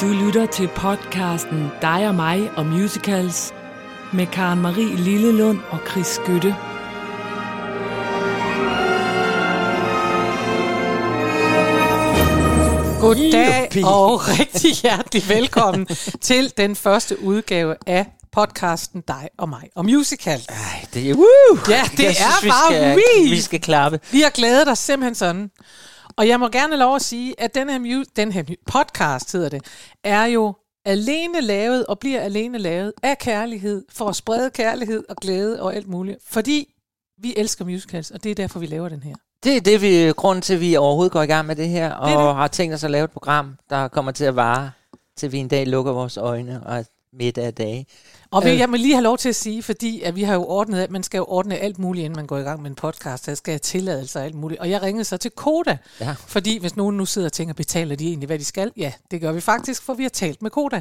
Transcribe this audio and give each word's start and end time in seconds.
Du 0.00 0.06
lytter 0.06 0.46
til 0.46 0.68
podcasten 0.68 1.70
Dig 1.80 2.08
og 2.08 2.14
mig 2.14 2.50
og 2.56 2.66
musicals 2.66 3.52
med 4.12 4.26
Karen 4.26 4.60
Marie 4.60 4.96
Lillelund 4.96 5.58
og 5.70 5.78
Chris 5.90 6.06
Skytte. 6.06 6.56
Goddag 13.00 13.84
og 13.84 14.28
rigtig 14.28 14.72
hjertelig 14.72 15.28
velkommen 15.28 15.86
til 16.28 16.52
den 16.56 16.76
første 16.76 17.22
udgave 17.22 17.74
af 17.86 18.06
podcasten 18.32 19.00
Dig 19.00 19.28
og 19.38 19.48
mig 19.48 19.68
og 19.74 19.84
musical. 19.84 20.40
Ej, 20.48 20.86
det 20.94 21.10
er 21.10 21.14
woo! 21.14 21.58
Ja, 21.68 21.82
det 21.96 22.02
Jeg 22.02 22.08
er 22.08 22.12
synes, 22.12 22.42
vi 22.42 22.48
bare 22.48 22.72
skal, 22.72 22.96
vildt. 22.96 23.30
Vi 23.30 23.40
skal 23.40 23.60
klappe. 23.60 24.00
Vi 24.10 24.20
har 24.20 24.30
glædet 24.30 24.68
os 24.68 24.78
simpelthen 24.78 25.14
sådan. 25.14 25.50
Og 26.20 26.28
jeg 26.28 26.40
må 26.40 26.48
gerne 26.48 26.76
lov 26.76 26.96
at 26.96 27.02
sige, 27.02 27.34
at 27.38 27.54
den 27.54 27.68
her, 27.68 27.78
mu- 27.78 28.12
den 28.16 28.32
her 28.32 28.42
podcast, 28.66 29.32
hedder 29.32 29.48
det, 29.48 29.62
er 30.04 30.24
jo 30.24 30.54
alene 30.84 31.40
lavet 31.40 31.86
og 31.86 31.98
bliver 31.98 32.20
alene 32.20 32.58
lavet 32.58 32.92
af 33.02 33.18
kærlighed, 33.18 33.84
for 33.92 34.08
at 34.08 34.16
sprede 34.16 34.50
kærlighed 34.50 35.04
og 35.08 35.16
glæde 35.16 35.62
og 35.62 35.74
alt 35.74 35.88
muligt. 35.88 36.18
Fordi 36.26 36.74
vi 37.22 37.34
elsker 37.36 37.64
musicals, 37.64 38.10
og 38.10 38.24
det 38.24 38.30
er 38.30 38.34
derfor, 38.34 38.58
vi 38.60 38.66
laver 38.66 38.88
den 38.88 39.02
her. 39.02 39.14
Det 39.44 39.56
er 39.56 39.60
det, 39.60 39.82
vi, 39.82 40.12
grunden 40.16 40.42
til, 40.42 40.54
at 40.54 40.60
vi 40.60 40.76
overhovedet 40.76 41.12
går 41.12 41.22
i 41.22 41.26
gang 41.26 41.46
med 41.46 41.56
det 41.56 41.68
her, 41.68 41.92
og 41.92 42.08
Det 42.08 42.18
det. 42.18 42.34
har 42.34 42.48
tænkt 42.48 42.74
os 42.74 42.84
at 42.84 42.90
lave 42.90 43.04
et 43.04 43.10
program, 43.10 43.56
der 43.70 43.88
kommer 43.88 44.12
til 44.12 44.24
at 44.24 44.36
vare, 44.36 44.70
til 45.16 45.32
vi 45.32 45.38
en 45.38 45.48
dag 45.48 45.66
lukker 45.66 45.92
vores 45.92 46.16
øjne 46.16 46.62
og 46.66 46.84
midt 47.12 47.38
af 47.38 47.54
dage. 47.54 47.86
Og 48.32 48.44
vil 48.44 48.52
Øh. 48.52 48.58
jeg 48.58 48.70
må 48.70 48.76
lige 48.76 48.94
have 48.94 49.02
lov 49.02 49.18
til 49.18 49.28
at 49.28 49.36
sige, 49.36 49.62
fordi 49.62 50.02
at 50.02 50.16
vi 50.16 50.22
har 50.22 50.34
jo 50.34 50.44
ordnet, 50.44 50.80
at 50.80 50.90
man 50.90 51.02
skal 51.02 51.18
jo 51.18 51.24
ordne 51.28 51.56
alt 51.58 51.78
muligt, 51.78 52.04
inden 52.04 52.16
man 52.16 52.26
går 52.26 52.38
i 52.38 52.42
gang 52.42 52.62
med 52.62 52.70
en 52.70 52.74
podcast. 52.76 53.26
Der 53.26 53.34
skal 53.34 53.52
have 53.52 53.58
tilladelse 53.58 54.18
og 54.18 54.24
alt 54.24 54.34
muligt. 54.34 54.60
Og 54.60 54.70
jeg 54.70 54.82
ringede 54.82 55.04
så 55.04 55.16
til 55.16 55.30
Koda, 55.30 55.78
Ja. 56.00 56.14
fordi 56.26 56.58
hvis 56.58 56.76
nogen 56.76 56.96
nu 56.96 57.06
sidder 57.06 57.28
og 57.28 57.32
tænker, 57.32 57.54
betaler 57.54 57.96
de 57.96 58.06
egentlig, 58.08 58.26
hvad 58.26 58.38
de 58.38 58.44
skal? 58.44 58.72
Ja, 58.76 58.92
det 59.10 59.20
gør 59.20 59.32
vi 59.32 59.40
faktisk, 59.40 59.82
for 59.82 59.94
vi 59.94 60.02
har 60.02 60.10
talt 60.10 60.42
med 60.42 60.50
Koda. 60.50 60.80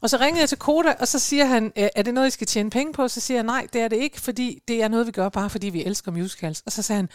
Og 0.00 0.10
så 0.10 0.16
ringede 0.16 0.40
jeg 0.40 0.48
til 0.48 0.58
Koda, 0.58 0.94
og 1.00 1.08
så 1.08 1.18
siger 1.18 1.44
han, 1.44 1.72
"Øh, 1.78 1.88
er 1.96 2.02
det 2.02 2.14
noget, 2.14 2.28
I 2.28 2.30
skal 2.30 2.46
tjene 2.46 2.70
penge 2.70 2.92
på? 2.92 3.08
Så 3.08 3.20
siger 3.20 3.38
jeg, 3.38 3.44
nej, 3.44 3.66
det 3.72 3.80
er 3.80 3.88
det 3.88 3.96
ikke, 3.96 4.20
fordi 4.20 4.62
det 4.68 4.82
er 4.82 4.88
noget, 4.88 5.06
vi 5.06 5.12
gør 5.12 5.28
bare, 5.28 5.50
fordi 5.50 5.68
vi 5.68 5.84
elsker 5.84 6.12
musicals. 6.12 6.62
Og 6.66 6.72
så 6.72 6.82
sagde 6.82 6.96
han, 6.96 7.08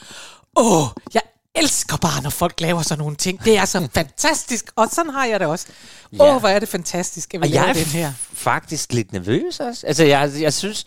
åh, 0.58 0.84
jeg 1.14 1.22
elsker 1.56 1.98
bare, 1.98 2.24
når 2.24 2.30
folk 2.30 2.62
laver 2.62 2.82
sådan 2.82 3.00
nogle 3.00 3.16
ting. 3.16 3.46
Det 3.46 3.58
er 3.58 3.66
så 3.66 3.88
fantastisk, 3.94 4.66
og 4.76 4.88
sådan 4.92 5.12
har 5.12 5.26
jeg 5.26 5.40
det 5.40 5.48
også. 5.48 5.66
Åh, 6.20 6.28
Ja. 6.28 6.40
hvor 6.40 6.50
er 6.50 6.60
det 6.60 6.70
fantastisk, 6.70 7.34
at 7.34 7.42
vi 7.42 7.46
Og 7.46 7.50
laver 7.50 7.66
er 7.68 7.74
den 7.74 7.84
her. 7.86 8.14
faktisk 8.34 8.94
lidt 8.94 9.14
nervøs 9.14 9.60
også. 9.60 9.88
Altså, 9.88 10.04
jeg, 10.04 10.32
jeg 10.40 10.54
synes, 10.54 10.86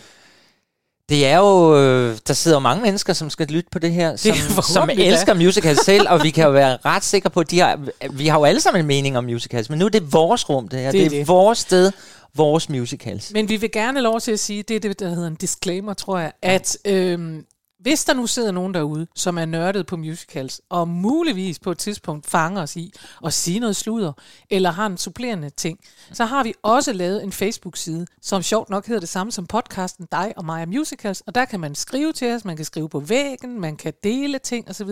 det 1.09 1.27
er 1.27 1.37
jo, 1.39 1.77
øh, 1.79 2.19
der 2.29 2.35
sidder 2.35 2.59
mange 2.59 2.83
mennesker, 2.83 3.13
som 3.13 3.31
skal 3.31 3.47
lytte 3.47 3.69
på 3.73 3.79
det 3.79 3.93
her, 3.93 4.17
som, 4.17 4.37
som 4.37 4.63
forhåbentlig 4.63 5.07
da. 5.07 5.11
elsker 5.13 5.35
musicals 5.35 5.81
selv, 5.85 6.09
og 6.09 6.23
vi 6.23 6.31
kan 6.31 6.45
jo 6.45 6.51
være 6.51 6.79
ret 6.85 7.05
sikre 7.05 7.31
på, 7.31 7.41
at 7.41 7.51
de 7.51 7.59
har, 7.61 7.81
vi 8.13 8.27
har 8.27 8.39
jo 8.39 8.45
alle 8.45 8.61
sammen 8.61 8.81
en 8.81 8.87
mening 8.87 9.19
om 9.19 9.25
musicals, 9.25 9.71
men 9.71 9.79
nu 9.79 9.85
er 9.85 9.89
det 9.89 10.13
vores 10.13 10.49
rum, 10.49 10.69
det 10.69 10.79
her. 10.81 10.87
Det 10.87 10.93
Det 10.93 11.05
er 11.07 11.09
det 11.09 11.17
er 11.17 11.21
det. 11.21 11.29
vores 11.29 11.59
sted, 11.59 11.93
vores 12.35 12.69
musicals. 12.69 13.31
Men 13.35 13.49
vi 13.49 13.57
vil 13.57 13.71
gerne 13.73 14.01
lov 14.01 14.21
til 14.21 14.33
at 14.33 14.41
sige, 14.41 14.63
det 14.63 14.77
er 14.77 14.81
det, 14.81 15.01
der 15.01 15.09
hedder 15.09 15.27
en 15.29 15.35
disclaimer, 15.35 15.95
tror 15.95 16.19
jeg, 16.19 16.33
at 16.43 16.77
øhm, 16.85 17.45
hvis 17.81 18.05
der 18.05 18.15
nu 18.15 18.27
sidder 18.27 18.53
nogen 18.53 18.75
derude, 18.75 19.07
som 19.15 19.39
er 19.39 19.45
nørdet 19.45 19.87
på 19.87 19.97
musicals, 19.97 20.61
og 20.69 20.89
muligvis 20.89 21.59
på 21.59 21.71
et 21.71 21.79
tidspunkt 21.79 22.27
fanger 22.27 22.63
os 22.63 22.77
i 22.77 22.93
at 23.25 23.35
sige 23.35 23.61
noget 23.61 23.77
sludder, 23.77 24.13
eller 24.51 24.71
har 24.71 24.87
en 24.87 24.97
supplerende 24.97 25.51
ting, 25.51 25.79
så 26.13 26.25
har 26.25 26.45
vi 26.45 26.55
også 26.63 26.93
lavet 26.93 27.23
en 27.25 27.33
Facebook-side, 27.33 28.07
som 28.23 28.43
sjovt 28.43 28.71
nok 28.71 28.87
hedder 28.87 29.01
det 29.01 29.09
samme 29.09 29.33
som 29.33 29.47
podcasten 29.47 30.07
Dig 30.13 30.33
og 30.37 30.45
mig 30.45 30.69
Musicals, 30.69 31.21
og 31.21 31.35
der 31.35 31.45
kan 31.45 31.61
man 31.61 31.75
skrive 31.75 32.13
til 32.13 32.33
os, 32.33 32.45
man 32.45 32.57
kan 32.57 32.65
skrive 32.65 32.89
på 32.89 33.01
væggen, 33.01 33.61
man 33.61 33.77
kan 33.77 33.93
dele 34.05 34.39
ting 34.39 34.69
osv. 34.71 34.91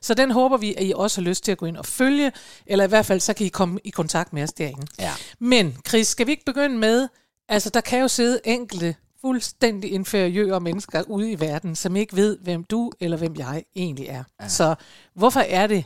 Så 0.00 0.14
den 0.14 0.30
håber 0.30 0.56
vi, 0.56 0.74
at 0.74 0.86
I 0.86 0.92
også 0.96 1.20
har 1.20 1.28
lyst 1.28 1.44
til 1.44 1.52
at 1.52 1.58
gå 1.58 1.66
ind 1.66 1.76
og 1.76 1.86
følge, 1.86 2.32
eller 2.66 2.84
i 2.84 2.88
hvert 2.88 3.06
fald 3.06 3.20
så 3.20 3.32
kan 3.32 3.46
I 3.46 3.48
komme 3.48 3.80
i 3.84 3.90
kontakt 3.90 4.32
med 4.32 4.42
os 4.42 4.52
derinde. 4.52 4.86
Ja. 4.98 5.12
Men 5.38 5.76
Chris, 5.88 6.06
skal 6.06 6.26
vi 6.26 6.30
ikke 6.30 6.44
begynde 6.44 6.78
med, 6.78 7.08
altså 7.48 7.70
der 7.70 7.80
kan 7.80 8.00
jo 8.00 8.08
sidde 8.08 8.40
enkelte 8.44 8.94
fuldstændig 9.26 9.92
inferiøre 9.92 10.60
mennesker 10.60 11.02
ude 11.02 11.30
i 11.32 11.40
verden, 11.40 11.76
som 11.76 11.96
ikke 11.96 12.16
ved, 12.16 12.38
hvem 12.38 12.64
du 12.64 12.92
eller 13.00 13.16
hvem 13.16 13.34
jeg 13.36 13.64
egentlig 13.76 14.06
er. 14.06 14.24
Ja. 14.42 14.48
Så 14.48 14.74
hvorfor 15.14 15.40
er 15.40 15.66
det, 15.66 15.84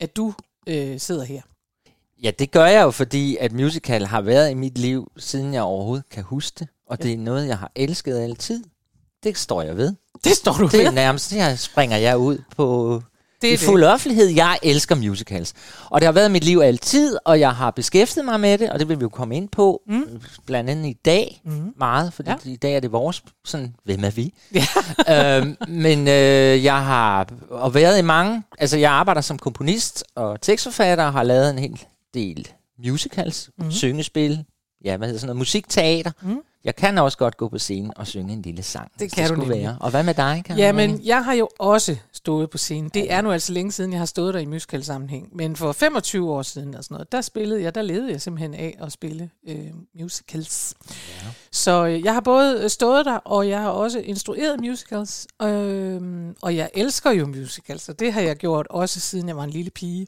at 0.00 0.16
du 0.16 0.34
øh, 0.66 1.00
sidder 1.00 1.24
her? 1.24 1.40
Ja, 2.22 2.30
det 2.38 2.50
gør 2.50 2.66
jeg 2.66 2.82
jo, 2.82 2.90
fordi 2.90 3.36
at 3.36 3.52
musical 3.52 4.06
har 4.06 4.20
været 4.20 4.50
i 4.50 4.54
mit 4.54 4.78
liv, 4.78 5.12
siden 5.16 5.54
jeg 5.54 5.62
overhovedet 5.62 6.08
kan 6.10 6.22
huske 6.22 6.56
det. 6.58 6.68
Og 6.86 6.96
Ja. 7.00 7.04
det 7.04 7.12
er 7.12 7.18
noget, 7.18 7.48
jeg 7.48 7.58
har 7.58 7.72
elsket 7.76 8.18
altid. 8.18 8.64
Det 9.22 9.38
står 9.38 9.62
jeg 9.62 9.76
ved. 9.76 9.94
Det 10.24 10.32
står 10.32 10.52
du 10.52 10.66
Det 10.68 10.80
er 10.80 10.84
ved. 10.84 10.92
nærmest, 10.92 11.32
her 11.32 11.56
springer 11.56 11.96
jeg 11.96 12.18
ud 12.18 12.38
på 12.56 13.02
Det 13.42 13.48
i 13.48 13.52
er 13.52 13.58
fuld 13.58 13.84
offentlighed. 13.84 14.26
Jeg 14.28 14.58
elsker 14.62 14.94
musicals. 14.94 15.54
Og 15.90 16.00
det 16.00 16.06
har 16.06 16.12
været 16.12 16.30
mit 16.30 16.44
liv 16.44 16.58
altid, 16.58 17.18
og 17.24 17.40
jeg 17.40 17.52
har 17.56 17.70
beskæftiget 17.70 18.24
mig 18.24 18.40
med 18.40 18.58
det, 18.58 18.70
og 18.70 18.78
det 18.78 18.88
vil 18.88 18.98
vi 18.98 19.02
jo 19.02 19.08
komme 19.08 19.36
ind 19.36 19.48
på, 19.48 19.82
mm. 19.88 20.20
blandt 20.46 20.70
andet 20.70 20.88
i 20.88 20.96
dag 21.04 21.40
Mm. 21.44 21.72
meget, 21.78 22.12
fordi 22.12 22.30
Ja. 22.30 22.36
i 22.50 22.56
dag 22.56 22.76
er 22.76 22.80
det 22.80 22.92
vores, 22.92 23.22
sådan, 23.44 23.74
hvem 23.84 24.04
er 24.04 24.10
vi? 24.10 24.34
Ja. 24.54 24.66
øhm, 25.38 25.56
men 25.68 25.98
øh, 26.08 26.64
jeg 26.64 26.84
har 26.84 27.26
og 27.50 27.74
været 27.74 27.98
i 27.98 28.02
mange, 28.02 28.42
altså 28.58 28.78
jeg 28.78 28.92
arbejder 28.92 29.20
som 29.20 29.38
komponist 29.38 30.04
og 30.14 30.40
tekstforfatter, 30.40 31.04
og 31.04 31.12
har 31.12 31.22
lavet 31.22 31.50
en 31.50 31.58
hel 31.58 31.80
del 32.14 32.48
musicals, 32.84 33.50
mm. 33.58 33.70
syngespil, 33.70 34.44
ja, 34.84 34.96
hvad 34.96 35.08
hedder 35.08 35.20
sådan 35.20 35.26
noget, 35.28 35.38
musikteater. 35.38 36.10
Mhm. 36.22 36.38
Jeg 36.64 36.76
kan 36.76 36.98
også 36.98 37.18
godt 37.18 37.36
gå 37.36 37.48
på 37.48 37.58
scenen 37.58 37.92
og 37.96 38.06
synge 38.06 38.32
en 38.32 38.42
lille 38.42 38.62
sang, 38.62 38.90
hvis 38.96 39.12
kan 39.12 39.22
du 39.22 39.28
skulle 39.28 39.48
nemlig. 39.48 39.62
være. 39.62 39.76
Og 39.80 39.90
hvad 39.90 40.02
med 40.02 40.14
dig, 40.14 40.42
Karen? 40.46 40.58
Jamen, 40.60 41.00
jeg 41.04 41.24
har 41.24 41.32
jo 41.32 41.48
også 41.58 41.96
stået 42.12 42.50
på 42.50 42.58
scenen. 42.58 42.90
Det 42.94 43.12
er 43.12 43.20
nu 43.20 43.32
altså 43.32 43.52
længe 43.52 43.72
siden, 43.72 43.92
jeg 43.92 44.00
har 44.00 44.06
stået 44.06 44.34
der 44.34 44.40
i 44.40 44.44
musical 44.44 44.84
sammenhæng. 44.84 45.28
Men 45.36 45.56
for 45.56 45.72
25 45.72 46.32
år 46.32 46.42
siden 46.42 46.74
og 46.74 46.84
sådan 46.84 46.94
noget, 46.94 47.12
der 47.12 47.20
spillede 47.20 47.62
jeg, 47.62 47.74
der 47.74 47.82
levede 47.82 48.12
jeg 48.12 48.20
simpelthen 48.20 48.54
af 48.54 48.78
at 48.82 48.92
spille 48.92 49.30
øh, 49.48 49.66
musicals. 50.00 50.74
Ja. 50.90 51.28
Så 51.52 51.86
øh, 51.86 52.04
jeg 52.04 52.14
har 52.14 52.20
både 52.20 52.60
øh, 52.62 52.70
stået 52.70 53.06
der, 53.06 53.16
og 53.16 53.48
jeg 53.48 53.60
har 53.60 53.70
også 53.70 53.98
instrueret 53.98 54.60
musicals. 54.60 55.26
Øh, 55.42 56.00
og 56.42 56.56
jeg 56.56 56.70
elsker 56.74 57.10
jo 57.10 57.26
musicals, 57.26 57.88
og 57.88 57.98
det 57.98 58.12
har 58.12 58.20
jeg 58.20 58.36
gjort 58.36 58.66
også 58.70 59.00
siden 59.00 59.28
jeg 59.28 59.36
var 59.36 59.44
en 59.44 59.50
lille 59.50 59.70
pige. 59.70 60.06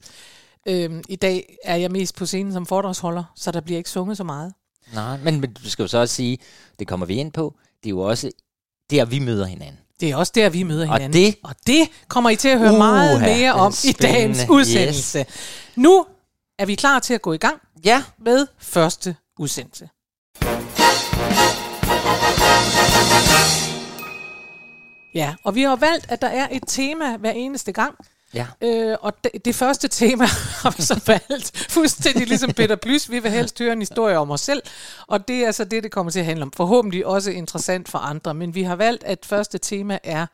Øh, 0.69 1.02
I 1.08 1.16
dag 1.16 1.56
er 1.64 1.76
jeg 1.76 1.90
mest 1.90 2.16
på 2.16 2.26
scenen 2.26 2.52
som 2.52 2.66
foredragsholder, 2.66 3.24
så 3.36 3.50
der 3.50 3.60
bliver 3.60 3.78
ikke 3.78 3.90
sunget 3.90 4.16
så 4.16 4.24
meget. 4.24 4.52
Nej, 4.94 5.19
men, 5.25 5.41
men 5.41 5.53
du 5.53 5.70
skal 5.70 5.82
jo 5.82 5.88
så 5.88 5.98
også 5.98 6.15
sige, 6.15 6.38
det 6.78 6.88
kommer 6.88 7.06
vi 7.06 7.15
ind 7.15 7.32
på, 7.32 7.54
det 7.82 7.87
er 7.88 7.91
jo 7.91 8.00
også 8.00 8.31
der, 8.91 9.04
vi 9.04 9.19
møder 9.19 9.47
hinanden. 9.47 9.78
Det 10.00 10.10
er 10.10 10.16
også 10.16 10.32
der, 10.34 10.48
vi 10.48 10.62
møder 10.62 10.88
Og 10.88 10.94
hinanden. 10.94 11.22
det- 11.22 11.37
og 11.44 11.54
det 11.66 11.88
kommer 12.09 12.31
I 12.31 12.37
til 12.37 12.48
at 12.48 12.59
høre 12.59 12.69
Uha, 12.70 12.78
meget 12.78 13.20
mere 13.20 13.43
er 13.43 13.53
om 13.53 13.72
i 13.84 13.93
dagens 13.93 14.41
udsendelse. 14.50 15.19
Yes. 15.19 15.26
Nu 15.76 16.06
er 16.59 16.66
vi 16.66 16.75
klar 16.75 16.98
til 16.98 17.15
at 17.15 17.22
gå 17.22 17.32
i 17.32 17.37
gang 17.37 17.60
Ja, 17.84 18.03
med 18.19 18.47
første 18.59 19.16
udsendelse. 19.38 19.88
Ja, 25.14 25.34
og 25.44 25.54
vi 25.54 25.62
har 25.62 25.76
valgt, 25.76 26.06
at 26.10 26.22
der 26.22 26.28
er 26.28 26.49
et 26.50 26.62
tema 26.66 27.16
hver 27.16 27.31
eneste 27.31 27.72
gang. 27.72 27.94
Ja. 28.34 28.47
Øh, 28.62 28.97
og 29.00 29.12
det, 29.25 29.44
det 29.44 29.54
første 29.54 29.88
tema 29.88 30.25
har 30.62 30.75
vi 30.76 30.82
så 30.82 31.00
valgt 31.06 31.66
fuldstændig 31.70 32.26
ligesom 32.26 32.53
Peter 32.53 32.76
Plys. 32.76 33.10
Vi 33.10 33.19
vil 33.19 33.31
helst 33.31 33.59
høre 33.59 33.72
en 33.72 33.78
historie 33.78 34.19
om 34.19 34.31
os 34.31 34.41
selv, 34.41 34.62
og 35.06 35.28
det 35.28 35.37
er 35.44 35.50
så 35.53 35.65
det, 35.65 35.82
det 35.82 35.93
kommer 35.93 36.12
til 36.12 36.19
at 36.20 36.26
handle 36.26 36.43
om. 36.43 36.53
Forhåbentlig 36.56 37.06
også 37.06 37.31
interessant 37.31 37.88
for 37.88 37.98
andre, 37.98 38.34
men 38.34 38.54
vi 38.54 38.62
har 38.62 38.76
valgt, 38.76 39.04
at 39.04 39.19
første 39.26 39.59
tema 39.59 39.98
er 40.04 40.26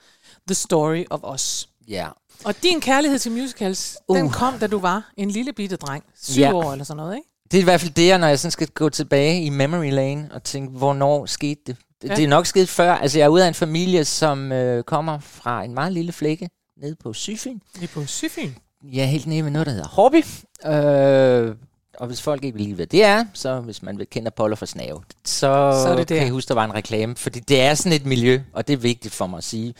The 0.48 0.54
Story 0.54 1.04
of 1.10 1.20
Us. 1.34 1.68
ja. 1.88 2.06
Og 2.44 2.62
din 2.62 2.80
kærlighed 2.80 3.18
til 3.18 3.32
musicals, 3.32 3.96
uh. 4.08 4.16
den 4.18 4.30
kom, 4.30 4.58
da 4.58 4.66
du 4.66 4.78
var 4.78 5.10
en 5.16 5.30
lille 5.30 5.52
bitte 5.52 5.76
dreng. 5.76 6.04
Syv 6.22 6.40
Ja. 6.40 6.52
år 6.52 6.72
eller 6.72 6.84
sådan 6.84 6.96
noget, 6.96 7.16
ikke? 7.16 7.28
Det 7.50 7.56
er 7.58 7.60
i 7.60 7.64
hvert 7.64 7.80
fald 7.80 7.92
det, 7.92 8.06
jeg, 8.06 8.18
når 8.18 8.26
jeg 8.26 8.38
sådan 8.38 8.50
skal 8.50 8.68
gå 8.68 8.88
tilbage 8.88 9.42
i 9.42 9.48
memory 9.50 9.90
lane 9.90 10.28
og 10.34 10.42
tænke, 10.42 10.78
hvornår 10.78 11.26
skete 11.26 11.60
det? 11.66 11.76
Ja. 12.04 12.14
det 12.14 12.24
er 12.24 12.28
nok 12.28 12.46
sket 12.46 12.68
før. 12.68 12.92
Altså, 12.94 13.18
jeg 13.18 13.24
er 13.24 13.28
ude 13.28 13.44
af 13.44 13.48
en 13.48 13.54
familie, 13.54 14.04
som 14.04 14.52
øh, 14.52 14.82
kommer 14.84 15.18
fra 15.18 15.62
en 15.64 15.74
meget 15.74 15.92
lille 15.92 16.12
flække 16.12 16.48
nede 16.82 16.94
på 16.94 17.12
Syfyn. 17.12 17.58
Lige 17.78 17.88
på 17.88 18.06
Syfyn. 18.06 18.50
Jeg 18.92 19.02
er 19.02 19.06
helt 19.06 19.26
nede 19.26 19.42
med 19.42 19.50
noget, 19.50 19.66
der 19.66 19.72
hedder 19.72 19.88
Horby. 19.88 20.24
Øh, 20.66 21.54
og 21.98 22.06
hvis 22.06 22.22
folk 22.22 22.44
ikke 22.44 22.56
vil 22.56 22.64
lide, 22.64 22.74
hvad 22.76 22.86
det 22.86 23.04
er, 23.04 23.24
så 23.34 23.60
hvis 23.60 23.82
man 23.82 23.98
vil 23.98 24.06
kende 24.10 24.26
Apollo 24.26 24.56
for 24.56 24.66
snave, 24.66 25.02
så, 25.24 25.82
Så 25.84 25.94
det 25.98 26.08
der. 26.08 26.14
kan 26.14 26.24
jeg 26.24 26.32
huske, 26.32 26.48
der 26.48 26.54
var 26.54 26.64
en 26.64 26.74
reklame. 26.74 27.16
Fordi 27.16 27.40
det 27.40 27.60
er 27.60 27.74
sådan 27.74 27.92
et 27.92 28.06
miljø, 28.06 28.40
og 28.52 28.66
det 28.68 28.72
er 28.72 28.76
vigtigt 28.76 29.14
for 29.14 29.26
mig 29.26 29.38
at 29.38 29.44
sige. 29.44 29.74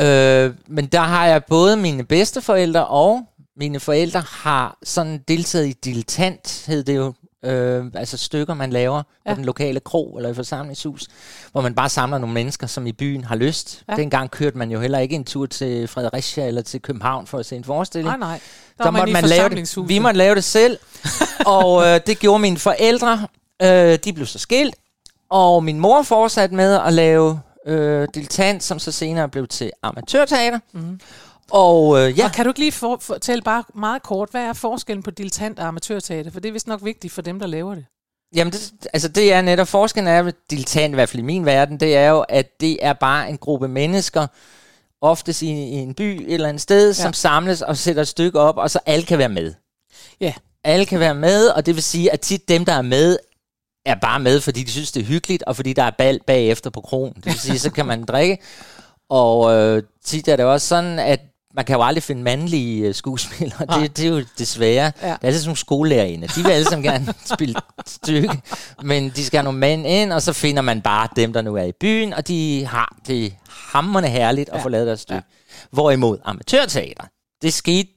Øh, 0.00 0.54
men 0.66 0.86
der 0.86 1.00
har 1.00 1.26
jeg 1.26 1.44
både 1.44 1.76
mine 1.76 2.04
bedsteforældre 2.04 2.86
og 2.86 3.22
mine 3.56 3.80
forældre 3.80 4.20
har 4.20 4.78
sådan 4.82 5.24
deltaget 5.28 5.66
i 5.66 5.72
dilettant, 5.72 6.64
hed 6.66 6.84
det 6.84 6.96
jo, 6.96 7.14
øh, 7.44 7.84
altså 7.94 8.16
stykker, 8.16 8.54
man 8.54 8.70
laver 8.70 9.02
ja. 9.26 9.32
På 9.32 9.36
den 9.36 9.44
lokale 9.44 9.80
krog 9.80 10.16
eller 10.16 10.30
i 10.30 10.34
forsamlingshus, 10.34 11.06
hvor 11.52 11.60
man 11.60 11.74
bare 11.74 11.88
samler 11.88 12.18
nogle 12.18 12.34
mennesker, 12.34 12.66
som 12.66 12.86
i 12.86 12.92
byen 12.92 13.24
har 13.24 13.36
lyst. 13.36 13.82
Ja. 13.88 13.96
Dengang 13.96 14.30
kørte 14.30 14.58
man 14.58 14.70
jo 14.70 14.80
heller 14.80 14.98
ikke 14.98 15.14
en 15.14 15.24
tur 15.24 15.46
til 15.46 15.88
Fredericia 15.88 16.46
eller 16.46 16.62
til 16.62 16.82
København 16.82 17.26
for 17.26 17.38
at 17.38 17.46
se 17.46 17.56
en 17.56 17.64
forestilling 17.64 18.18
Nej, 18.18 18.28
nej. 18.28 18.40
Der, 18.78 18.84
der 18.84 18.90
man 18.90 19.00
måtte 19.00 19.12
man 19.12 19.24
lave 19.24 19.48
det. 19.48 19.88
Vi 19.88 19.98
måtte 19.98 20.18
lave 20.18 20.34
det 20.34 20.44
selv, 20.44 20.78
og 21.46 21.86
øh, 21.86 22.00
det 22.06 22.18
gjorde 22.18 22.38
mine 22.38 22.58
forældre. 22.58 23.26
Øh, 23.62 23.98
de 24.04 24.12
blev 24.12 24.26
så 24.26 24.38
skilt, 24.38 24.74
og 25.30 25.64
min 25.64 25.80
mor 25.80 26.02
fortsatte 26.02 26.54
med 26.54 26.80
at 26.86 26.92
lave 26.92 27.40
øh, 27.66 28.08
dilettant, 28.14 28.62
som 28.62 28.78
så 28.78 28.92
senere 28.92 29.28
blev 29.28 29.46
til 29.46 29.70
amatørteater. 29.82 30.58
Mhm. 30.72 31.00
Og 31.50 31.98
øh, 31.98 32.18
ja, 32.18 32.24
Og 32.24 32.32
kan 32.32 32.44
du 32.44 32.50
ikke 32.50 32.60
lige 32.60 32.72
for, 32.72 32.98
fortælle 33.00 33.42
bare 33.42 33.64
meget 33.74 34.02
kort, 34.02 34.28
hvad 34.30 34.42
er 34.42 34.52
forskellen 34.52 35.02
på 35.02 35.10
dilettant 35.10 35.58
og 35.58 35.66
amatørteater? 35.66 36.30
For 36.30 36.40
det 36.40 36.48
er 36.48 36.52
vist 36.52 36.66
nok 36.66 36.84
vigtigt 36.84 37.12
for 37.12 37.22
dem, 37.22 37.40
der 37.40 37.46
laver 37.46 37.74
det. 37.74 37.84
Jamen, 38.34 38.52
det, 38.52 38.72
altså 38.92 39.08
det 39.08 39.32
er 39.32 39.42
netop, 39.42 39.68
forskellen 39.68 40.14
er 40.14 40.32
dilettant, 40.50 40.92
i 40.92 40.94
hvert 40.94 41.08
fald 41.08 41.22
i 41.22 41.26
min 41.26 41.46
verden, 41.46 41.80
det 41.80 41.96
er 41.96 42.08
jo, 42.08 42.20
at 42.28 42.60
det 42.60 42.78
er 42.86 42.92
bare 42.92 43.30
en 43.30 43.38
gruppe 43.38 43.68
mennesker, 43.68 44.26
oftest 45.00 45.42
i, 45.42 45.46
i 45.46 45.74
en 45.74 45.94
by 45.94 46.02
et 46.02 46.34
eller 46.34 46.48
andet 46.48 46.62
sted, 46.62 46.88
ja. 46.88 46.92
som 46.92 47.12
samles 47.12 47.62
og 47.62 47.76
sætter 47.76 48.02
et 48.02 48.08
stykke 48.08 48.40
op, 48.40 48.56
og 48.56 48.70
så 48.70 48.78
alle 48.86 49.06
kan 49.06 49.18
være 49.18 49.28
med. 49.28 49.54
Ja. 50.20 50.34
Alle 50.64 50.86
kan 50.86 51.00
være 51.00 51.14
med, 51.14 51.48
og 51.48 51.66
det 51.66 51.74
vil 51.74 51.82
sige, 51.82 52.12
at 52.12 52.20
tit 52.20 52.48
dem, 52.48 52.64
der 52.64 52.72
er 52.72 52.82
med, 52.82 53.18
er 53.86 53.94
bare 53.94 54.20
med, 54.20 54.40
fordi 54.40 54.62
de 54.62 54.70
synes, 54.70 54.92
det 54.92 55.00
er 55.00 55.04
hyggeligt, 55.04 55.42
og 55.42 55.56
fordi 55.56 55.72
der 55.72 55.82
er 55.82 55.90
bal 55.98 56.20
bagefter 56.26 56.70
på 56.70 56.80
krogen. 56.80 57.12
Det 57.14 57.26
vil 57.26 57.40
sige, 57.40 57.58
så 57.58 57.70
kan 57.70 57.86
man 57.86 58.04
drikke. 58.04 58.38
Og 59.10 59.52
øh, 59.52 59.82
tit 60.04 60.28
er 60.28 60.36
det 60.36 60.44
også 60.44 60.66
sådan, 60.66 60.98
at 60.98 61.20
man 61.54 61.64
kan 61.64 61.76
jo 61.76 61.82
aldrig 61.82 62.02
finde 62.02 62.22
mandlige 62.22 62.86
øh, 62.88 62.94
skuespillere. 62.94 63.66
Det, 63.80 63.96
det 63.96 64.04
er 64.04 64.08
jo 64.08 64.24
desværre. 64.38 64.92
Ja. 65.02 65.08
Ja. 65.08 65.12
Det 65.12 65.18
er 65.22 65.26
altid 65.26 65.40
sådan 65.40 65.48
nogle 65.48 65.56
skolelærerinde. 65.56 66.28
De 66.28 66.42
vil 66.44 66.50
alle 66.50 66.64
sammen 66.68 66.84
gerne 66.84 67.14
spille 67.34 67.54
stykke, 67.86 68.40
men 68.82 69.10
de 69.16 69.24
skal 69.24 69.38
have 69.38 69.44
nogle 69.44 69.58
mænd 69.58 69.86
ind, 69.86 70.12
og 70.12 70.22
så 70.22 70.32
finder 70.32 70.62
man 70.62 70.80
bare 70.82 71.08
dem, 71.16 71.32
der 71.32 71.42
nu 71.42 71.56
er 71.56 71.62
i 71.62 71.72
byen, 71.72 72.12
og 72.14 72.28
de 72.28 72.66
har 72.66 72.96
det 73.06 73.34
hammerne 73.48 74.08
herligt 74.08 74.48
at 74.48 74.56
Ja. 74.58 74.62
få 74.64 74.68
lavet 74.68 74.86
deres 74.86 75.00
stykke. 75.00 75.22
Hvorimod 75.70 76.18
amatørteater, 76.24 77.04
det 77.42 77.52
skete, 77.52 77.88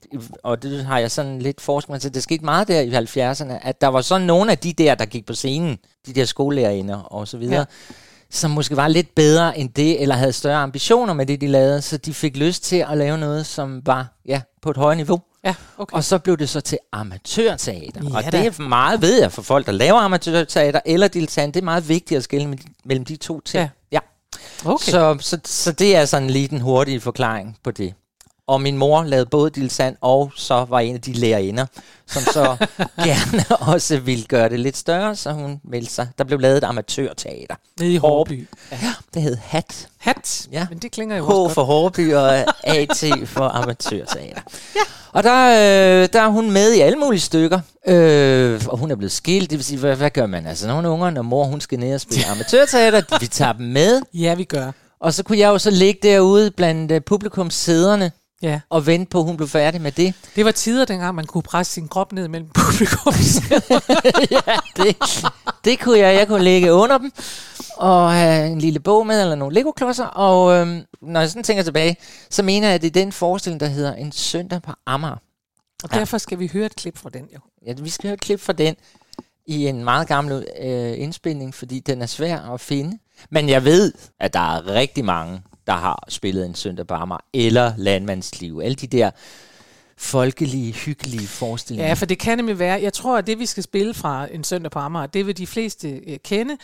og 0.43 0.63
det 0.63 0.85
har 0.85 0.99
jeg 0.99 1.11
sådan 1.11 1.39
lidt 1.39 1.61
forsket 1.61 2.01
til, 2.01 2.13
det 2.13 2.23
skete 2.23 2.45
meget 2.45 2.67
der 2.67 2.79
i 2.81 2.89
70'erne, 2.89 3.67
at 3.67 3.81
der 3.81 3.87
var 3.87 4.01
sådan 4.01 4.27
nogle 4.27 4.51
af 4.51 4.57
de 4.57 4.73
der, 4.73 4.95
der 4.95 5.05
gik 5.05 5.25
på 5.25 5.33
scenen, 5.33 5.77
de 6.07 6.13
der 6.13 6.25
skolelærerinder 6.25 6.97
og 6.97 7.27
så 7.27 7.37
videre, 7.37 7.59
Ja. 7.59 7.93
Som 8.33 8.51
måske 8.51 8.75
var 8.77 8.87
lidt 8.87 9.15
bedre 9.15 9.57
end 9.57 9.69
det, 9.69 10.01
eller 10.01 10.15
havde 10.15 10.33
større 10.33 10.57
ambitioner 10.57 11.13
med 11.13 11.25
det, 11.25 11.41
de 11.41 11.47
lavede, 11.47 11.81
så 11.81 11.97
de 11.97 12.13
fik 12.13 12.37
lyst 12.37 12.63
til 12.63 12.85
at 12.91 12.97
lave 12.97 13.17
noget, 13.17 13.45
som 13.45 13.81
var 13.85 14.07
ja, 14.25 14.41
på 14.61 14.69
et 14.69 14.77
højere 14.77 14.95
niveau. 14.95 15.21
Ja, 15.45 15.55
okay. 15.77 15.95
Og 15.95 16.03
så 16.03 16.17
blev 16.17 16.37
det 16.37 16.49
så 16.49 16.61
til 16.61 16.77
amatørteater. 16.91 18.01
Ja 18.09 18.17
og 18.17 18.23
da. 18.23 18.31
det 18.31 18.45
er 18.59 18.61
meget, 18.61 19.01
ved 19.01 19.19
jeg, 19.21 19.31
for 19.31 19.41
folk, 19.41 19.65
der 19.65 19.71
laver 19.71 19.99
amatørteater 19.99 20.79
eller 20.85 21.07
dilettant, 21.07 21.53
det 21.53 21.61
er 21.61 21.65
meget 21.65 21.89
vigtigt 21.89 22.17
at 22.17 22.23
skille 22.23 22.47
mellem- 22.47 22.73
mellem 22.85 23.05
de 23.05 23.15
to 23.15 23.39
ting. 23.39 23.61
Ja. 23.61 23.69
ja. 23.91 23.99
okay. 24.71 24.91
Så, 24.91 25.17
så, 25.19 25.39
så 25.45 25.71
det 25.71 25.95
er 25.95 26.05
sådan 26.05 26.29
lige 26.29 26.47
den 26.47 26.61
hurtige 26.61 27.01
forklaring 27.01 27.57
på 27.63 27.71
det. 27.71 27.93
Og 28.47 28.61
min 28.61 28.77
mor 28.77 29.03
lavede 29.03 29.25
både 29.25 29.49
dilettant, 29.49 29.97
og 30.01 30.31
så 30.35 30.65
var 30.69 30.79
en 30.79 30.95
af 30.95 31.01
de 31.01 31.13
lærerinder, 31.13 31.65
som 32.07 32.21
så 32.23 32.65
gerne 33.09 33.45
også 33.59 33.97
ville 33.99 34.23
gøre 34.25 34.49
det 34.49 34.59
lidt 34.59 34.77
større, 34.77 35.15
så 35.15 35.31
hun 35.31 35.59
meldte 35.63 35.93
sig. 35.93 36.07
Der 36.17 36.23
blev 36.23 36.39
lavet 36.39 36.57
et 36.57 36.63
amatørteater. 36.63 37.55
Nede 37.79 37.93
i 37.93 37.97
Hårby. 37.97 38.47
Ja. 38.71 38.77
Det 39.13 39.21
hed 39.21 39.37
HAT. 39.41 39.87
Hat. 39.97 40.47
Ja. 40.51 40.67
Men 40.69 40.77
det 40.77 40.91
klinger 40.91 41.17
jo 41.17 41.25
H 41.25 41.29
også 41.29 41.53
for 41.53 41.63
Hårby 41.63 42.13
og 42.13 42.37
AT 42.63 43.03
for 43.25 43.47
amatørteater. 43.47 44.41
ja. 44.75 44.81
Og 45.11 45.23
der, 45.23 45.49
øh, 45.49 46.09
der 46.13 46.21
er 46.21 46.27
hun 46.27 46.51
med 46.51 46.73
i 46.73 46.79
alle 46.79 46.97
mulige 46.97 47.21
stykker. 47.21 47.59
Øh, 47.87 48.61
og 48.67 48.77
hun 48.77 48.91
er 48.91 48.95
blevet 48.95 49.11
skilt, 49.11 49.49
det 49.49 49.57
vil 49.57 49.65
sige, 49.65 49.79
hvad, 49.79 49.95
hvad 49.95 50.09
gør 50.09 50.25
man? 50.25 50.47
Altså 50.47 50.67
nogle 50.67 50.89
unger, 50.89 51.09
når 51.09 51.21
mor 51.21 51.45
hun 51.45 51.61
skal 51.61 51.79
ned 51.79 51.93
og 51.95 52.01
spille 52.01 52.25
amatørteater, 52.31 53.19
vi 53.19 53.27
tager 53.27 53.53
dem 53.53 53.65
med. 53.65 54.01
Ja, 54.13 54.33
vi 54.35 54.43
gør. 54.43 54.71
Og 55.01 55.13
så 55.13 55.23
kunne 55.23 55.39
jeg 55.39 55.47
jo 55.47 55.57
så 55.57 55.69
ligge 55.69 55.99
derude 56.03 56.51
blandt 56.51 56.91
uh, 56.91 56.97
publikumssæderne 57.05 58.11
Ja. 58.43 58.59
og 58.69 58.85
vente 58.85 59.09
på, 59.09 59.19
at 59.19 59.25
hun 59.25 59.37
blev 59.37 59.47
færdig 59.49 59.81
med 59.81 59.91
det. 59.91 60.13
Det 60.35 60.45
var 60.45 60.51
tider, 60.51 60.85
dengang 60.85 61.15
man 61.15 61.25
kunne 61.25 61.43
presse 61.43 61.73
sin 61.73 61.87
krop 61.87 62.11
ned 62.11 62.27
mellem 62.27 62.49
publikum. 62.49 63.13
ja, 64.31 64.55
det, 64.77 64.97
det 65.65 65.79
kunne 65.79 65.99
jeg. 65.99 66.15
Jeg 66.15 66.27
kunne 66.27 66.43
ligge 66.43 66.73
under 66.73 66.97
dem 66.97 67.11
og 67.77 68.11
have 68.13 68.47
en 68.47 68.59
lille 68.59 68.79
bog 68.79 69.07
med, 69.07 69.21
eller 69.21 69.35
nogle 69.35 69.53
Lego-klodser. 69.55 70.05
Og 70.05 70.53
øhm, 70.55 70.81
når 71.01 71.19
jeg 71.19 71.29
sådan 71.29 71.43
tænker 71.43 71.63
tilbage, 71.63 71.97
så 72.29 72.43
mener 72.43 72.67
jeg, 72.67 72.75
at 72.75 72.81
det 72.81 72.87
er 72.87 72.91
den 73.03 73.11
forestilling, 73.11 73.59
der 73.59 73.67
hedder 73.67 73.93
En 73.95 74.11
søndag 74.11 74.61
på 74.61 74.71
Amager. 74.85 75.15
Og 75.83 75.89
Ja. 75.93 75.99
derfor 75.99 76.17
skal 76.17 76.39
vi 76.39 76.49
høre 76.53 76.65
et 76.65 76.75
klip 76.75 76.97
fra 76.97 77.09
den 77.09 77.27
jo. 77.33 77.39
Ja, 77.67 77.73
vi 77.81 77.89
skal 77.89 78.07
høre 78.07 78.13
et 78.13 78.21
klip 78.21 78.39
fra 78.39 78.53
den 78.53 78.75
i 79.47 79.67
en 79.67 79.83
meget 79.83 80.07
gammel 80.07 80.45
øh, 80.61 80.93
indspilning, 80.99 81.55
fordi 81.55 81.79
den 81.79 82.01
er 82.01 82.05
svær 82.05 82.39
at 82.53 82.61
finde. 82.61 82.97
Men 83.31 83.49
jeg 83.49 83.65
ved, 83.65 83.93
at 84.19 84.33
der 84.33 84.55
er 84.55 84.67
rigtig 84.73 85.05
mange, 85.05 85.41
der 85.67 85.73
har 85.73 86.05
spillet 86.09 86.45
en 86.45 86.55
søndag 86.55 86.87
på 86.87 86.93
Amager, 86.93 87.25
eller 87.33 87.73
landmandsliv. 87.77 88.61
Alle 88.63 88.75
de 88.75 88.87
der 88.87 89.11
folkelige, 89.97 90.73
hyggelige 90.73 91.27
forestillinger. 91.27 91.87
Ja, 91.87 91.93
for 91.93 92.05
det 92.05 92.19
kan 92.19 92.37
nemlig 92.37 92.59
være. 92.59 92.81
Jeg 92.81 92.93
tror, 92.93 93.17
at 93.17 93.27
det, 93.27 93.39
vi 93.39 93.45
skal 93.45 93.63
spille 93.63 93.93
fra 93.93 94.27
en 94.31 94.43
søndag 94.43 94.71
på 94.71 94.79
Amager, 94.79 95.07
det 95.07 95.27
vil 95.27 95.37
de 95.37 95.47
fleste 95.47 95.89
øh, 95.89 96.17
kende. 96.23 96.57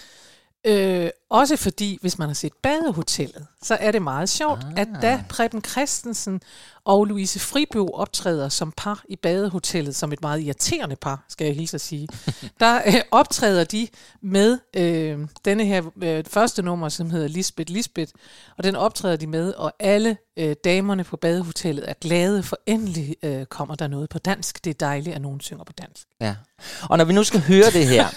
Øh, 0.67 1.09
også 1.29 1.57
fordi, 1.57 1.97
hvis 2.01 2.17
man 2.17 2.29
har 2.29 2.33
set 2.33 2.53
Badehotellet, 2.53 3.45
så 3.63 3.77
er 3.79 3.91
det 3.91 4.01
meget 4.01 4.29
sjovt, 4.29 4.59
ah. 4.63 4.79
at 4.79 4.87
da 5.01 5.23
Preben 5.29 5.63
Christensen 5.63 6.41
og 6.83 7.05
Louise 7.05 7.39
Fribo 7.39 7.87
optræder 7.87 8.49
som 8.49 8.73
par 8.77 9.03
i 9.09 9.15
Badehotellet, 9.15 9.95
som 9.95 10.13
et 10.13 10.21
meget 10.21 10.41
irriterende 10.41 10.95
par, 10.95 11.25
skal 11.29 11.45
jeg 11.45 11.55
hilse 11.55 11.75
at 11.75 11.81
sige, 11.81 12.07
der 12.59 12.81
øh, 12.85 12.93
optræder 13.11 13.63
de 13.63 13.87
med 14.21 14.59
øh, 14.73 15.27
denne 15.45 15.65
her 15.65 15.83
øh, 16.01 16.23
første 16.27 16.61
nummer, 16.61 16.89
som 16.89 17.09
hedder 17.09 17.27
Lisbeth 17.27 17.71
Lisbeth, 17.71 18.11
og 18.57 18.63
den 18.63 18.75
optræder 18.75 19.15
de 19.15 19.27
med, 19.27 19.53
og 19.53 19.73
alle 19.79 20.17
øh, 20.37 20.55
damerne 20.63 21.03
på 21.03 21.17
Badehotellet 21.17 21.89
er 21.89 21.93
glade, 22.01 22.43
for 22.43 22.59
endelig 22.65 23.15
øh, 23.23 23.45
kommer 23.45 23.75
der 23.75 23.87
noget 23.87 24.09
på 24.09 24.19
dansk. 24.19 24.65
Det 24.65 24.69
er 24.69 24.85
dejligt, 24.85 25.15
at 25.15 25.21
nogen 25.21 25.41
synger 25.41 25.63
på 25.63 25.73
dansk. 25.73 26.07
Ja. 26.21 26.35
Og 26.83 26.97
når 26.97 27.05
vi 27.05 27.13
nu 27.13 27.23
skal 27.23 27.39
høre 27.39 27.71
det 27.73 27.87
her 27.87 28.07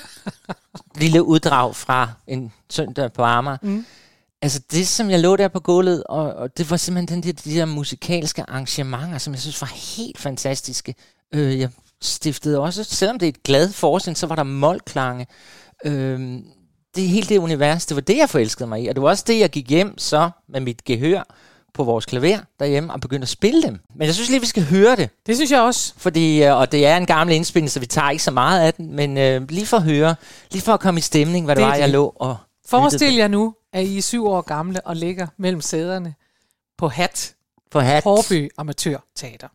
lille 1.02 1.22
uddrag 1.22 1.76
fra 1.76 2.10
en 2.26 2.52
søndag 2.72 3.12
på 3.12 3.22
Amager, 3.22 3.56
mm. 3.62 3.86
altså 4.42 4.60
det, 4.72 4.88
som 4.88 5.10
jeg 5.10 5.20
lå 5.20 5.36
der 5.36 5.48
på 5.48 5.60
gulvet, 5.60 6.04
og, 6.04 6.32
og 6.34 6.58
det 6.58 6.70
var 6.70 6.76
simpelthen 6.76 7.22
den 7.22 7.34
der, 7.36 7.42
de 7.50 7.54
der 7.58 7.64
musikalske 7.64 8.42
arrangementer, 8.50 9.18
som 9.18 9.32
jeg 9.32 9.40
synes 9.40 9.60
var 9.60 9.72
helt 9.96 10.18
fantastiske. 10.18 10.94
Øh, 11.34 11.58
jeg 11.60 11.68
stiftede 12.02 12.58
også, 12.60 12.84
selvom 12.84 13.18
det 13.18 13.26
er 13.26 13.30
et 13.30 13.42
glad 13.42 13.72
forestilling, 13.72 14.18
så 14.18 14.26
var 14.26 14.34
der 14.36 14.42
målklange. 14.42 15.26
Øh, 15.84 16.38
det 16.96 17.08
helt 17.08 17.28
det 17.28 17.38
univers, 17.38 17.86
det 17.86 17.94
var 17.94 18.00
det, 18.00 18.16
jeg 18.16 18.30
forelskede 18.30 18.68
mig 18.68 18.82
i, 18.82 18.86
og 18.88 18.94
det 18.94 19.02
var 19.02 19.08
også 19.08 19.24
det, 19.26 19.38
jeg 19.38 19.50
gik 19.50 19.70
hjem 19.70 19.98
så 19.98 20.30
med 20.48 20.60
mit 20.60 20.84
gehør 20.84 21.22
på 21.74 21.84
vores 21.84 22.06
klaver 22.06 22.38
derhjemme 22.60 22.92
og 22.92 23.00
begyndte 23.00 23.24
at 23.24 23.28
spille 23.28 23.62
dem. 23.62 23.78
Men 23.96 24.06
jeg 24.06 24.14
synes 24.14 24.30
lige, 24.30 24.40
vi 24.40 24.46
skal 24.46 24.62
høre 24.64 24.96
det. 24.96 25.10
Det 25.26 25.36
synes 25.36 25.50
jeg 25.50 25.60
også. 25.60 25.94
Fordi, 25.96 26.42
øh, 26.44 26.56
og 26.56 26.72
det 26.72 26.86
er 26.86 26.96
en 26.96 27.06
gammel 27.06 27.36
indspilning, 27.36 27.70
så 27.70 27.80
vi 27.80 27.86
tager 27.86 28.10
ikke 28.10 28.22
så 28.22 28.30
meget 28.30 28.60
af 28.60 28.74
den, 28.74 28.96
men 28.96 29.18
øh, 29.18 29.48
lige 29.50 29.66
for 29.66 29.76
at 29.76 29.82
høre, 29.82 30.14
lige 30.50 30.62
for 30.62 30.72
at 30.74 30.80
komme 30.80 30.98
i 30.98 31.00
stemning, 31.00 31.44
hvad 31.44 31.56
det, 31.56 31.62
Det 31.62 31.68
var, 31.68 31.74
jeg 31.74 31.82
det. 31.82 31.92
lå 31.92 32.12
og 32.16 32.36
Forestil 32.72 33.14
jer 33.14 33.28
nu, 33.28 33.54
at 33.72 33.86
I 33.86 33.98
er 33.98 34.02
syv 34.02 34.26
år 34.26 34.40
gamle 34.40 34.86
og 34.86 34.96
ligger 34.96 35.26
mellem 35.36 35.60
sæderne 35.60 36.14
på 36.78 36.88
hat, 36.88 37.34
på 37.70 37.80
hat. 37.80 38.04
Hårby 38.04 38.50
Amatørteater. 38.56 39.48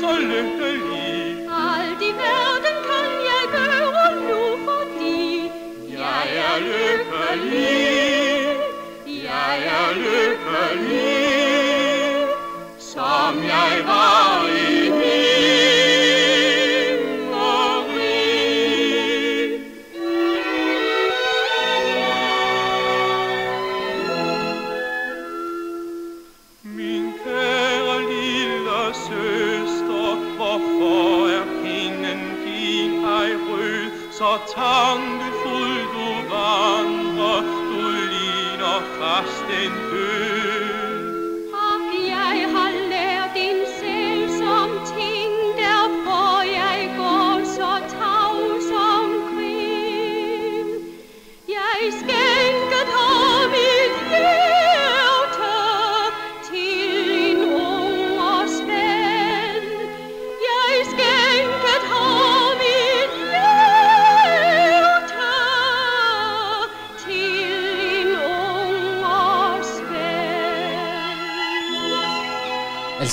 Så 0.00 0.12
lykkelig. 0.30 1.48
Alt 1.66 2.02
i 2.08 2.12
verden 2.22 2.76
kan 2.88 3.10
jeg 3.30 3.44
gøre 3.56 4.08
nu, 4.28 4.40
fordi 4.66 5.50
Jeg 6.00 6.24
er 6.46 6.56
lykkelig, 6.70 7.84
jeg 9.24 9.56
er 9.78 9.88
lykkelig, 10.06 11.14
som 12.78 13.32
jeg 13.54 13.72
var 13.86 14.46
i 14.48 14.63
så 34.24 34.38
tankefuld 34.54 35.84
du 35.94 36.08
vandrer, 36.30 37.40
du 37.70 37.82
ligner 38.12 38.80
fast 38.98 39.48
en 39.62 39.72
død. 39.90 40.23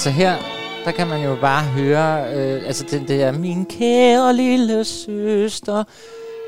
Altså 0.01 0.09
her, 0.09 0.35
der 0.85 0.91
kan 0.91 1.07
man 1.07 1.23
jo 1.23 1.35
bare 1.41 1.63
høre, 1.63 2.33
øh, 2.35 2.61
altså 2.67 2.85
den 2.91 3.07
der, 3.07 3.31
min 3.31 3.65
kære 3.65 4.35
lille 4.35 4.85
søster. 4.85 5.83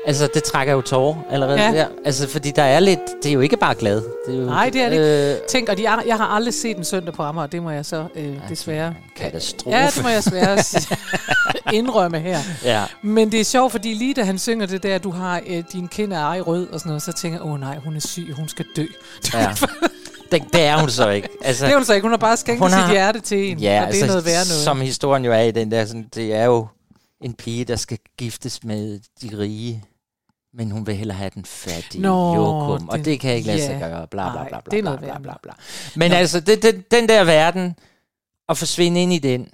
Altså, 0.06 0.28
det 0.34 0.44
trækker 0.44 0.72
jo 0.72 0.80
tårer 0.80 1.14
allerede 1.30 1.60
Ja. 1.60 1.70
ja. 1.70 1.78
der. 1.78 1.86
Altså, 2.04 2.28
fordi 2.28 2.50
der 2.50 2.62
er 2.62 2.80
lidt, 2.80 3.00
det 3.22 3.28
er 3.28 3.32
jo 3.32 3.40
ikke 3.40 3.56
bare 3.56 3.74
glad. 3.74 4.02
Det 4.26 4.34
er 4.34 4.38
jo, 4.38 4.44
Nej, 4.44 4.70
det 4.72 4.80
er 4.82 4.88
det 4.90 5.32
Øh, 5.34 5.38
Tænk, 5.48 5.68
og 5.68 5.76
de, 5.76 5.84
er- 5.86 6.02
jeg 6.06 6.16
har 6.16 6.24
aldrig 6.26 6.54
set 6.54 6.76
en 6.76 6.84
søndag 6.84 7.14
på 7.14 7.22
Amager, 7.22 7.46
det 7.46 7.62
må 7.62 7.70
jeg 7.70 7.86
så 7.86 8.04
øh, 8.16 8.36
desværre... 8.48 8.94
katastrofe. 9.16 9.76
Ja, 9.76 9.86
det 9.94 10.02
må 10.02 10.08
jeg 10.08 10.22
desværre 10.24 10.58
indrømme 11.78 12.18
her. 12.18 12.38
ja. 12.64 12.82
Men 13.02 13.32
det 13.32 13.40
er 13.40 13.44
sjovt, 13.44 13.72
fordi 13.72 13.94
lige 13.94 14.14
da 14.14 14.22
han 14.22 14.38
synger 14.38 14.66
det 14.66 14.82
der, 14.82 14.98
du 14.98 15.10
har 15.10 15.40
øh, 15.46 15.62
din 15.72 15.88
kind 15.88 16.12
er 16.12 16.20
ej 16.20 16.40
rød 16.40 16.68
og 16.72 16.80
sådan 16.80 16.88
noget, 16.90 17.02
så 17.02 17.12
tænker 17.12 17.38
jeg, 17.38 17.46
åh 17.46 17.60
nej, 17.60 17.78
hun 17.84 17.96
er 17.96 18.00
syg, 18.00 18.32
hun 18.36 18.48
skal 18.48 18.64
dø. 18.76 18.84
ja. 19.34 19.48
Det, 20.42 20.52
det 20.52 20.62
er 20.62 20.78
hun 20.80 20.90
så 20.90 21.08
ikke. 21.08 21.28
Altså, 21.44 21.64
Det 21.66 21.72
er 21.72 21.76
hun 21.76 21.84
så 21.84 21.94
ikke, 21.94 22.04
hun 22.04 22.12
har 22.12 22.18
bare 22.18 22.36
skænket 22.36 22.60
Hun 22.62 22.70
sit 22.70 22.78
har- 22.78 22.92
hjerte 22.92 23.20
til 23.20 23.50
en, 23.50 23.58
Ja, 23.58 23.86
og 23.86 23.92
det 23.92 24.02
er 24.02 24.06
noget 24.06 24.24
værd 24.24 24.34
noget. 24.46 24.64
som 24.64 24.80
historien 24.80 25.24
jo 25.24 25.32
er 25.32 25.40
i 25.40 25.50
den 25.50 25.70
der, 25.70 25.86
sådan, 25.86 26.08
det 26.14 26.34
er 26.34 26.44
jo 26.44 26.66
en 27.24 27.34
pige, 27.34 27.64
der 27.64 27.76
skal 27.76 27.98
giftes 28.18 28.64
med 28.64 29.00
de 29.22 29.38
rige, 29.38 29.84
men 30.54 30.70
hun 30.70 30.86
vil 30.86 30.94
hellere 30.96 31.16
have 31.18 31.30
den 31.34 31.44
fattige 31.44 32.02
Nå, 32.02 32.34
Jokum, 32.34 32.88
og 32.88 32.98
det- 32.98 33.04
det 33.04 33.20
kan 33.20 33.34
ikke 33.34 33.46
lade 33.46 33.62
sig 33.62 33.78
ja. 33.80 33.88
gøre, 33.88 34.06
bla 34.06 34.30
bla 34.32 34.48
bla 34.48 34.60
bla, 34.60 34.70
det 34.70 34.78
er 34.78 34.82
bla, 34.82 34.96
bla, 34.96 35.06
bla, 35.06 35.12
noget. 35.22 35.38
bla. 35.42 35.52
Men 35.96 36.10
Nå. 36.10 36.16
altså, 36.16 36.40
det, 36.40 36.62
det, 36.62 36.90
den 36.90 37.08
der 37.08 37.24
verden, 37.24 37.76
at 38.48 38.58
forsvinde 38.58 39.02
ind 39.02 39.12
i 39.12 39.18
den, 39.18 39.48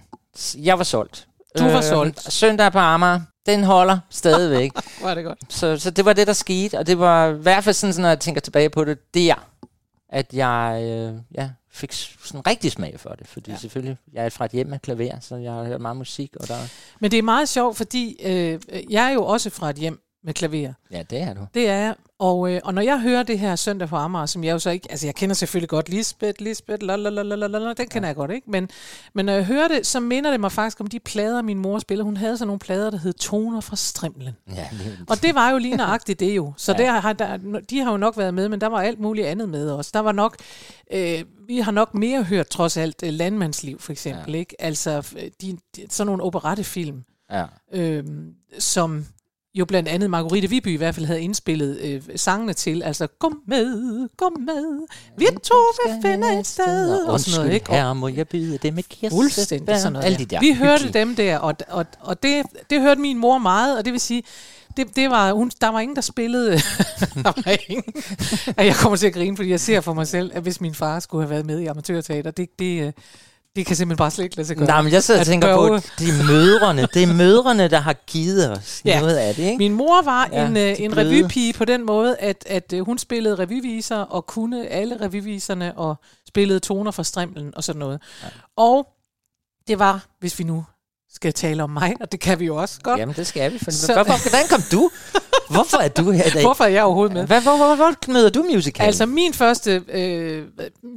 jeg 0.57 0.79
var 0.79 0.85
solgt. 0.85 1.27
Du 1.59 1.65
var 1.65 1.81
solgt. 1.81 2.33
Søndag 2.33 2.73
på 2.73 2.79
Amager, 2.79 3.21
den 3.47 3.65
holder 3.65 3.99
stadigvæk. 4.11 4.73
Var 5.03 5.15
det 5.15 5.25
godt. 5.25 5.39
så, 5.49 5.79
så 5.79 5.91
det 5.91 6.05
var 6.05 6.13
det, 6.13 6.27
der 6.27 6.33
skete, 6.33 6.79
og 6.79 6.87
det 6.87 6.99
var 6.99 7.27
i 7.29 7.33
hvert 7.33 7.65
fald 7.65 7.75
sådan, 7.75 8.01
når 8.03 8.09
jeg 8.09 8.21
tænker 8.21 8.41
tilbage 8.41 8.71
på 8.71 8.85
det, 8.85 8.99
der, 9.15 9.35
at 10.13 10.35
jeg 10.35 10.81
øh, 10.85 11.15
ja, 11.35 11.51
fik 11.71 11.93
sådan 11.93 12.47
rigtig 12.47 12.73
smag 12.73 13.01
for 13.01 13.11
det. 13.11 13.27
Fordi 13.27 13.51
Ja. 13.51 13.55
ja. 13.55 13.59
selvfølgelig, 13.59 13.97
jeg 14.13 14.25
er 14.25 14.29
fra 14.29 14.45
et 14.45 14.51
hjem 14.51 14.67
med 14.67 14.79
klaver, 14.79 15.21
så 15.21 15.37
jeg 15.37 15.53
har 15.53 15.65
hørt 15.65 15.81
meget 15.81 15.97
musik, 15.97 16.37
og 16.37 16.49
der... 16.49 16.57
Men 17.01 17.11
det 17.11 17.19
er 17.19 17.23
meget 17.23 17.49
sjovt, 17.49 17.77
fordi 17.77 18.17
øh, 18.25 18.61
jeg 18.91 19.05
er 19.11 19.11
jo 19.15 19.25
også 19.25 19.51
fra 19.51 19.71
et 19.71 19.77
hjem 19.77 20.01
med 20.25 20.35
klaver. 20.35 20.73
Ja, 20.91 21.03
det 21.11 21.21
er 21.21 21.35
du. 21.35 21.47
Det 21.55 21.69
er 21.69 21.77
jeg. 21.77 21.95
Og, 22.21 22.53
øh, 22.53 22.61
og 22.65 22.75
når 22.75 22.83
jeg 22.83 23.01
hører 23.01 23.23
det 23.23 23.39
her 23.39 23.57
søndag 23.57 23.89
på 23.89 23.97
Amager, 23.97 24.27
som 24.27 24.45
jeg 24.45 24.53
jo 24.53 24.59
så 24.59 24.71
ikke... 24.71 24.87
Altså, 24.91 25.07
jeg 25.07 25.15
kender 25.15 25.35
selvfølgelig 25.35 25.69
godt 25.69 25.89
Lisbeth, 25.89 26.43
Lisbeth, 26.43 26.83
lalalala, 26.83 27.73
den 27.73 27.89
kender 27.89 28.09
jeg 28.09 28.17
godt, 28.17 28.31
ikke? 28.31 28.51
Men, 28.51 28.69
men 29.15 29.27
når 29.27 29.33
jeg 29.33 29.45
hører 29.45 29.69
det, 29.69 29.87
så 29.87 30.01
minder 30.01 30.31
det 30.31 30.41
mig 30.41 30.53
faktisk 30.53 30.81
om 30.81 30.87
de 30.87 31.01
plader, 31.01 31.43
min 31.43 31.59
mor 31.59 31.79
spillede. 31.79 32.05
Hun 32.05 32.17
havde 32.17 32.37
sådan 32.37 32.47
nogle 32.47 32.59
plader, 32.59 32.91
der 32.91 32.99
hed 32.99 33.13
Toner 33.13 33.61
fra 33.61 33.77
Strimlen. 33.77 34.37
Ja, 34.55 34.69
Og 35.11 35.23
det 35.23 35.35
var 35.35 35.51
jo 35.51 35.59
lige 35.59 35.77
nøjagtigt 35.77 36.21
det 36.21 36.37
jo. 36.37 36.53
Så 36.57 36.73
Ja. 36.79 36.83
ja. 36.83 36.93
der 36.93 37.01
har, 37.01 37.13
der, 37.13 37.37
de 37.71 37.81
har 37.81 37.91
jo 37.91 37.97
nok 37.97 38.19
været 38.19 38.35
med, 38.35 38.49
men 38.49 38.61
der 38.61 38.67
var 38.67 38.81
alt 38.83 39.01
muligt 39.01 39.27
andet 39.27 39.49
med 39.49 39.71
også. 39.71 39.91
Der 39.95 40.01
var 40.01 40.13
nok, 40.13 40.37
øh, 40.93 41.25
vi 41.47 41.59
har 41.59 41.73
nok 41.73 41.95
mere 41.95 42.23
hørt 42.23 42.47
trods 42.49 42.77
alt 42.77 43.03
øh, 43.03 43.13
Landmandsliv 43.13 43.81
for 43.81 43.93
eksempel, 43.93 44.33
ja. 44.33 44.39
ikke? 44.39 44.57
Altså 44.63 44.99
f- 45.01 45.29
de, 45.43 45.59
de, 45.77 45.83
sådan 45.91 46.07
nogle 46.07 46.23
operettefilm, 46.23 47.03
ja. 47.31 47.45
øh, 47.73 48.05
som 48.59 49.07
jo 49.55 49.65
blandt 49.65 49.89
andet 49.89 50.11
Margrethe 50.11 50.49
Viby 50.51 50.67
i 50.67 50.77
hvert 50.77 50.95
fald 50.95 51.07
havde 51.07 51.21
indspillet 51.23 51.79
øh, 51.81 52.03
sangene 52.17 52.53
til. 52.53 52.83
Altså, 52.83 53.07
kom 53.19 53.41
med, 53.47 54.09
kom 54.19 54.33
med, 54.41 54.87
vi 55.19 55.27
to 55.43 55.55
vil 55.85 55.95
finde 56.03 56.39
et 56.41 56.47
sted. 56.47 57.05
Og 57.05 57.21
sådan 57.21 57.41
noget, 57.41 57.55
ikke? 57.55 57.71
Og 57.71 57.77
her 57.77 57.93
må 57.93 58.09
jeg 58.09 58.29
byde 58.29 58.59
det 58.59 58.75
med 58.75 58.83
kirsebær. 58.83 59.11
Fuldstændig 59.17 59.77
sådan 59.79 59.93
noget. 59.93 60.05
Alle 60.07 60.19
de 60.19 60.25
der 60.25 60.41
Vi 60.41 60.53
hørte 60.53 60.85
hyggelige- 60.85 61.01
dem 61.01 61.17
der, 61.17 61.39
og, 61.39 61.55
og, 61.69 61.87
og 62.01 62.23
det, 62.23 62.47
det 62.71 62.81
hørte 62.81 63.01
min 63.01 63.19
mor 63.19 63.39
meget, 63.39 63.79
og 63.79 63.85
det 63.85 63.93
vil 63.93 64.01
sige, 64.01 64.23
det, 64.77 64.97
det 64.97 65.11
var, 65.11 65.33
hun, 65.33 65.51
der 65.61 65.69
var 65.69 65.81
ingen, 65.81 65.97
der 65.97 66.03
spillede. 66.03 66.51
der 67.25 67.33
var 67.45 67.57
ingen. 67.69 67.93
Jeg 68.57 68.75
kommer 68.75 68.97
til 68.97 69.07
at 69.07 69.13
grine, 69.13 69.37
fordi 69.37 69.51
jeg 69.51 69.61
ser 69.61 69.81
for 69.81 69.93
mig 69.95 70.09
selv, 70.09 70.31
at 70.35 70.43
hvis 70.43 70.61
min 70.61 70.75
far 70.75 71.01
skulle 71.01 71.23
have 71.25 71.31
været 71.31 71.47
med 71.47 71.61
i 71.61 71.67
amatørteater, 71.67 72.31
det, 72.31 72.59
det, 72.59 72.83
øh, 72.87 72.93
det 73.57 73.67
kan 73.67 73.77
simpelthen 73.77 73.97
bare 73.99 74.11
slet 74.11 74.25
ikke 74.25 74.37
lade 74.37 74.47
sig 74.47 74.57
gøre. 74.57 74.67
Nej, 74.67 74.83
men 74.83 74.93
jeg 74.93 75.03
sidder 75.03 75.21
og 75.21 75.27
tænker 75.27 75.57
på, 75.57 75.63
børge. 75.63 75.83
det 75.99 76.09
er 76.09 76.27
mødrene, 76.33 76.89
det 76.95 77.03
er 77.03 77.13
mødrene, 77.15 77.69
der 77.69 77.79
har 77.79 77.93
givet 77.93 78.51
os 78.51 78.81
Ja. 78.85 79.01
noget 79.01 79.17
af 79.17 79.35
det, 79.35 79.43
ikke? 79.43 79.59
Min 79.59 79.73
mor 79.75 80.03
var 80.03 80.29
Ja, 80.33 80.47
en, 80.47 80.57
de 80.57 80.61
øh, 80.71 80.81
en 80.81 80.97
revypige 80.97 81.53
på 81.53 81.65
den 81.65 81.87
måde, 81.87 82.17
at, 82.17 82.45
at 82.47 82.73
øh, 82.73 82.81
hun 82.85 82.99
spillede 82.99 83.35
revyviser 83.35 83.97
og 83.97 84.27
kunne 84.27 84.67
alle 84.69 85.01
revyviserne 85.01 85.79
og 85.79 85.95
spillede 86.29 86.61
toner 86.61 86.91
fra 86.91 87.05
strimlen 87.05 87.53
og 87.57 87.65
sådan 87.65 87.81
noget. 87.81 88.01
Ja. 88.23 88.29
Og 88.57 88.87
det 89.69 89.79
var, 89.79 90.05
hvis 90.21 90.39
vi 90.39 90.45
nu 90.45 90.65
skal 91.15 91.33
tale 91.33 91.63
om 91.63 91.71
mig, 91.71 91.95
og 92.01 92.13
det 92.13 92.21
kan 92.21 92.41
vi 92.41 92.45
jo 92.45 92.57
også 92.57 92.79
godt. 92.83 93.01
Jamen, 93.01 93.15
det 93.15 93.27
skal 93.27 93.53
vi. 93.53 93.59
For, 93.59 93.71
Så- 93.71 93.93
hvorfor, 93.95 94.29
hvordan 94.31 94.47
kom 94.51 94.63
du? 94.73 94.91
Hvorfor 95.51 95.77
er 95.77 95.89
du 95.89 96.11
her 96.11 96.25
i 96.27 96.31
dag? 96.31 96.43
Hvorfor 96.43 96.65
er 96.65 96.69
jeg 96.69 96.83
overhovedet 96.85 97.15
med? 97.15 97.27
Hvad, 97.27 97.43
hvor, 97.43 97.57
hvor, 97.57 97.75
hvor 97.75 98.13
møder 98.13 98.31
du 98.31 98.43
musical? 98.55 98.87
Altså 98.87 99.07
min 99.07 99.33
første 99.35 99.83
øh, 99.93 100.45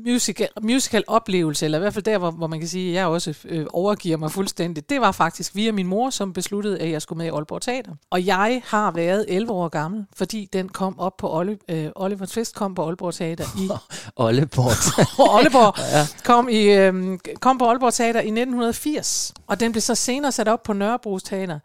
musical, 0.06 0.48
musical 0.62 1.04
oplevelse, 1.08 1.66
eller 1.66 1.78
i 1.78 1.82
hvert 1.82 1.94
fald 1.94 2.04
der, 2.04 2.18
hvor, 2.18 2.32
hvor 2.32 2.48
man 2.48 2.60
kan 2.60 2.68
sige, 2.70 2.90
at 2.90 2.96
jeg 2.96 3.06
også 3.08 3.34
øh, 3.46 3.66
overgiver 3.74 4.18
mig 4.18 4.32
fuldstændigt, 4.32 4.90
det 4.90 5.02
var 5.02 5.12
faktisk 5.12 5.56
via 5.56 5.72
min 5.72 5.88
mor, 5.88 6.10
som 6.10 6.34
besluttede, 6.34 6.80
at 6.80 6.92
jeg 6.92 7.02
skulle 7.02 7.18
med 7.18 7.26
i 7.26 7.30
Aalborg 7.30 7.62
Teater. 7.62 7.92
Og 8.10 8.26
jeg 8.26 8.62
har 8.66 8.92
været 8.92 9.26
11 9.28 9.52
år 9.52 9.68
gammel, 9.70 10.06
fordi 10.16 10.50
den 10.54 10.70
kom 10.70 11.00
op 11.00 11.18
på 11.18 11.36
Olle, 11.38 11.58
øh, 11.70 11.90
Oliver 11.96 12.26
Twist 12.26 12.56
kom 12.56 12.76
på 12.76 12.86
Aalborg 12.86 13.14
Teater 13.14 13.46
i 13.58 13.70
Ollebort. 14.24 14.78
og 15.20 15.36
Aalborg 15.40 15.76
ja. 15.94 16.08
kom, 16.24 16.50
i, 16.50 16.64
øh, 16.64 17.18
kom 17.40 17.58
på 17.58 17.66
Aalborg 17.66 17.94
Teater 17.94 18.20
i 18.20 18.28
1980, 18.28 19.34
og 19.48 19.60
den 19.60 19.72
blev 19.72 19.82
så 19.82 19.96
senere 20.04 20.32
sat 20.32 20.48
op 20.48 20.64
på 20.64 20.74
Nørrebros 20.74 21.24
Teater 21.24 21.60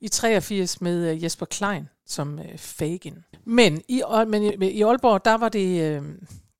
i 0.00 0.08
83 0.08 0.80
med 0.80 1.10
øh, 1.10 1.24
Jesper 1.24 1.46
Klein 1.46 1.88
som 2.06 2.38
øh, 2.38 2.58
Fagin. 2.58 3.24
Men 3.44 3.82
i, 3.88 4.02
øh, 4.20 4.28
men 4.28 4.42
i, 4.42 4.66
i 4.66 4.82
Aalborg, 4.82 5.24
der 5.24 5.34
var 5.34 5.48
det... 5.48 5.82
Øh, 5.82 6.02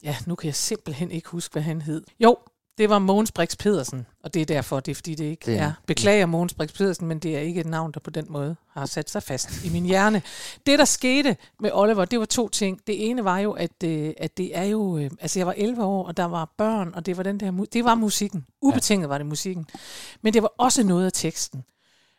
ja, 0.03 0.17
nu 0.27 0.35
kan 0.35 0.47
jeg 0.47 0.55
simpelthen 0.55 1.11
ikke 1.11 1.29
huske, 1.29 1.53
hvad 1.53 1.63
han 1.63 1.83
hed. 1.83 2.03
Jo, 2.21 2.37
det 2.81 2.91
var 2.91 2.99
Mogens 2.99 3.33
Brix 3.33 3.57
Pedersen, 3.59 4.07
og 4.25 4.35
det 4.35 4.43
er 4.43 4.47
derfor, 4.47 4.81
det 4.81 4.91
er 4.91 4.95
fordi 4.95 5.15
det 5.15 5.25
ikke 5.25 5.47
Det 5.47 5.59
er- 5.59 5.63
er. 5.67 5.73
Beklager 5.87 6.27
Mogens 6.27 6.55
Brix 6.55 6.75
Pedersen, 6.75 7.07
men 7.09 7.19
det 7.19 7.37
er 7.37 7.41
ikke 7.41 7.61
et 7.61 7.67
navn, 7.67 7.93
der 7.93 8.01
på 8.01 8.11
den 8.11 8.27
måde 8.29 8.57
har 8.73 8.87
sat 8.87 9.11
sig 9.11 9.23
fast 9.23 9.65
i 9.65 9.69
min 9.69 9.85
hjerne. 9.85 10.23
Det, 10.67 10.79
der 10.79 10.85
skete 10.85 11.37
med 11.61 11.71
Oliver, 11.73 12.05
det 12.05 12.19
var 12.19 12.25
to 12.25 12.49
ting. 12.49 12.81
Det 12.87 13.11
ene 13.11 13.25
var 13.25 13.39
jo, 13.39 13.53
at, 13.53 13.83
øh, 13.85 14.13
at 14.19 14.37
det 14.39 14.57
er 14.59 14.65
jo... 14.65 14.99
Øh, 14.99 15.11
altså, 15.21 15.39
jeg 15.39 15.47
var 15.47 15.55
11 15.57 15.85
år, 15.85 16.07
og 16.07 16.17
der 16.17 16.25
var 16.25 16.55
børn, 16.59 16.93
og 16.95 17.07
det 17.07 17.17
var 17.17 17.23
den 17.23 17.41
der... 17.41 17.65
Det 17.73 17.85
var 17.85 17.95
musikken. 17.95 18.47
Ubetinget 18.63 19.09
var 19.09 19.19
det 19.19 19.27
musikken. 19.27 19.67
Men 20.23 20.35
det 20.35 20.43
var 20.43 20.53
også 20.59 20.83
noget 20.83 21.07
af 21.07 21.13
teksten. 21.13 21.65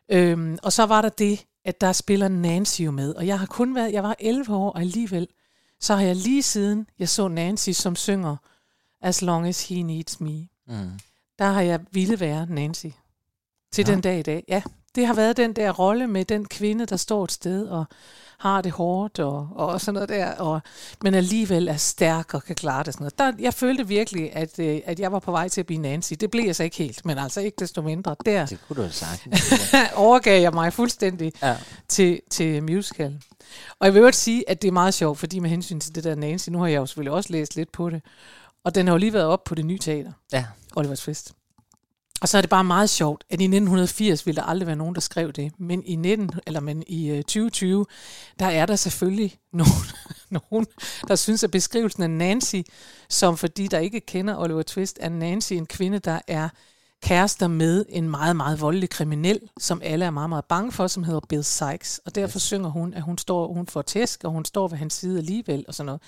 Øhm, 0.10 0.58
og 0.64 0.74
så 0.74 0.84
var 0.86 1.02
der 1.02 1.10
det, 1.10 1.46
at 1.66 1.82
der 1.82 1.92
spiller 1.92 2.28
Nancy 2.28 2.82
jo 2.82 2.92
med. 2.92 3.14
Og 3.16 3.28
jeg 3.28 3.40
har 3.40 3.46
kun 3.46 3.76
været... 3.76 3.94
Jeg 3.94 4.04
var 4.04 4.16
11 4.20 4.56
år, 4.56 4.70
og 4.72 4.80
alligevel 4.82 5.28
så 5.80 5.96
har 5.96 6.04
jeg 6.04 6.16
lige 6.16 6.44
siden, 6.44 6.88
jeg 7.00 7.10
så 7.10 7.28
Nancy, 7.28 7.70
som 7.70 7.96
synger 7.96 8.36
As 9.04 9.22
Long 9.22 9.48
As 9.48 9.68
He 9.70 9.82
Needs 9.82 10.20
Me, 10.22 10.48
Mm. 10.72 11.00
der 11.40 11.46
har 11.46 11.62
jeg 11.62 11.80
ville 11.92 12.20
være 12.20 12.46
Nancy. 12.50 12.86
Til 13.72 13.86
Nå. 13.86 13.92
den 13.92 14.02
dag 14.02 14.20
i 14.20 14.22
dag. 14.22 14.44
Ja, 14.48 14.62
det 14.96 15.08
har 15.08 15.14
været 15.14 15.38
den 15.38 15.54
der 15.54 15.72
rolle 15.72 16.08
med 16.08 16.26
den 16.26 16.46
kvinde, 16.46 16.86
der 16.86 16.98
står 16.98 17.24
et 17.24 17.32
sted 17.32 17.68
og 17.68 17.86
har 18.38 18.62
det 18.62 18.72
hårdt 18.72 19.20
og, 19.20 19.50
og 19.56 19.82
sådan 19.82 19.94
noget 19.94 20.10
der, 20.10 20.32
og, 20.32 20.62
men 21.04 21.14
alligevel 21.14 21.68
er 21.68 21.78
stærk 21.78 22.34
og 22.34 22.44
kan 22.44 22.56
klare 22.56 22.84
det. 22.84 22.94
Sådan 22.94 23.04
noget. 23.04 23.38
Der, 23.38 23.44
jeg 23.44 23.54
følte 23.54 23.88
virkelig, 23.88 24.36
at, 24.36 24.60
øh, 24.60 24.82
at 24.86 25.00
jeg 25.00 25.12
var 25.12 25.20
på 25.20 25.32
vej 25.32 25.48
til 25.48 25.62
at 25.62 25.66
blive 25.68 25.82
Nancy. 25.82 26.14
Det 26.20 26.32
blev 26.32 26.46
jeg 26.46 26.56
så 26.56 26.64
ikke 26.64 26.78
helt, 26.78 27.06
men 27.06 27.18
altså 27.18 27.42
ikke 27.42 27.56
desto 27.60 27.82
mindre. 27.82 28.16
Der 28.26 28.46
Det 28.46 28.60
kunne 28.68 28.76
du 28.76 28.82
have 28.82 28.92
sagt. 28.92 29.28
overgav 29.96 30.42
jeg 30.42 30.54
mig 30.54 30.74
fuldstændig 30.74 31.34
ja. 31.42 31.58
til, 31.88 32.22
til 32.30 32.64
musical. 32.64 33.22
Og 33.80 33.88
jeg 33.88 33.94
vil 33.94 34.04
også 34.04 34.22
sige, 34.22 34.50
at 34.50 34.62
det 34.62 34.68
er 34.68 34.72
meget 34.72 34.94
sjovt, 34.94 35.20
fordi 35.20 35.40
med 35.40 35.50
hensyn 35.50 35.80
til 35.80 35.96
det 35.96 36.04
der 36.04 36.16
Nancy, 36.16 36.50
nu 36.50 36.60
har 36.60 36.68
jeg 36.68 36.78
jo 36.78 36.86
selvfølgelig 36.86 37.14
også 37.14 37.34
læst 37.34 37.56
lidt 37.56 37.72
på 37.72 37.90
det, 37.90 38.02
og 38.64 38.76
den 38.76 38.88
har 38.88 38.94
jo 38.94 38.98
lige 38.98 39.14
været 39.14 39.26
op 39.26 39.44
på 39.44 39.56
det 39.56 39.66
nye 39.66 39.78
teater, 39.78 40.12
ja. 40.34 40.46
Olivers 40.76 41.02
Fest. 41.02 41.34
Og 42.22 42.30
så 42.30 42.38
er 42.38 42.42
det 42.42 42.50
bare 42.50 42.64
meget 42.64 42.90
sjovt, 42.90 43.24
at 43.30 43.42
i 43.42 43.44
1980 43.44 44.26
ville 44.26 44.42
der 44.42 44.48
aldrig 44.48 44.68
være 44.68 44.76
nogen, 44.76 44.96
der 44.96 45.02
skrev 45.02 45.32
det, 45.32 45.52
men 45.58 45.84
i, 45.86 45.96
19, 45.96 46.30
eller 46.48 46.60
men 46.60 46.84
i 46.88 47.10
øh, 47.10 47.18
2020, 47.18 47.86
der 48.40 48.46
er 48.46 48.66
der 48.66 48.76
selvfølgelig 48.76 49.36
nogen, 49.52 49.86
nogen, 50.30 50.68
der 51.08 51.16
synes, 51.16 51.44
at 51.44 51.52
beskrivelsen 51.52 52.04
af 52.04 52.10
Nancy, 52.10 52.62
som 53.10 53.38
fordi 53.38 53.68
der 53.68 53.80
ikke 53.80 54.00
kender 54.00 54.38
Oliver 54.38 54.64
Twist, 54.64 54.98
er 55.02 55.10
Nancy 55.10 55.54
en 55.54 55.66
kvinde, 55.66 56.00
der 56.00 56.20
er 56.28 56.50
kærester 57.04 57.48
med 57.48 57.86
en 57.90 58.10
meget, 58.10 58.36
meget 58.36 58.62
voldelig 58.62 58.90
kriminel, 58.90 59.40
som 59.60 59.82
alle 59.84 60.06
er 60.06 60.12
meget, 60.12 60.30
meget 60.30 60.46
bange 60.46 60.72
for, 60.72 60.88
som 60.88 61.04
hedder 61.04 61.20
Bill 61.30 61.44
Sykes. 61.44 62.02
Og 62.06 62.16
derfor 62.16 62.40
synger 62.40 62.70
hun, 62.70 62.94
at 62.94 63.02
hun, 63.02 63.18
står, 63.18 63.54
hun 63.54 63.68
får 63.68 63.82
tæsk, 63.82 64.24
og 64.24 64.32
hun 64.32 64.46
står 64.46 64.68
ved 64.68 64.78
hans 64.78 64.94
side 64.94 65.18
alligevel, 65.18 65.66
og 65.68 65.74
sådan 65.74 65.86
noget. 65.86 66.02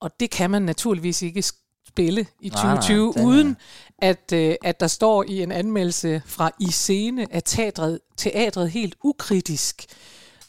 Og 0.00 0.10
det 0.20 0.30
kan 0.30 0.50
man 0.50 0.62
naturligvis 0.62 1.22
ikke 1.22 1.42
spille 1.88 2.26
i 2.40 2.48
Nej, 2.48 2.62
nej, 2.62 2.74
2020, 2.74 3.12
det 3.12 3.20
er- 3.20 3.24
uden 3.26 3.56
at, 3.98 4.32
øh, 4.32 4.54
at 4.64 4.80
der 4.80 4.86
står 4.86 5.24
i 5.28 5.42
en 5.42 5.52
anmeldelse 5.52 6.22
fra 6.26 6.50
I 6.60 6.70
scene, 6.70 7.26
at 7.34 7.42
teatret, 7.46 8.00
teatret 8.16 8.70
helt 8.70 8.94
ukritisk 9.04 9.84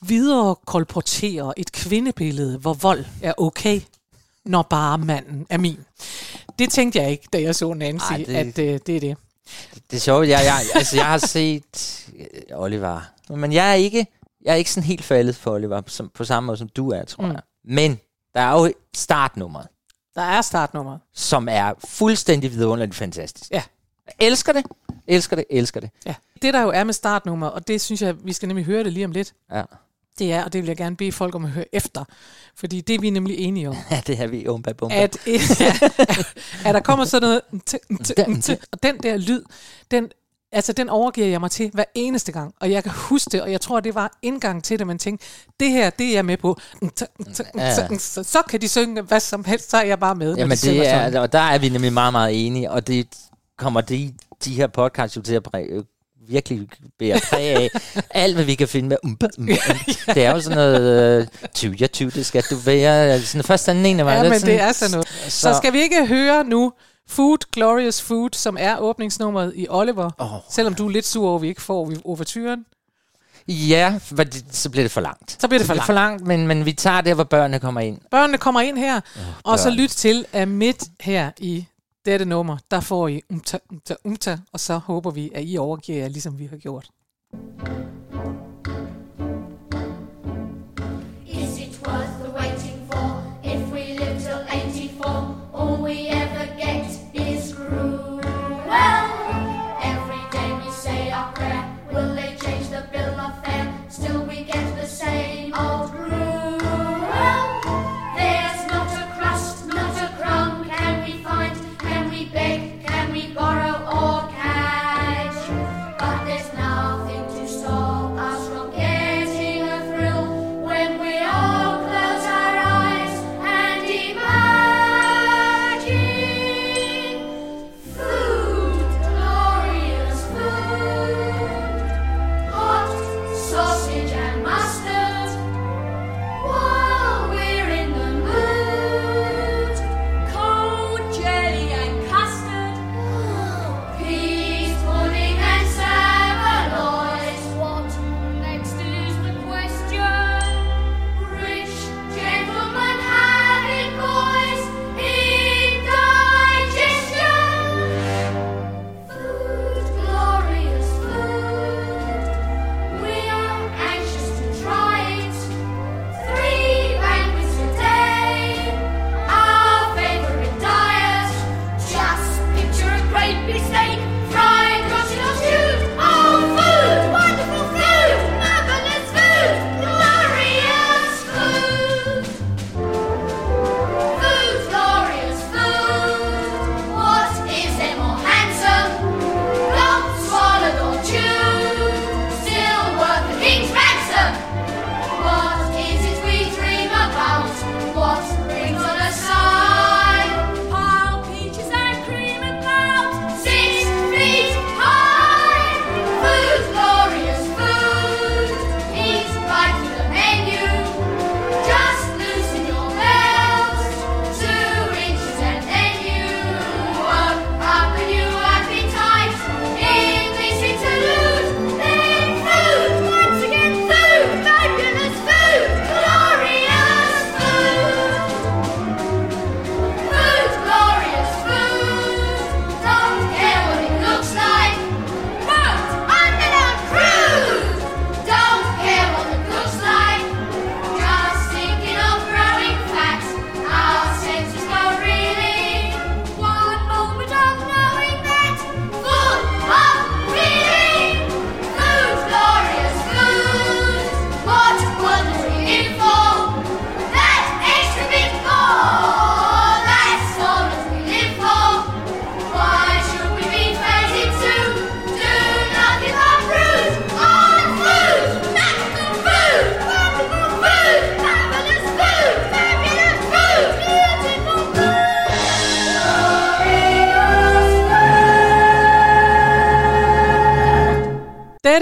videre 0.02 0.56
kolporterer 0.66 1.54
et 1.58 1.72
kvindebillede, 1.72 2.58
hvor 2.58 2.74
vold 2.74 3.06
er 3.22 3.34
okay, 3.38 3.82
når 4.46 4.62
bare 4.62 4.98
manden 4.98 5.48
er 5.50 5.58
min. 5.58 5.80
Det 6.60 6.70
tænkte 6.70 7.00
jeg 7.00 7.12
ikke, 7.12 7.28
da 7.34 7.42
jeg 7.42 7.56
så 7.56 7.74
Nancy, 7.74 8.12
Ej, 8.12 8.18
det- 8.18 8.36
at 8.36 8.60
øh, 8.60 8.80
det 8.86 8.96
er 8.96 9.00
det. 9.00 9.18
Det 9.92 9.98
er 9.98 10.02
sjovt. 10.02 10.28
Jeg, 10.28 10.40
jeg, 10.46 10.62
altså, 10.76 10.96
jeg 10.96 11.06
har 11.06 11.18
set 11.18 12.08
øh, 12.20 12.26
Oliver. 12.62 13.02
Men 13.30 13.54
jeg 13.54 13.70
er 13.72 13.74
ikke, 13.74 14.06
jeg 14.46 14.52
er 14.52 14.56
ikke 14.56 14.72
sådan 14.72 14.88
helt 14.88 15.04
faldet 15.04 15.36
for 15.36 15.52
Oliver, 15.54 15.82
som, 15.88 16.12
på 16.14 16.24
samme 16.24 16.48
måde 16.48 16.58
som 16.58 16.70
du 16.70 16.90
er, 16.92 17.04
tror 17.06 17.24
mm. 17.26 17.32
jeg. 17.32 17.42
Men 17.66 18.00
der 18.34 18.42
er 18.42 18.52
jo 18.60 18.74
startnummeret, 18.96 19.68
Der 20.16 20.22
er 20.22 20.42
startnummer. 20.42 20.98
som 21.14 21.48
er 21.52 21.74
fuldstændig 21.88 22.52
vidunderligt 22.52 22.96
fantastisk. 22.96 23.52
Ja. 23.52 23.64
Elsker 24.20 24.54
det. 24.54 24.66
Elsker 25.08 25.36
det, 25.36 25.46
elsker 25.50 25.80
det. 25.80 25.90
Ja. 26.06 26.16
Det 26.42 26.54
der 26.54 26.62
jo 26.62 26.70
er 26.70 26.84
med 26.84 26.94
startnummer, 26.94 27.48
og 27.48 27.68
det 27.68 27.82
synes 27.82 28.02
jeg, 28.02 28.16
vi 28.26 28.34
skal 28.34 28.48
nemlig 28.48 28.66
høre 28.66 28.84
det 28.84 28.94
lige 28.94 29.06
om 29.06 29.12
lidt, 29.12 29.34
Ja, 29.52 29.64
det 30.20 30.34
er, 30.34 30.44
og 30.44 30.54
det 30.54 30.62
vil 30.62 30.68
jeg 30.68 30.78
gerne 30.78 30.96
bede 30.96 31.12
folk 31.12 31.36
om 31.36 31.46
at 31.46 31.52
høre 31.52 31.66
efter, 31.76 32.04
fordi 32.56 32.82
det 32.82 32.96
er 32.96 33.00
vi 33.00 33.10
nemlig 33.10 33.38
enige 33.38 33.70
om, 33.70 33.76
ja 33.92 34.02
det 34.08 34.18
har 34.18 34.28
vi 34.28 34.48
umba 34.48 34.72
bumba. 34.74 34.96
at, 34.96 35.16
at 36.66 36.74
der 36.76 36.80
kommer 36.80 37.06
sådan 37.06 37.28
noget, 37.30 37.42
og 38.72 38.84
den 38.84 38.98
der 39.04 39.18
lyd, 39.18 39.44
den, 39.92 40.12
altså 40.52 40.74
den 40.74 40.90
overgiver 40.90 41.28
jeg 41.28 41.40
mig 41.40 41.52
til 41.52 41.70
hver 41.74 41.84
eneste 41.96 42.32
gang, 42.32 42.54
og 42.62 42.72
jeg 42.72 42.84
kan 42.84 42.92
huske 42.96 43.30
det, 43.32 43.42
og 43.42 43.52
jeg 43.52 43.62
tror, 43.62 43.80
det 43.80 43.96
var 43.96 44.18
indgang 44.22 44.64
til 44.64 44.80
det, 44.80 44.88
man 44.88 44.98
tænkte, 45.00 45.26
det 45.60 45.72
her, 45.72 45.90
det 45.90 46.08
er 46.08 46.14
jeg 46.14 46.26
med 46.26 46.38
på, 46.38 46.60
Ja. 47.58 47.76
så, 48.00 48.24
så 48.24 48.42
kan 48.50 48.62
de 48.62 48.68
synge 48.68 49.02
hvad 49.02 49.20
som 49.20 49.44
helst, 49.46 49.70
så 49.70 49.78
er 49.78 49.84
jeg 49.86 50.00
bare 50.00 50.16
med. 50.16 50.36
Jamen 50.36 50.58
det 50.58 50.88
er, 50.90 51.20
og 51.20 51.32
der 51.34 51.40
er 51.40 51.58
vi 51.58 51.70
nemlig 51.70 51.94
meget, 51.94 52.14
meget 52.14 52.46
enige, 52.46 52.72
og 52.72 52.88
det 52.88 53.08
kommer 53.58 53.82
de, 53.82 54.14
de 54.46 54.54
her 54.54 54.68
podcasts 54.68 55.18
jo 55.18 55.22
til 55.22 55.34
at 55.36 55.44
præge, 55.44 55.84
virkelig 56.28 56.68
bære 57.00 57.20
præg 57.30 57.56
af. 57.56 57.70
Alt, 58.24 58.36
hvad 58.36 58.44
vi 58.46 58.56
kan 58.56 58.68
finde 58.68 58.90
med 58.90 58.98
umba, 59.04 59.28
umba, 59.38 59.52
umba. 59.52 60.14
Det 60.14 60.26
er 60.26 60.32
jo 60.32 60.42
sådan 60.42 60.58
noget, 60.58 61.28
øh, 61.64 61.82
ja, 61.82 61.88
tyv, 61.88 62.12
det 62.12 62.26
skal 62.26 62.44
du 62.50 62.56
være. 62.56 63.22
Sådan 63.22 63.44
først 63.44 63.66
den 63.66 63.86
ene 63.86 64.06
var 64.06 64.14
Ja, 64.14 64.24
men 64.24 64.40
sådan, 64.40 64.54
det 64.56 64.62
er 64.62 64.72
sådan 64.72 64.92
noget. 64.92 65.08
Så 65.34 65.54
skal 65.54 65.74
vi 65.74 65.82
ikke 65.82 66.06
høre 66.06 66.44
nu 66.44 66.74
Food, 67.12 67.38
Glorious 67.52 68.02
Food, 68.02 68.30
som 68.34 68.58
er 68.60 68.78
åbningsnummeret 68.80 69.54
i 69.56 69.68
Oliver, 69.70 70.10
Åh. 70.20 70.30
selvom 70.50 70.74
du 70.74 70.88
er 70.88 70.92
lidt 70.92 71.06
sur 71.06 71.28
over, 71.28 71.36
at 71.36 71.42
vi 71.42 71.48
ikke 71.48 71.62
får 71.62 71.92
overturen. 72.06 72.66
Ja, 73.48 74.00
det, 74.18 74.46
så 74.52 74.70
bliver 74.70 74.84
det 74.84 74.92
for 74.92 75.02
langt. 75.02 75.38
Så 75.42 75.48
bliver 75.48 75.60
det 75.60 75.68
for 75.68 75.76
for 75.86 75.94
langt, 75.94 76.28
men, 76.28 76.48
men 76.48 76.66
vi 76.66 76.74
tager 76.74 77.02
der, 77.02 77.14
hvor 77.14 77.24
børnene 77.24 77.60
kommer 77.60 77.82
ind. 77.82 77.98
Børnene 78.12 78.38
kommer 78.38 78.62
ind 78.62 78.78
her, 78.78 79.02
og 79.44 79.60
så 79.60 79.70
lyt 79.70 79.90
til, 79.90 80.26
at 80.34 80.48
midt 80.48 80.84
her 81.02 81.32
i 81.38 81.66
dette 82.06 82.26
nummer, 82.26 82.58
der 82.72 82.80
får 82.80 83.08
I 83.08 83.22
umta, 83.30 83.58
umta, 83.72 83.96
umta, 84.04 84.38
og 84.54 84.60
så 84.60 84.78
håber 84.78 85.12
vi, 85.12 85.32
at 85.36 85.44
I 85.46 85.58
overgiver 85.58 86.00
jer, 86.00 86.08
ligesom 86.08 86.40
vi 86.40 86.46
har 86.46 86.58
gjort. 86.58 86.90
Is 87.34 88.01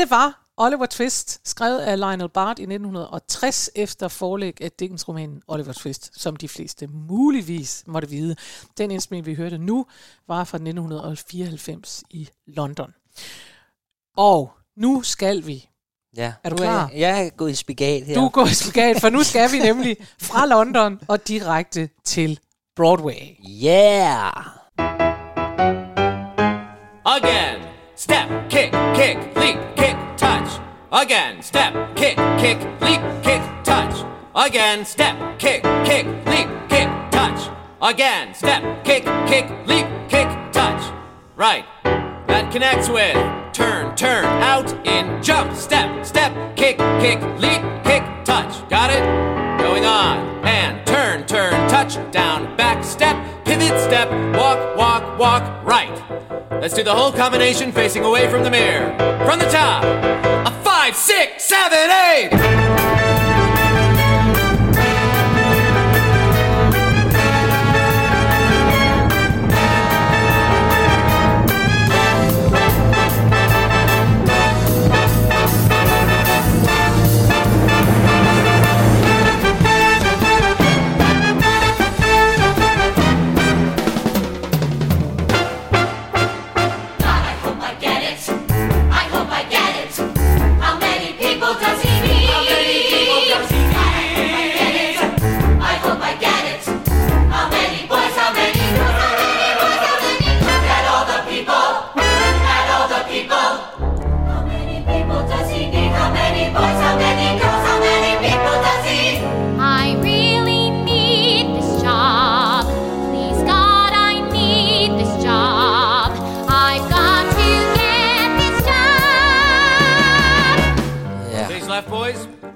Var 0.10 0.46
Oliver 0.58 0.86
Twist, 0.86 1.50
skrevet 1.50 1.80
af 1.80 2.00
Lionel 2.00 2.30
Bart 2.30 2.60
i 2.60 2.62
1960 2.62 3.70
efter 3.76 4.08
forlæg 4.08 4.62
af 4.62 4.72
Dickens-romanen 4.72 5.42
Oliver 5.48 5.74
Twist, 5.74 6.22
som 6.22 6.36
de 6.36 6.48
fleste 6.48 6.88
muligvis 6.88 7.84
måtte 7.88 8.10
vide. 8.10 8.36
Den 8.78 8.92
indspilning, 8.92 9.26
vi 9.26 9.34
hørte 9.34 9.58
nu, 9.58 9.86
var 10.28 10.44
fra 10.44 10.56
1994 10.58 12.04
i 12.10 12.30
London. 12.48 12.94
Og 14.18 14.52
nu 14.78 15.02
skal 15.02 15.46
vi. 15.46 15.70
Ja. 16.16 16.34
Er 16.44 16.50
du 16.50 16.56
klar? 16.56 16.90
Jeg, 16.92 17.00
jeg 17.00 17.26
er 17.26 17.30
gået 17.30 17.52
i 17.52 17.56
spigat 17.56 18.04
her. 18.04 18.16
Du 18.16 18.30
går 18.30 18.46
i 18.46 18.54
spagat, 18.54 19.02
for 19.02 19.10
nu 19.10 19.24
skal 19.24 19.52
vi 19.52 19.60
nemlig 19.60 19.98
fra 20.22 20.46
London 20.46 21.00
og 21.08 21.28
direkte 21.28 21.90
til 22.04 22.40
Broadway. 22.76 23.38
Yeah! 23.66 24.46
Again. 27.06 27.70
Step, 27.96 28.30
kick, 28.50 28.72
kick, 28.96 29.18
leap, 29.36 29.76
kick. 29.78 29.89
Again. 30.92 31.44
Step, 31.44 31.96
kick, 31.96 32.18
kick, 32.40 32.60
leap, 32.82 33.00
kick, 33.22 33.42
touch. 33.64 34.04
Again. 34.36 34.84
Step, 34.84 35.38
kick, 35.38 35.62
kick, 35.86 36.08
leap, 36.26 36.48
kick, 36.68 36.90
touch. 37.12 37.48
Again. 37.80 38.34
Step, 38.34 38.84
kick, 38.84 39.04
kick, 39.28 39.48
leap, 39.68 39.86
kick, 40.10 40.28
touch. 40.52 40.92
Right. 41.36 41.64
that 41.84 42.52
connects 42.52 42.90
with 42.90 43.14
turn, 43.54 43.96
turn, 43.96 44.26
out, 44.42 44.74
in, 44.88 45.22
jump, 45.22 45.56
step, 45.56 46.04
step, 46.04 46.34
kick, 46.56 46.78
kick, 47.00 47.22
leap, 47.38 47.62
kick, 47.84 48.04
touch. 48.26 48.68
Got 48.68 48.90
it? 48.90 49.04
Going 49.62 49.86
on. 49.86 50.44
And 50.44 50.84
turn, 50.88 51.28
turn, 51.28 51.52
touch, 51.70 51.98
down, 52.12 52.58
back, 52.58 52.84
step, 52.84 53.16
pivot, 53.46 53.80
step, 53.80 54.10
walk, 54.36 54.76
walk, 54.76 55.20
walk, 55.20 55.64
right. 55.64 55.94
Let's 56.50 56.74
do 56.74 56.82
the 56.82 56.96
whole 56.96 57.12
combination 57.12 57.72
facing 57.72 58.04
away 58.04 58.28
from 58.28 58.42
the 58.42 58.50
mirror. 58.50 58.90
From 59.24 59.38
the 59.38 59.50
top. 59.50 60.10
Five, 60.90 60.98
six, 60.98 61.44
seven, 61.44 61.92
eight. 61.92 63.49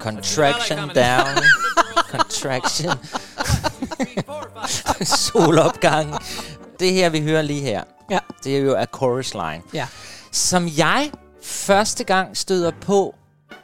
Contraction 0.04 0.78
down. 0.94 1.42
Contraction. 2.16 2.90
Solopgang. 5.04 6.14
Det 6.80 6.92
her, 6.92 7.08
vi 7.08 7.20
hører 7.22 7.42
lige 7.42 7.60
her, 7.60 7.82
Ja, 8.10 8.18
det 8.44 8.56
er 8.56 8.60
jo 8.60 8.74
A 8.74 8.84
Chorus 8.96 9.34
Line. 9.34 9.62
ja. 9.74 9.86
Som 10.32 10.68
jeg 10.78 11.10
første 11.42 12.04
gang 12.04 12.36
støder 12.36 12.70
på 12.80 13.14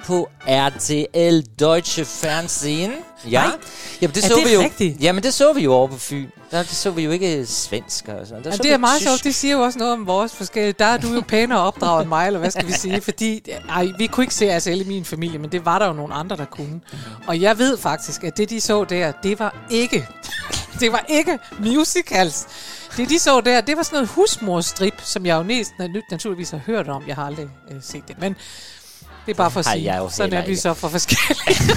på 0.07 0.29
RTL 0.47 1.41
Deutsche 1.61 2.05
Fernsehen. 2.05 2.93
Ja. 3.31 3.43
Nej. 3.43 3.53
Jamen, 4.01 4.15
det 4.15 4.25
Er 4.25 4.29
så 4.29 4.35
det 4.35 4.49
vi 4.49 4.55
jo. 4.55 4.61
rigtigt? 4.61 5.01
Jamen, 5.01 5.23
det 5.23 5.35
så 5.35 5.53
vi 5.53 5.61
jo 5.61 5.73
over 5.73 5.89
på 5.89 5.99
Fyn. 5.99 6.29
Der 6.51 6.59
det 6.59 6.71
så 6.71 6.91
vi 6.91 7.03
jo 7.03 7.11
ikke 7.11 7.47
svensk 7.47 8.09
og 8.09 8.27
sådan. 8.27 8.45
Der 8.45 8.51
Ja, 8.51 8.57
så 8.57 8.63
det 8.63 8.73
er 8.73 8.79
meget 8.79 9.03
sjovt. 9.03 9.25
Det 9.25 9.35
siger 9.35 9.57
jo 9.57 9.61
også 9.63 9.79
noget 9.79 9.93
om 9.95 10.07
vores 10.07 10.33
forskellige. 10.33 10.73
Der 10.73 10.85
er 10.85 10.99
du 10.99 11.15
jo 11.15 11.23
pænere 11.29 11.61
opdraget 11.61 12.03
end 12.03 12.09
mig, 12.09 12.27
eller 12.27 12.41
hvad 12.41 12.51
skal 12.51 12.67
vi 12.67 12.73
sige? 12.73 13.01
Fordi, 13.11 13.43
ej, 13.69 13.89
vi 13.99 14.07
kunne 14.07 14.25
ikke 14.25 14.35
se 14.35 14.53
ASL 14.53 14.81
i 14.81 14.85
min 14.85 15.05
familie, 15.05 15.39
men 15.39 15.53
det 15.53 15.65
var 15.65 15.79
der 15.79 15.87
jo 15.87 15.93
nogle 15.93 16.15
andre, 16.15 16.37
der 16.37 16.45
kunne. 16.45 16.81
Og 17.27 17.41
jeg 17.41 17.59
ved 17.59 17.79
faktisk, 17.79 18.25
at 18.25 18.37
det, 18.37 18.51
de 18.51 18.61
så 18.61 18.85
der, 18.85 19.13
det 19.23 19.39
var 19.39 19.55
ikke... 19.71 20.07
Det 20.81 20.93
var 20.93 21.05
ikke 21.09 21.39
musicals. 21.59 22.47
Det, 22.97 23.09
de 23.09 23.19
så 23.19 23.41
der, 23.41 23.61
det 23.61 23.77
var 23.77 23.83
sådan 23.83 23.97
noget 23.97 24.09
husmorstrip, 24.09 24.95
som 25.03 25.27
jeg 25.27 25.37
jo 25.37 25.43
næsten 25.43 26.03
naturligvis 26.11 26.51
har 26.51 26.61
hørt 26.67 26.89
om. 26.89 27.03
Jeg 27.07 27.15
har 27.17 27.25
aldrig 27.25 27.49
øh, 27.71 27.77
set 27.83 28.09
det, 28.09 28.21
men 28.21 28.37
det 29.31 29.35
er 29.35 29.43
bare 29.45 29.51
for 29.51 29.61
at 29.61 29.67
sige. 29.67 29.85
jeg 29.85 30.07
Sådan 30.13 30.33
er 30.33 30.43
vi 30.45 30.51
ikke. 30.51 30.61
så 30.61 30.75
for 30.75 30.89
forskellige. 30.89 31.77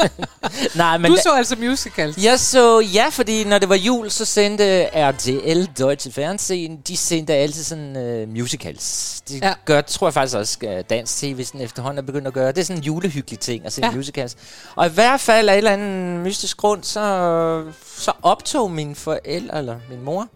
Nej, 0.74 0.98
men 0.98 1.10
Du 1.10 1.16
så 1.22 1.32
altså 1.36 1.56
musicals. 1.58 2.16
Jeg 2.24 2.40
så, 2.40 2.80
ja, 2.80 3.06
fordi 3.10 3.44
når 3.44 3.58
det 3.58 3.68
var 3.68 3.74
jul, 3.74 4.10
så 4.10 4.24
sendte 4.24 4.84
RTL 4.94 5.64
Deutsche 5.78 6.12
Fernsehen, 6.12 6.76
de 6.88 6.96
sendte 6.96 7.34
altid 7.34 7.64
sådan 7.64 8.22
uh, 8.22 8.28
musicals. 8.38 9.20
Det 9.28 9.42
Ja. 9.42 9.52
gør, 9.64 9.80
tror 9.80 10.06
jeg 10.06 10.14
faktisk 10.14 10.36
også, 10.36 10.58
uh, 10.62 10.70
dansk 10.90 11.16
tv 11.16 11.44
sådan 11.44 11.60
efterhånden 11.60 11.98
er 11.98 12.02
begyndt 12.02 12.26
at 12.26 12.32
gøre. 12.32 12.48
Det 12.52 12.58
er 12.58 12.64
sådan 12.64 12.76
en 12.80 12.84
julehyggelig 12.84 13.38
ting 13.40 13.66
at 13.66 13.72
se 13.72 13.80
Ja. 13.84 13.90
musicals. 13.90 14.36
Og 14.76 14.86
i 14.86 14.90
hvert 14.90 15.20
fald 15.20 15.48
af 15.48 15.52
et 15.54 15.58
eller 15.58 15.70
andet 15.70 16.20
mystisk 16.20 16.56
grund, 16.56 16.82
så, 16.84 17.64
så 17.96 18.12
optog 18.22 18.70
min 18.70 18.94
forældre, 18.94 19.58
eller 19.58 19.76
min 19.90 20.04
mor, 20.04 20.28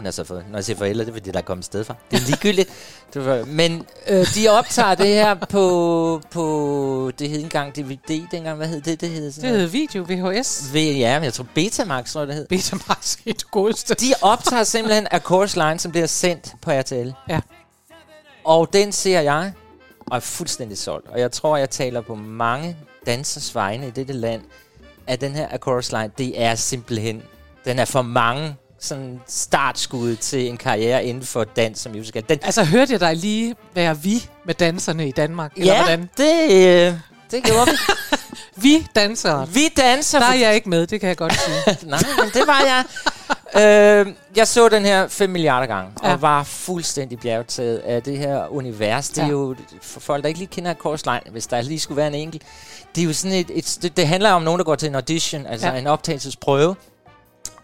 hun 0.00 0.06
er 0.06 0.10
så 0.10 0.24
for, 0.24 0.34
når 0.34 0.58
jeg 0.58 0.64
siger 0.64 0.76
forældre, 0.76 1.04
det 1.04 1.10
er 1.10 1.14
fordi, 1.14 1.30
der 1.30 1.38
er 1.38 1.42
kommet 1.42 1.64
sted 1.64 1.84
fra. 1.84 1.94
Det 2.10 2.16
er 2.16 2.26
ligegyldigt. 2.26 2.70
men 3.60 3.86
øh, 4.08 4.34
de 4.34 4.48
optager 4.48 4.94
det 4.94 5.06
her 5.06 5.34
på, 5.34 6.22
på, 6.30 7.12
det 7.18 7.28
hed 7.28 7.40
engang 7.40 7.76
DVD 7.76 8.26
dengang, 8.30 8.56
hvad 8.56 8.68
hed 8.68 8.80
det? 8.80 9.00
Det 9.00 9.08
hed 9.08 9.32
sådan 9.32 9.50
Det 9.50 9.58
hedder 9.58 9.72
video 9.72 10.02
VHS. 10.08 10.70
ved, 10.72 10.92
ja, 10.94 11.18
men 11.18 11.24
jeg 11.24 11.32
tror 11.32 11.46
Betamax, 11.54 12.12
tror 12.12 12.20
jeg, 12.20 12.28
det 12.28 12.36
hed. 12.36 12.46
Betamax 12.46 13.16
er 13.16 13.32
det 13.32 13.50
godeste. 13.50 13.94
De 13.94 14.14
optager 14.22 14.64
simpelthen 14.64 15.06
af 15.10 15.20
Course 15.20 15.58
Line, 15.58 15.78
som 15.78 15.90
bliver 15.90 16.06
sendt 16.06 16.52
på 16.62 16.70
RTL. 16.70 17.10
Ja. 17.28 17.40
Og 18.44 18.72
den 18.72 18.92
ser 18.92 19.20
jeg, 19.20 19.52
og 20.06 20.16
er 20.16 20.20
fuldstændig 20.20 20.78
solgt. 20.78 21.08
Og 21.08 21.20
jeg 21.20 21.32
tror, 21.32 21.56
jeg 21.56 21.70
taler 21.70 22.00
på 22.00 22.14
mange 22.14 22.76
dansers 23.06 23.54
vegne 23.54 23.88
i 23.88 23.90
dette 23.90 24.12
land, 24.12 24.42
at 25.06 25.20
den 25.20 25.32
her 25.32 25.48
A 25.50 25.58
Chorus 25.58 25.92
Line, 25.92 26.10
det 26.18 26.42
er 26.42 26.54
simpelthen, 26.54 27.22
den 27.64 27.78
er 27.78 27.84
for 27.84 28.02
mange 28.02 28.56
sådan 28.80 29.20
startskud 29.28 30.16
til 30.16 30.48
en 30.48 30.56
karriere 30.56 31.04
inden 31.04 31.24
for 31.24 31.44
dans 31.44 31.86
og 31.86 31.92
musical. 31.92 32.24
Den, 32.28 32.38
Altså, 32.42 32.64
hørte 32.64 32.92
jeg 32.92 33.00
dig 33.00 33.16
lige 33.16 33.54
være 33.74 33.98
vi 33.98 34.28
med 34.46 34.54
danserne 34.54 35.08
i 35.08 35.12
Danmark? 35.12 35.52
Eller 35.56 35.72
ja, 35.72 35.78
hvordan? 35.82 36.10
det, 36.16 36.42
øh, 36.88 36.94
det 37.30 37.42
gjorde 37.44 37.70
vi. 37.70 37.76
Vi 38.56 38.86
dansere. 38.94 39.48
Vi 39.48 39.68
danser. 39.76 40.18
Der 40.18 40.26
er 40.26 40.34
jeg 40.34 40.54
ikke 40.54 40.68
med, 40.68 40.86
det 40.86 41.00
kan 41.00 41.08
jeg 41.08 41.16
godt 41.16 41.32
sige. 41.40 41.76
Nej, 41.90 42.00
men 42.22 42.30
det 42.34 42.42
var 42.46 42.60
jeg. 43.54 44.06
øh, 44.06 44.14
jeg 44.36 44.48
så 44.48 44.68
den 44.68 44.84
her 44.84 45.08
5 45.08 45.30
milliarder 45.30 45.66
gange, 45.66 45.90
Ja. 46.04 46.12
og 46.12 46.22
var 46.22 46.42
fuldstændig 46.44 47.18
bjergtaget 47.20 47.78
af 47.78 48.02
det 48.02 48.18
her 48.18 48.46
univers. 48.52 49.08
Det 49.08 49.18
er 49.18 49.24
Ja. 49.26 49.30
jo, 49.30 49.54
for 49.82 50.00
folk, 50.00 50.22
der 50.22 50.28
ikke 50.28 50.40
lige 50.40 50.48
kender 50.52 50.74
Course 50.74 51.04
Line, 51.06 51.20
hvis 51.32 51.46
der 51.46 51.62
lige 51.62 51.80
skulle 51.80 51.96
være 51.96 52.06
en 52.08 52.14
enkelt, 52.14 52.42
det 52.94 53.00
er 53.02 53.06
jo 53.06 53.12
sådan 53.12 53.36
et, 53.36 53.50
et 53.82 53.92
det, 53.96 54.06
handler 54.08 54.30
om 54.30 54.42
nogen, 54.42 54.58
der 54.58 54.64
går 54.64 54.74
til 54.74 54.88
en 54.88 54.94
audition, 54.94 55.46
altså 55.46 55.68
ja. 55.68 55.74
en 55.78 55.86
optagelsesprøve, 55.86 56.76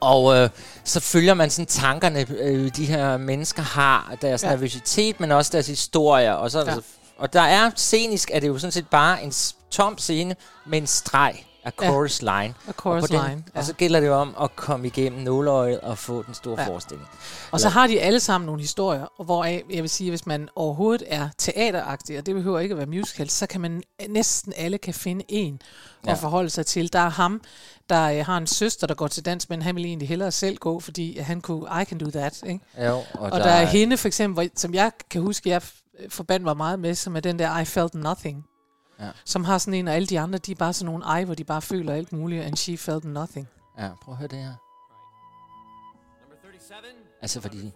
og 0.06 0.36
øh, 0.36 0.48
så 0.84 1.00
følger 1.00 1.34
man 1.34 1.50
sådan 1.50 1.66
tankerne, 1.66 2.26
øh, 2.38 2.70
de 2.76 2.84
her 2.86 3.16
mennesker 3.16 3.62
har, 3.62 4.14
deres 4.22 4.42
Ja. 4.42 4.48
nervøsitet, 4.50 5.20
men 5.20 5.32
også 5.32 5.50
deres 5.52 5.66
historier, 5.66 6.32
og 6.32 6.50
så 6.50 6.64
Ja. 6.66 6.74
og 7.18 7.32
der 7.32 7.40
er 7.42 7.70
scenisk, 7.76 8.30
er 8.34 8.40
det 8.40 8.48
jo 8.48 8.58
sådan 8.58 8.72
set 8.72 8.88
bare 8.88 9.22
en 9.22 9.32
tom 9.70 9.98
scene 9.98 10.36
med 10.66 10.78
en 10.78 10.86
streg 10.86 11.34
Ja. 11.82 11.86
chorus 11.86 12.22
line. 12.22 12.54
A 12.68 12.72
chorus 12.80 13.02
og, 13.02 13.08
den, 13.08 13.20
line, 13.28 13.44
ja. 13.54 13.58
og 13.60 13.64
så 13.64 13.72
gælder 13.74 14.00
det 14.00 14.10
om 14.10 14.34
at 14.42 14.56
komme 14.56 14.86
igennem 14.86 15.20
nåleøjet 15.22 15.80
og 15.80 15.98
få 15.98 16.22
den 16.22 16.34
store 16.34 16.54
Ja. 16.58 16.62
ja. 16.62 16.68
forestilling. 16.68 17.08
Og 17.50 17.60
så 17.60 17.68
har 17.68 17.86
de 17.86 18.00
alle 18.00 18.20
sammen 18.20 18.46
nogle 18.46 18.60
historier, 18.60 19.06
og 19.18 19.24
hvoraf, 19.24 19.62
jeg 19.70 19.82
vil 19.82 19.90
sige, 19.90 20.10
hvis 20.10 20.26
man 20.26 20.48
overhovedet 20.56 21.02
er 21.06 21.28
teateragtig, 21.38 22.18
og 22.18 22.26
det 22.26 22.34
behøver 22.34 22.58
ikke 22.60 22.72
at 22.72 22.78
være 22.78 22.86
musical, 22.86 23.30
så 23.30 23.46
kan 23.46 23.60
man 23.60 23.82
næsten 24.08 24.52
alle 24.56 24.78
kan 24.78 24.94
finde 24.94 25.24
en 25.28 25.60
ja. 25.62 26.08
Ja. 26.10 26.12
at 26.12 26.18
forholde 26.18 26.50
sig 26.50 26.66
til. 26.66 26.92
Der 26.92 26.98
er 26.98 27.08
ham, 27.10 27.40
der 27.90 28.04
øh, 28.12 28.26
har 28.26 28.36
en 28.38 28.46
søster, 28.46 28.86
der 28.86 28.94
går 28.94 29.06
til 29.08 29.24
dans, 29.24 29.48
men 29.48 29.62
han 29.62 29.76
vil 29.76 29.84
egentlig 29.84 30.08
hellere 30.08 30.32
selv 30.32 30.56
gå, 30.56 30.80
fordi 30.80 31.18
han 31.18 31.40
kunne, 31.40 31.82
I 31.82 31.84
can 31.84 31.98
do 31.98 32.10
that, 32.10 32.42
ikke? 32.46 32.60
Jo, 32.86 32.92
og, 32.96 33.04
Og 33.14 33.30
der, 33.30 33.38
der 33.38 33.50
er 33.52 33.64
hende 33.64 33.96
for 33.96 34.08
eksempel, 34.08 34.34
hvor- 34.34 34.50
som 34.60 34.74
jeg 34.74 34.92
kan 35.10 35.20
huske, 35.22 35.50
jeg 35.50 35.62
forbandt 36.08 36.44
mig 36.44 36.56
meget 36.56 36.78
med, 36.78 36.94
som 36.94 37.16
er 37.16 37.20
den 37.20 37.38
der 37.38 37.58
I 37.58 37.64
felt 37.64 37.94
nothing. 37.94 38.44
Ja. 39.00 39.10
Som 39.24 39.44
har 39.44 39.58
sådan 39.58 39.74
en, 39.74 39.88
og 39.88 39.94
alle 39.94 40.06
de 40.06 40.20
andre, 40.20 40.38
de 40.38 40.52
er 40.52 40.56
bare 40.56 40.72
sådan 40.72 40.86
nogle 40.86 41.04
ej, 41.04 41.24
hvor 41.24 41.34
de 41.34 41.44
bare 41.44 41.62
føler 41.62 41.94
alt 41.94 42.12
muligt, 42.12 42.44
and 42.44 42.56
she 42.56 42.76
felt 42.76 43.04
nothing. 43.04 43.48
Ja, 43.78 43.88
prøv 44.02 44.12
at 44.12 44.18
høre 44.18 44.28
det 44.28 44.38
her. 44.38 44.54
Number 46.22 46.36
37. 46.42 46.88
Altså 47.22 47.40
fordi, 47.40 47.56
49. 47.56 47.72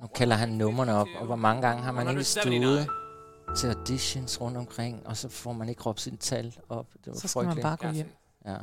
nu 0.00 0.06
kalder 0.06 0.36
han 0.36 0.48
numrene 0.48 0.94
op, 0.94 1.08
og 1.18 1.26
hvor 1.26 1.36
mange 1.36 1.62
gange 1.62 1.82
har 1.82 1.92
man 1.92 2.10
ikke 2.10 2.24
stået 2.24 2.46
179. 2.46 3.60
til 3.60 3.66
auditions 3.68 4.40
rundt 4.40 4.56
omkring, 4.56 5.06
og 5.06 5.16
så 5.16 5.28
får 5.28 5.52
man 5.52 5.68
ikke 5.68 5.82
råbt 5.82 6.00
sin 6.00 6.16
tal 6.16 6.56
op. 6.68 6.86
Det 6.92 7.12
var 7.12 7.14
Så 7.14 7.28
skal 7.28 7.44
man 7.44 7.62
bare 7.62 7.76
gå 7.76 7.88
hjem. 7.90 8.12
Ja. 8.46 8.56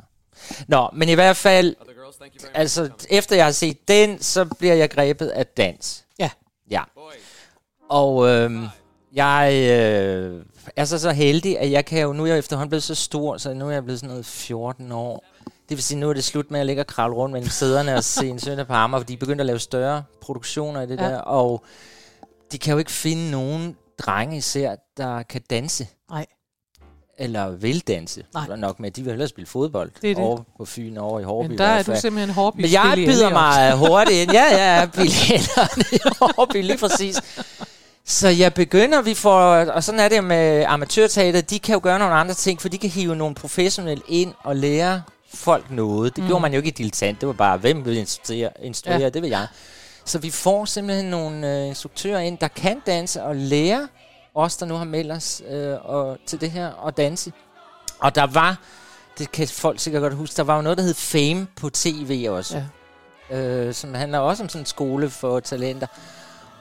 Nå, 0.68 0.90
men 0.92 1.08
i 1.08 1.14
hvert 1.14 1.36
fald, 1.36 1.76
altså 2.54 2.90
efter 3.10 3.36
jeg 3.36 3.44
har 3.44 3.52
set 3.52 3.88
den, 3.88 4.20
så 4.22 4.44
bliver 4.44 4.74
jeg 4.74 4.90
grebet 4.90 5.28
af 5.28 5.46
dans. 5.46 6.04
Ja. 6.18 6.30
Ja. 6.70 6.82
Og 7.90 8.28
øhm, 8.28 8.66
jeg 9.12 9.68
øh, 9.70 10.44
er 10.76 10.84
så 10.84 10.98
så 10.98 11.10
heldig, 11.12 11.58
at 11.58 11.70
jeg 11.70 11.84
kan 11.84 12.02
jo, 12.02 12.12
nu 12.12 12.22
er 12.22 12.26
jeg 12.26 12.38
efterhånden 12.38 12.68
blevet 12.68 12.82
så 12.82 12.94
stor, 12.94 13.36
så 13.36 13.54
nu 13.54 13.68
er 13.68 13.72
jeg 13.72 13.84
blevet 13.84 14.00
sådan 14.00 14.10
noget 14.10 14.26
14 14.26 14.92
år. 14.92 15.24
Det 15.44 15.76
vil 15.76 15.82
sige, 15.82 16.00
nu 16.00 16.08
er 16.08 16.12
det 16.12 16.24
slut 16.24 16.50
med 16.50 16.60
at 16.60 16.66
ligge 16.66 16.82
og 16.82 16.86
kravle 16.86 17.14
rundt 17.16 17.32
mellem 17.32 17.50
sæderne 17.50 17.94
og 17.94 18.04
se 18.04 18.28
en 18.28 18.38
søndag 18.38 18.66
på 18.66 18.72
Amager, 18.72 19.00
fordi 19.00 19.12
de 19.12 19.18
begynder 19.18 19.42
at 19.42 19.46
lave 19.46 19.58
større 19.58 20.02
produktioner 20.22 20.80
i 20.82 20.86
det 20.86 20.96
Ja. 21.00 21.04
der, 21.04 21.18
og 21.18 21.64
de 22.52 22.58
kan 22.58 22.72
jo 22.72 22.78
ikke 22.78 22.92
finde 22.92 23.30
nogen 23.30 23.76
drenge 23.98 24.36
især, 24.36 24.74
der 24.96 25.22
kan 25.22 25.40
danse. 25.50 25.86
Nej. 26.10 26.26
Eller 27.18 27.50
vil 27.50 27.80
danse. 27.80 28.24
Nej. 28.34 28.56
Nok 28.56 28.80
med, 28.80 28.90
de 28.90 29.02
vil 29.02 29.10
hellere 29.10 29.28
spille 29.28 29.46
fodbold. 29.46 29.90
Det 30.02 30.10
er 30.10 30.14
det. 30.14 30.24
Over 30.24 30.40
på 30.58 30.64
Fyn, 30.64 30.96
over 30.96 31.20
i 31.20 31.22
Hårby. 31.22 31.46
Men 31.48 31.58
der 31.58 31.64
er 31.64 31.82
du 31.82 31.92
simpelthen 32.00 32.30
hårby. 32.34 32.60
Men 32.60 32.72
jeg 32.72 32.92
byder 32.96 33.30
mig 33.30 33.72
hurtigt 33.76 34.18
ind. 34.22 34.32
Ja, 34.32 34.44
ja, 34.56 34.86
billetterne 34.96 35.84
i 35.92 35.98
Hårby, 36.20 36.56
lige 36.62 36.78
præcis. 36.78 37.16
Så 38.04 38.28
jeg 38.28 38.54
begynder, 38.54 39.02
vi 39.02 39.14
får, 39.14 39.40
og 39.54 39.84
sådan 39.84 40.00
er 40.00 40.08
det 40.08 40.24
med 40.24 40.64
amatørteater, 40.68 41.40
de 41.40 41.58
kan 41.58 41.72
jo 41.72 41.80
gøre 41.82 41.98
nogle 41.98 42.14
andre 42.14 42.34
ting, 42.34 42.60
for 42.60 42.68
de 42.68 42.78
kan 42.78 42.90
hive 42.90 43.16
nogle 43.16 43.34
professionelle 43.34 44.02
ind 44.08 44.34
og 44.44 44.56
lære 44.56 45.02
folk 45.34 45.70
noget. 45.70 46.16
Det 46.16 46.22
mm. 46.22 46.28
gjorde 46.28 46.42
man 46.42 46.52
jo 46.52 46.56
ikke 46.56 46.68
i 46.68 46.72
dilettant, 46.72 47.20
det 47.20 47.26
var 47.26 47.32
bare, 47.32 47.58
hvem 47.58 47.84
vil 47.84 47.96
instruere, 47.96 48.50
instruere 48.62 49.00
Ja. 49.00 49.08
det 49.08 49.22
vil 49.22 49.30
jeg. 49.30 49.46
Så 50.04 50.18
vi 50.18 50.30
får 50.30 50.64
simpelthen 50.64 51.06
nogle 51.10 51.60
øh, 51.60 51.66
instruktører 51.66 52.20
ind, 52.20 52.38
der 52.38 52.48
kan 52.48 52.82
danse 52.86 53.22
og 53.22 53.36
lære 53.36 53.88
os, 54.34 54.56
der 54.56 54.66
nu 54.66 54.74
har 54.74 54.84
meldt 54.84 55.12
os 55.12 55.42
øh, 55.50 55.76
og, 55.84 56.18
til 56.26 56.40
det 56.40 56.50
her, 56.50 56.68
og 56.68 56.96
danse. 56.96 57.32
Og 57.98 58.14
der 58.14 58.26
var, 58.26 58.56
det 59.18 59.32
kan 59.32 59.48
folk 59.48 59.80
sikkert 59.80 60.00
godt 60.02 60.14
huske, 60.14 60.36
der 60.36 60.42
var 60.42 60.56
jo 60.56 60.62
noget, 60.62 60.78
der 60.78 60.84
hed 60.84 60.94
Fame 60.94 61.46
på 61.56 61.70
tv 61.70 62.26
også. 62.30 62.62
Ja. 63.30 63.36
Øh, 63.36 63.74
som 63.74 63.94
handler 63.94 64.18
også 64.18 64.42
om 64.42 64.48
sådan 64.48 64.62
en 64.62 64.66
skole 64.66 65.10
for 65.10 65.40
talenter. 65.40 65.86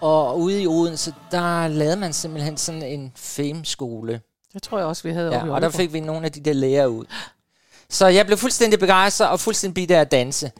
Og 0.01 0.39
ude 0.39 0.61
i 0.61 0.67
Odense, 0.67 1.13
der 1.31 1.67
lavede 1.67 1.95
man 1.95 2.13
simpelthen 2.13 2.57
sådan 2.57 2.83
en 2.83 3.11
Fame-skole. 3.15 4.21
Det 4.53 4.63
tror 4.63 4.77
jeg 4.77 4.87
også, 4.87 5.03
vi 5.03 5.11
havde 5.13 5.27
oppe 5.27 5.47
i 5.47 5.49
Ja, 5.49 5.55
og 5.55 5.61
der 5.61 5.69
fik 5.69 5.93
vi 5.93 5.99
nogle 5.99 6.25
af 6.25 6.31
de 6.31 6.39
der 6.39 6.53
lærere 6.53 6.89
ud. 6.89 7.05
Så 7.89 8.07
jeg 8.07 8.25
blev 8.25 8.37
fuldstændig 8.37 8.79
begejstret 8.79 9.29
og 9.29 9.39
fuldstændig 9.39 9.73
bidt 9.75 9.91
af 9.91 9.99
at 9.99 10.11
danse. 10.11 10.51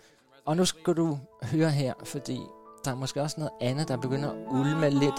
Og 0.46 0.58
nu 0.58 0.66
skal 0.66 0.94
du 0.94 1.20
høre 1.44 1.70
her, 1.70 1.94
fordi 2.04 2.40
der 2.86 2.92
er 2.92 2.96
måske 2.96 3.22
også 3.22 3.36
noget 3.40 3.52
andet, 3.62 3.88
der 3.88 3.98
begynder 3.98 4.30
at 4.30 4.36
ulme 4.52 4.90
lidt. 4.90 5.16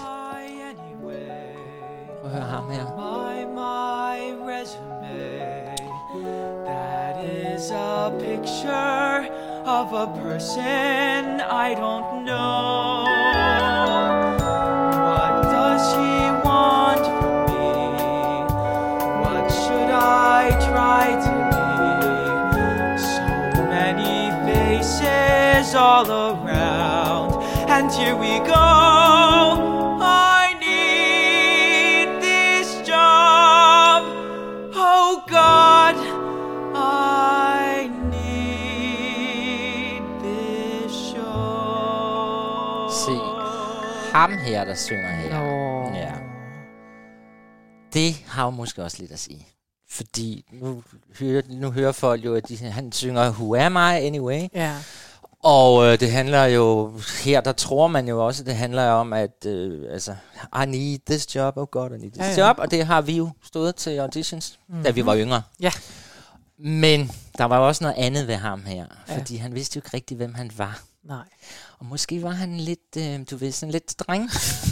Prøv 2.20 2.30
at 2.30 2.30
høre 2.30 2.42
ham 2.42 2.70
her. 2.70 2.84
My, 2.84 3.44
my 3.44 4.18
resume. 4.48 5.76
That 6.66 7.24
is 7.24 7.70
a 7.70 8.10
picture 8.10 9.51
of 9.64 9.92
a 9.92 10.06
person 10.20 11.40
I 11.40 11.74
don't 11.74 12.24
know. 12.24 13.04
What 15.06 15.42
does 15.52 15.94
he 15.94 16.30
want 16.44 17.06
from 17.06 17.46
me? 17.46 18.42
What 19.22 19.46
should 19.50 19.90
I 19.90 20.50
try 20.68 21.14
to 21.26 21.34
be? 21.52 21.68
So 22.98 23.62
many 23.68 24.30
faces 24.50 25.74
all 25.76 26.10
around, 26.10 27.44
and 27.68 27.90
here 27.92 28.16
we 28.16 28.38
go. 28.40 29.71
Ham 44.12 44.38
her, 44.38 44.64
der 44.64 44.74
synger 44.74 45.10
her. 45.10 45.40
Nå. 45.40 45.96
Ja. 45.96 46.12
Det 47.92 48.14
har 48.26 48.44
jo 48.44 48.50
måske 48.50 48.82
også 48.84 48.96
lidt 49.00 49.12
at 49.12 49.18
sige. 49.18 49.46
Fordi 49.90 50.44
nu 50.52 50.82
hører, 51.18 51.42
nu 51.48 51.70
hører 51.70 51.92
folk 51.92 52.24
jo, 52.24 52.34
at 52.34 52.48
de, 52.48 52.56
han 52.56 52.92
synger 52.92 53.30
Who 53.30 53.56
Am 53.56 53.76
I 53.76 54.06
Anyway? 54.06 54.48
Ja. 54.54 54.76
Og 55.42 55.84
øh, 55.86 56.00
det 56.00 56.10
handler 56.12 56.44
jo, 56.44 56.92
her 57.24 57.40
der 57.40 57.52
tror 57.52 57.86
man 57.88 58.08
jo 58.08 58.26
også, 58.26 58.44
det 58.44 58.54
handler 58.54 58.90
om, 58.90 59.12
at 59.12 59.46
øh, 59.46 59.92
altså, 59.92 60.14
I 60.62 60.66
need 60.66 60.98
this 61.06 61.34
job, 61.34 61.56
oh 61.56 61.66
god, 61.66 61.90
I 61.90 61.98
need 61.98 62.10
this 62.10 62.38
Ja, 62.38 62.42
ja, 62.42 62.48
job, 62.48 62.58
og 62.58 62.70
det 62.70 62.86
har 62.86 63.00
vi 63.00 63.16
jo 63.16 63.30
stået 63.44 63.76
til 63.76 63.98
auditions, 63.98 64.58
mm-hmm. 64.68 64.84
da 64.84 64.90
vi 64.90 65.06
var 65.06 65.16
yngre. 65.16 65.42
Ja. 65.60 65.72
Men 66.58 67.10
der 67.38 67.44
var 67.44 67.58
jo 67.58 67.66
også 67.66 67.84
noget 67.84 67.96
andet 67.98 68.26
ved 68.26 68.34
ham 68.34 68.62
her, 68.64 68.86
Ja. 69.08 69.16
fordi 69.16 69.36
han 69.36 69.54
vidste 69.54 69.76
jo 69.76 69.78
ikke 69.78 69.90
rigtig, 69.94 70.16
hvem 70.16 70.34
han 70.34 70.50
var. 70.56 70.80
Nej. 71.04 71.24
Og 71.82 71.88
måske 71.88 72.22
var 72.22 72.30
han 72.30 72.56
lidt, 72.56 72.96
øh, 72.98 73.20
du 73.30 73.36
ved, 73.36 73.52
sådan 73.52 73.72
lidt 73.72 73.90
streng. 73.90 74.30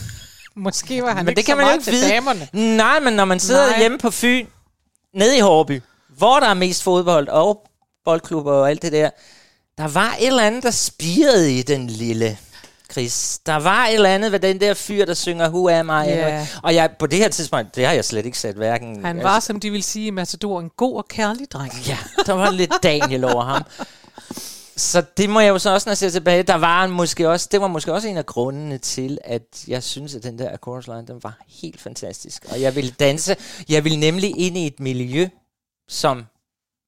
Måske 0.56 1.02
var 1.02 1.14
han 1.14 1.24
Men 1.24 1.28
ikke 1.28 1.36
det 1.36 1.46
kan 1.46 1.56
man 1.56 1.64
jo 1.64 1.68
meget 1.68 1.86
ikke 1.86 1.90
vide. 1.90 2.08
damerne. 2.08 2.48
Nej, 2.76 3.00
men 3.00 3.12
når 3.12 3.24
man 3.24 3.40
sidder 3.40 3.66
Nej. 3.66 3.78
Hjemme 3.78 3.98
på 3.98 4.10
Fyn, 4.10 4.46
nede 5.14 5.36
i 5.36 5.40
Hårby, 5.40 5.82
hvor 6.08 6.40
der 6.40 6.46
er 6.46 6.54
mest 6.54 6.82
fodbold 6.82 7.28
og 7.28 7.62
boldklubber 8.04 8.52
og 8.52 8.70
alt 8.70 8.82
det 8.82 8.92
der, 8.92 9.10
der 9.78 9.88
var 9.88 10.16
et 10.20 10.26
eller 10.26 10.42
andet, 10.42 10.62
der 10.62 10.70
spirede 10.70 11.58
i 11.58 11.62
den 11.62 11.86
lille 11.86 12.38
Chris. 12.92 13.38
Der 13.46 13.56
var 13.56 13.86
et 13.86 13.94
eller 13.94 14.14
andet 14.14 14.32
ved 14.32 14.40
den 14.40 14.60
der 14.60 14.74
fyr, 14.74 15.04
der 15.04 15.14
synger 15.14 15.48
Who 15.48 15.68
Am 15.68 15.88
I? 15.88 15.92
Ja. 15.92 16.46
Og 16.62 16.74
jeg, 16.74 16.90
på 16.98 17.06
det 17.06 17.18
her 17.18 17.28
tidspunkt, 17.28 17.76
det 17.76 17.86
har 17.86 17.92
jeg 17.92 18.04
slet 18.04 18.26
ikke 18.26 18.38
sat 18.38 18.54
hverken... 18.54 19.04
Han 19.04 19.22
var, 19.22 19.40
som 19.40 19.60
de 19.60 19.70
vil 19.70 19.82
sige 19.82 20.06
i 20.06 20.10
Matador, 20.10 20.60
en 20.60 20.70
god 20.76 20.96
og 20.96 21.08
kærlig 21.08 21.50
dreng. 21.52 21.72
Ja, 21.86 21.98
der 22.26 22.32
var 22.32 22.50
lidt 22.50 22.72
Daniel 22.82 23.24
over 23.24 23.44
ham. 23.44 23.62
Så 24.80 25.02
det 25.16 25.30
må 25.30 25.40
jeg 25.40 25.48
jo 25.48 25.58
så 25.58 25.70
også, 25.74 25.88
når 25.88 25.90
jeg 25.90 25.98
ser 25.98 26.10
tilbage, 26.10 26.42
der 26.42 26.54
var 26.54 26.84
en 26.84 26.90
måske 26.90 27.28
også, 27.28 27.48
det 27.52 27.60
var 27.60 27.66
måske 27.68 27.92
også 27.92 28.08
en 28.08 28.16
af 28.16 28.26
grundene 28.26 28.78
til, 28.78 29.18
at 29.24 29.64
jeg 29.68 29.82
synes, 29.82 30.14
at 30.14 30.22
den 30.22 30.38
der 30.38 30.56
chorus 30.56 30.86
line, 30.86 31.06
den 31.06 31.22
var 31.22 31.38
helt 31.48 31.80
fantastisk. 31.80 32.46
Og 32.50 32.60
jeg 32.60 32.74
ville 32.76 32.90
danse, 32.90 33.36
jeg 33.68 33.84
ville 33.84 34.00
nemlig 34.00 34.38
ind 34.38 34.56
i 34.56 34.66
et 34.66 34.80
miljø, 34.80 35.28
som 35.88 36.24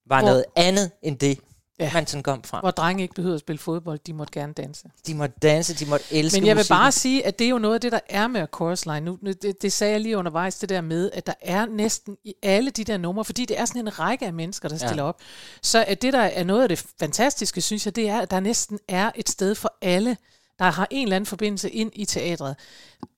var 0.07 0.19
Hvor- 0.19 0.29
noget 0.29 0.45
andet 0.55 0.91
end 1.01 1.17
det, 1.17 1.39
Ja. 1.79 1.85
ja. 1.85 1.91
man 1.93 2.07
sådan 2.07 2.23
kom 2.23 2.43
fra. 2.43 2.59
Hvor 2.59 2.71
drenge 2.71 3.03
ikke 3.03 3.15
behøvede 3.15 3.35
at 3.35 3.39
spille 3.39 3.59
fodbold, 3.59 3.99
de 4.07 4.13
måtte 4.13 4.33
gerne 4.39 4.53
danse. 4.53 4.85
De 5.07 5.15
måtte 5.15 5.35
danse, 5.41 5.73
de 5.75 5.85
måtte 5.89 6.05
elske 6.11 6.39
Men 6.39 6.47
jeg 6.47 6.55
vil 6.55 6.59
musikken. 6.59 6.75
bare 6.77 6.91
sige, 6.91 7.25
at 7.25 7.39
det 7.39 7.45
er 7.45 7.49
jo 7.49 7.57
noget 7.57 7.75
af 7.75 7.81
det, 7.81 7.91
der 7.91 7.99
er 8.09 8.27
med 8.27 8.47
chorus 8.55 8.85
line. 8.85 8.99
Nu, 8.99 9.17
det, 9.41 9.61
det 9.61 9.73
sagde 9.73 9.91
jeg 9.93 10.01
lige 10.01 10.17
undervejs, 10.17 10.55
det 10.59 10.69
der 10.69 10.81
med, 10.81 11.11
at 11.13 11.27
der 11.27 11.33
er 11.41 11.65
næsten 11.65 12.17
i 12.23 12.33
alle 12.43 12.71
de 12.71 12.83
der 12.83 12.97
numre, 12.97 13.25
fordi 13.25 13.45
det 13.45 13.59
er 13.59 13.65
sådan 13.65 13.81
en 13.81 13.99
række 13.99 14.25
af 14.25 14.33
mennesker, 14.33 14.69
der 14.69 14.77
Ja. 14.81 14.87
stiller 14.87 15.03
op. 15.03 15.19
Så 15.61 15.83
at 15.87 16.01
det, 16.01 16.13
der 16.13 16.19
er 16.19 16.43
noget 16.43 16.61
af 16.63 16.69
det 16.69 16.85
fantastiske, 16.99 17.61
synes 17.61 17.85
jeg, 17.85 17.95
det 17.95 18.09
er, 18.09 18.19
at 18.21 18.31
der 18.31 18.39
næsten 18.39 18.79
er 18.87 19.11
et 19.15 19.29
sted 19.29 19.55
for 19.55 19.73
alle, 19.81 20.17
der 20.59 20.65
har 20.65 20.87
en 20.91 21.03
eller 21.07 21.15
anden 21.15 21.27
forbindelse 21.27 21.69
ind 21.69 21.91
i 21.95 22.05
teatret. 22.05 22.55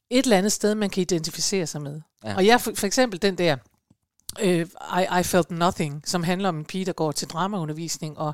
Et 0.09 0.23
eller 0.23 0.37
andet 0.37 0.51
sted, 0.51 0.75
man 0.75 0.89
kan 0.89 1.01
identificere 1.01 1.67
sig 1.67 1.81
med. 1.81 2.01
Ja. 2.23 2.29
Ja. 2.29 2.35
Og 2.35 2.45
jeg 2.45 2.61
for, 2.61 2.71
for 2.75 2.87
eksempel 2.87 3.21
den 3.21 3.37
der, 3.37 3.57
øh, 4.41 4.65
I, 4.99 5.19
I 5.19 5.23
Felt 5.23 5.51
Nothing, 5.51 6.03
som 6.05 6.23
handler 6.23 6.49
om 6.49 6.57
en 6.57 6.65
pige, 6.65 6.85
der 6.85 6.91
går 6.93 7.11
til 7.11 7.27
dramaundervisning, 7.27 8.17
og, 8.17 8.33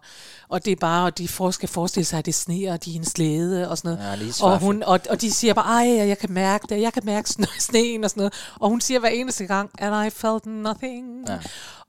og 0.49 0.65
det 0.65 0.71
er 0.71 0.75
bare, 0.75 1.05
og 1.05 1.17
de 1.17 1.27
for, 1.27 1.51
skal 1.51 1.69
forestille 1.69 2.05
sig, 2.05 2.19
at 2.19 2.25
det 2.25 2.35
sneer, 2.35 2.73
og 2.73 2.85
de 2.85 2.91
er 2.91 2.95
en 2.95 3.05
slæde 3.05 3.69
og 3.69 3.77
sådan 3.77 3.91
noget. 3.91 4.09
Ja, 4.09 4.45
og, 4.45 4.59
hun, 4.59 4.83
og, 4.83 4.99
og 5.09 5.21
de 5.21 5.31
siger 5.31 5.53
bare, 5.53 5.65
ej, 5.99 6.07
jeg 6.07 6.17
kan 6.17 6.31
mærke 6.31 6.67
det, 6.69 6.81
jeg 6.81 6.93
kan 6.93 7.05
mærke 7.05 7.29
sne- 7.29 7.59
sneen 7.69 8.03
og 8.03 8.09
sådan 8.09 8.19
noget. 8.21 8.33
Og 8.59 8.69
hun 8.69 8.81
siger 8.81 8.99
hver 8.99 9.09
eneste 9.09 9.45
gang, 9.45 9.69
and 9.79 10.07
I 10.07 10.09
felt 10.09 10.45
nothing. 10.45 11.25
Ja. 11.27 11.33
Ja. 11.33 11.39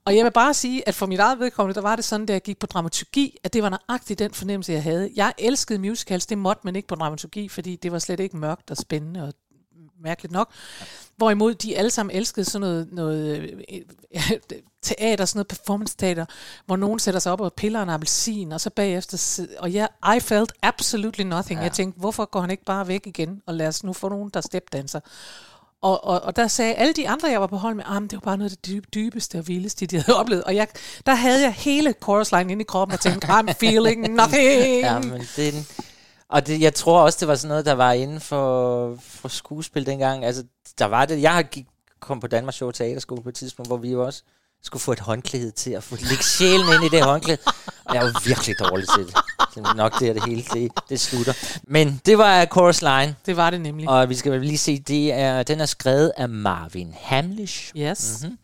Og 0.05 0.15
jeg 0.15 0.25
vil 0.25 0.31
bare 0.31 0.53
sige, 0.53 0.87
at 0.87 0.95
for 0.95 1.05
mit 1.05 1.19
eget 1.19 1.39
vedkommende, 1.39 1.75
der 1.75 1.81
var 1.81 1.95
det 1.95 2.05
sådan, 2.05 2.25
da 2.25 2.33
jeg 2.33 2.41
gik 2.41 2.59
på 2.59 2.67
dramaturgi, 2.67 3.37
at 3.43 3.53
det 3.53 3.63
var 3.63 3.69
nøjagtigt 3.69 4.19
den 4.19 4.33
fornemmelse, 4.33 4.71
jeg 4.71 4.83
havde. 4.83 5.11
Jeg 5.15 5.33
elskede 5.37 5.79
musicals, 5.79 6.25
det 6.25 6.37
måtte 6.37 6.61
man 6.63 6.75
ikke 6.75 6.87
på 6.87 6.95
dramaturgi, 6.95 7.49
fordi 7.49 7.75
det 7.75 7.91
var 7.91 7.99
slet 7.99 8.19
ikke 8.19 8.37
mørkt 8.37 8.71
og 8.71 8.77
spændende 8.77 9.23
og 9.23 9.33
mærkeligt 10.03 10.31
nok. 10.31 10.51
Hvorimod 11.17 11.53
de 11.53 11.77
alle 11.77 11.91
sammen 11.91 12.15
elskede 12.15 12.45
sådan 12.45 12.61
noget, 12.61 12.87
noget 12.91 13.37
øh, 13.39 13.81
teater, 14.81 15.25
sådan 15.25 15.37
noget 15.37 15.47
performance 15.47 15.97
teater, 15.97 16.25
hvor 16.65 16.75
nogen 16.75 16.99
sætter 16.99 17.19
sig 17.19 17.31
op 17.31 17.41
og 17.41 17.53
piller 17.53 17.83
en 17.83 17.89
appelsin, 17.89 18.51
og 18.51 18.61
så 18.61 18.69
bagefter, 18.69 19.41
og 19.59 19.73
jeg, 19.73 19.87
I 20.17 20.19
felt 20.19 20.53
absolutely 20.61 21.23
nothing. 21.23 21.59
Ja. 21.59 21.63
Jeg 21.63 21.71
tænkte, 21.71 21.99
hvorfor 21.99 22.25
går 22.25 22.41
han 22.41 22.51
ikke 22.51 22.65
bare 22.65 22.87
væk 22.87 23.07
igen, 23.07 23.41
og 23.45 23.53
lad 23.53 23.67
os 23.67 23.83
nu 23.83 23.93
få 23.93 24.09
nogen, 24.09 24.29
der 24.33 24.41
stepdanser. 24.41 24.99
Og, 25.81 26.03
og, 26.03 26.21
og 26.21 26.35
der 26.35 26.47
sagde 26.47 26.73
alle 26.73 26.93
de 26.93 27.09
andre, 27.09 27.29
jeg 27.29 27.41
var 27.41 27.47
på 27.47 27.57
hold 27.57 27.75
med, 27.75 27.83
at 27.83 28.01
det 28.01 28.13
var 28.13 28.19
bare 28.19 28.37
noget 28.37 28.51
af 28.51 28.57
det 28.57 28.65
dyb, 28.67 28.85
dybeste 28.93 29.39
og 29.39 29.47
vildeste, 29.47 29.85
de 29.85 29.99
havde 29.99 30.19
oplevet. 30.19 30.43
Og 30.43 30.55
jeg, 30.55 30.67
der 31.05 31.15
havde 31.15 31.41
jeg 31.41 31.53
hele 31.53 31.93
chorus 32.03 32.31
line 32.31 32.51
inde 32.51 32.61
i 32.61 32.65
kroppen 32.65 32.93
og 32.93 32.99
tænkte, 32.99 33.27
I'm 33.27 33.51
feeling 33.51 34.07
nothing. 34.21 34.79
Ja, 34.79 34.99
men 34.99 35.21
det, 35.35 35.83
og 36.33 36.47
det, 36.47 36.61
jeg 36.61 36.73
tror 36.73 37.01
også, 37.01 37.17
det 37.19 37.27
var 37.27 37.35
sådan 37.35 37.49
noget, 37.49 37.65
der 37.65 37.73
var 37.73 37.91
inden 37.91 38.19
for, 38.21 38.95
for 38.99 39.27
skuespil 39.27 39.85
dengang. 39.85 40.25
Altså, 40.25 40.43
der 40.79 40.85
var 40.85 41.05
det. 41.05 41.21
Jeg 41.21 41.45
gik, 41.51 41.65
kom 41.99 42.19
på 42.19 42.27
Danmarks 42.27 42.55
Show 42.55 42.71
Teaterskole 42.71 43.23
på 43.23 43.29
et 43.29 43.35
tidspunkt, 43.35 43.69
hvor 43.69 43.77
vi 43.77 43.91
jo 43.91 44.05
også 44.05 44.23
skulle 44.63 44.81
få 44.81 44.91
et 44.91 44.99
håndklæde 44.99 45.51
til 45.51 45.71
at 45.71 45.83
få 45.83 45.95
lægge 45.95 46.23
sjælen 46.23 46.67
ind 46.75 46.83
i 46.83 46.89
det 46.97 47.03
håndklæde. 47.03 47.37
Og 47.85 47.95
jeg 47.95 48.03
var 48.03 48.21
virkelig 48.25 48.55
dårlig 48.59 48.87
til 48.95 49.05
det. 49.07 49.15
Det 49.55 49.65
er 49.65 49.73
nok 49.73 49.99
der, 49.99 50.13
det 50.13 50.25
hele 50.25 50.43
det, 50.53 50.71
det 50.89 50.99
slutter. 50.99 51.33
Men 51.63 52.01
det 52.05 52.17
var 52.17 52.45
Chorus 52.45 52.81
Line, 52.81 53.15
Det 53.25 53.37
var 53.37 53.49
det 53.49 53.61
nemlig. 53.61 53.89
og 53.89 54.09
vi 54.09 54.15
skal 54.15 54.41
lige 54.41 54.57
se, 54.57 54.79
det 54.79 55.13
er, 55.13 55.43
den 55.43 55.61
er 55.61 55.65
skrevet 55.65 56.11
af 56.17 56.29
Marvin 56.29 56.93
Hamlish, 56.99 57.71
Yes. 57.77 58.19
Mhm. 58.23 58.37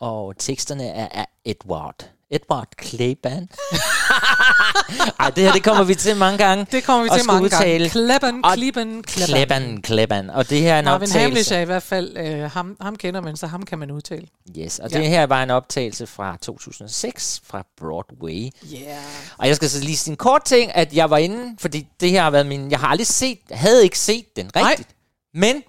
og 0.00 0.34
teksterne 0.38 0.86
er 0.86 1.08
af 1.08 1.26
Edward. 1.44 2.10
Edward 2.30 2.68
Kleban. 2.76 3.48
Ej, 5.20 5.30
det 5.30 5.44
her, 5.44 5.52
det 5.52 5.64
kommer 5.64 5.84
vi 5.84 5.94
til 5.94 6.16
mange 6.16 6.38
gange. 6.38 6.66
Det 6.72 6.84
kommer 6.84 7.02
vi 7.04 7.10
til 7.18 7.26
mange 7.26 7.42
udtale. 7.44 7.90
gange. 7.90 8.42
Klippen, 8.54 9.02
kleppen. 9.02 9.34
Kleban, 9.36 9.82
Kleban. 9.82 10.30
Og 10.30 10.50
det 10.50 10.60
her 10.60 10.74
er 10.74 10.78
en 10.78 10.84
Marvin 10.84 11.08
Hamlish 11.10 11.30
optagelse. 11.30 11.54
er 11.56 11.60
i 11.60 11.64
hvert 11.64 11.82
fald, 11.82 12.16
øh, 12.16 12.50
ham, 12.50 12.76
ham 12.80 12.96
kender 12.96 13.20
man, 13.20 13.36
så 13.36 13.46
ham 13.46 13.62
kan 13.62 13.78
man 13.78 13.90
udtale. 13.90 14.26
Yes, 14.58 14.78
og 14.78 14.90
Ja. 14.90 14.98
det 14.98 15.08
her 15.08 15.26
var 15.26 15.42
en 15.42 15.50
optagelse 15.50 16.06
fra 16.06 16.36
2006 16.42 17.40
fra 17.46 17.66
Broadway. 17.80 18.50
Yeah. 18.74 18.96
Og 19.38 19.46
jeg 19.48 19.56
skal 19.56 19.70
så 19.70 19.80
lige 19.80 19.96
sige 19.96 20.12
en 20.12 20.16
kort 20.16 20.44
ting, 20.44 20.74
at 20.74 20.92
jeg 20.94 21.10
var 21.10 21.16
inde, 21.18 21.56
fordi 21.58 21.86
det 22.00 22.10
her 22.10 22.22
har 22.22 22.30
været 22.30 22.46
min... 22.46 22.70
Jeg 22.70 22.80
har 22.80 22.88
aldrig 22.88 23.06
set, 23.06 23.38
havde 23.50 23.84
ikke 23.84 23.98
set 23.98 24.36
den 24.36 24.50
Nej. 24.54 24.70
rigtigt. 24.70 24.88
Men 25.34 25.62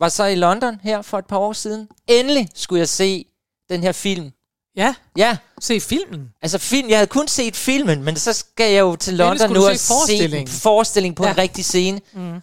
var 0.00 0.08
så 0.08 0.24
i 0.24 0.34
London 0.34 0.80
her 0.82 1.02
for 1.02 1.18
et 1.18 1.26
par 1.26 1.36
år 1.38 1.52
siden. 1.52 1.88
Endelig 2.06 2.48
skulle 2.54 2.78
jeg 2.80 2.88
se 2.88 3.24
den 3.70 3.82
her 3.82 3.92
film. 3.92 4.30
Ja, 4.78 4.94
Ja, 5.16 5.36
se 5.60 5.80
filmen. 5.80 6.32
altså 6.42 6.58
film, 6.58 6.88
jeg 6.88 6.98
havde 6.98 7.06
kun 7.06 7.28
set 7.28 7.56
filmen, 7.56 8.02
men 8.02 8.16
så 8.16 8.32
skal 8.32 8.72
jeg 8.72 8.80
jo 8.80 8.96
til 8.96 9.14
London 9.14 9.48
nu 9.50 9.54
du 9.60 9.66
og 9.68 9.76
se 9.76 10.06
se 10.06 10.38
en 10.38 10.48
forestilling 10.48 11.16
på 11.16 11.24
Ja. 11.24 11.30
en 11.30 11.38
rigtig 11.38 11.64
scene. 11.64 12.00
Mm. 12.12 12.40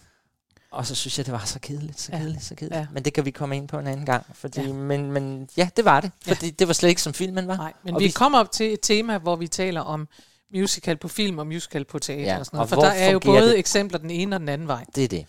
Og 0.72 0.86
så 0.86 0.94
synes 0.94 1.18
jeg, 1.18 1.26
det 1.26 1.32
var 1.32 1.42
så 1.44 1.58
kedeligt, 1.58 2.00
så 2.00 2.08
Ja. 2.12 2.18
kedeligt, 2.18 2.44
så 2.44 2.54
kedeligt. 2.54 2.78
Ja. 2.80 2.86
Men 2.92 3.04
det 3.04 3.12
kan 3.12 3.24
vi 3.24 3.30
komme 3.30 3.56
ind 3.56 3.68
på 3.68 3.78
en 3.78 3.86
anden 3.86 4.06
gang. 4.06 4.26
Fordi, 4.34 4.60
Ja. 4.60 4.66
ja. 4.66 4.72
Men, 4.72 5.12
men 5.12 5.48
ja, 5.56 5.68
det 5.76 5.84
var 5.84 6.00
det. 6.00 6.10
Ja. 6.26 6.32
Fordi 6.32 6.50
det 6.50 6.68
var 6.68 6.74
slet 6.74 6.88
ikke 6.88 7.02
som 7.02 7.14
filmen 7.14 7.48
var. 7.48 7.56
Nej, 7.56 7.72
men 7.84 7.94
Og 7.94 8.00
vi, 8.00 8.04
vi 8.06 8.10
kommer 8.10 8.38
op 8.38 8.52
til 8.52 8.72
et 8.72 8.78
tema, 8.82 9.18
hvor 9.18 9.36
vi 9.36 9.48
taler 9.48 9.80
om 9.80 10.08
musical 10.54 10.96
på 10.96 11.08
film 11.08 11.38
og 11.38 11.46
musical 11.46 11.84
på 11.84 11.98
teater 11.98 12.22
Ja, 12.24 12.38
og 12.38 12.46
sådan 12.46 12.56
noget. 12.56 12.72
og 12.72 12.74
For 12.76 12.80
der 12.82 12.90
er 12.90 13.10
jo 13.10 13.18
både 13.18 13.48
det? 13.48 13.58
eksempler 13.58 13.98
den 13.98 14.10
ene 14.10 14.36
og 14.36 14.40
den 14.40 14.48
anden 14.48 14.68
vej. 14.68 14.84
Det 14.94 15.04
er 15.04 15.08
det. 15.08 15.26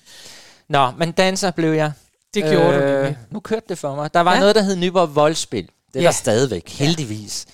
Nå, 0.70 0.92
men 0.92 1.12
danser 1.12 1.52
blev 1.52 1.72
jeg. 1.74 1.92
Det 2.34 2.44
gjorde 2.44 2.80
du 2.80 2.86
nemlig. 2.96 3.18
Nu 3.32 3.40
kørte 3.40 3.66
det 3.70 3.78
for 3.78 3.96
mig. 3.96 4.14
Der 4.14 4.20
var 4.20 4.32
Ja. 4.32 4.36
ja. 4.36 4.40
noget, 4.40 4.56
der 4.56 4.62
hed 4.62 4.76
Nyborg 4.76 5.16
Voldspil. 5.16 5.70
Det 5.88 5.96
er 5.96 6.00
Ja. 6.00 6.02
ja. 6.02 6.06
der 6.08 6.12
stadigvæk, 6.12 6.70
heldigvis. 6.70 7.46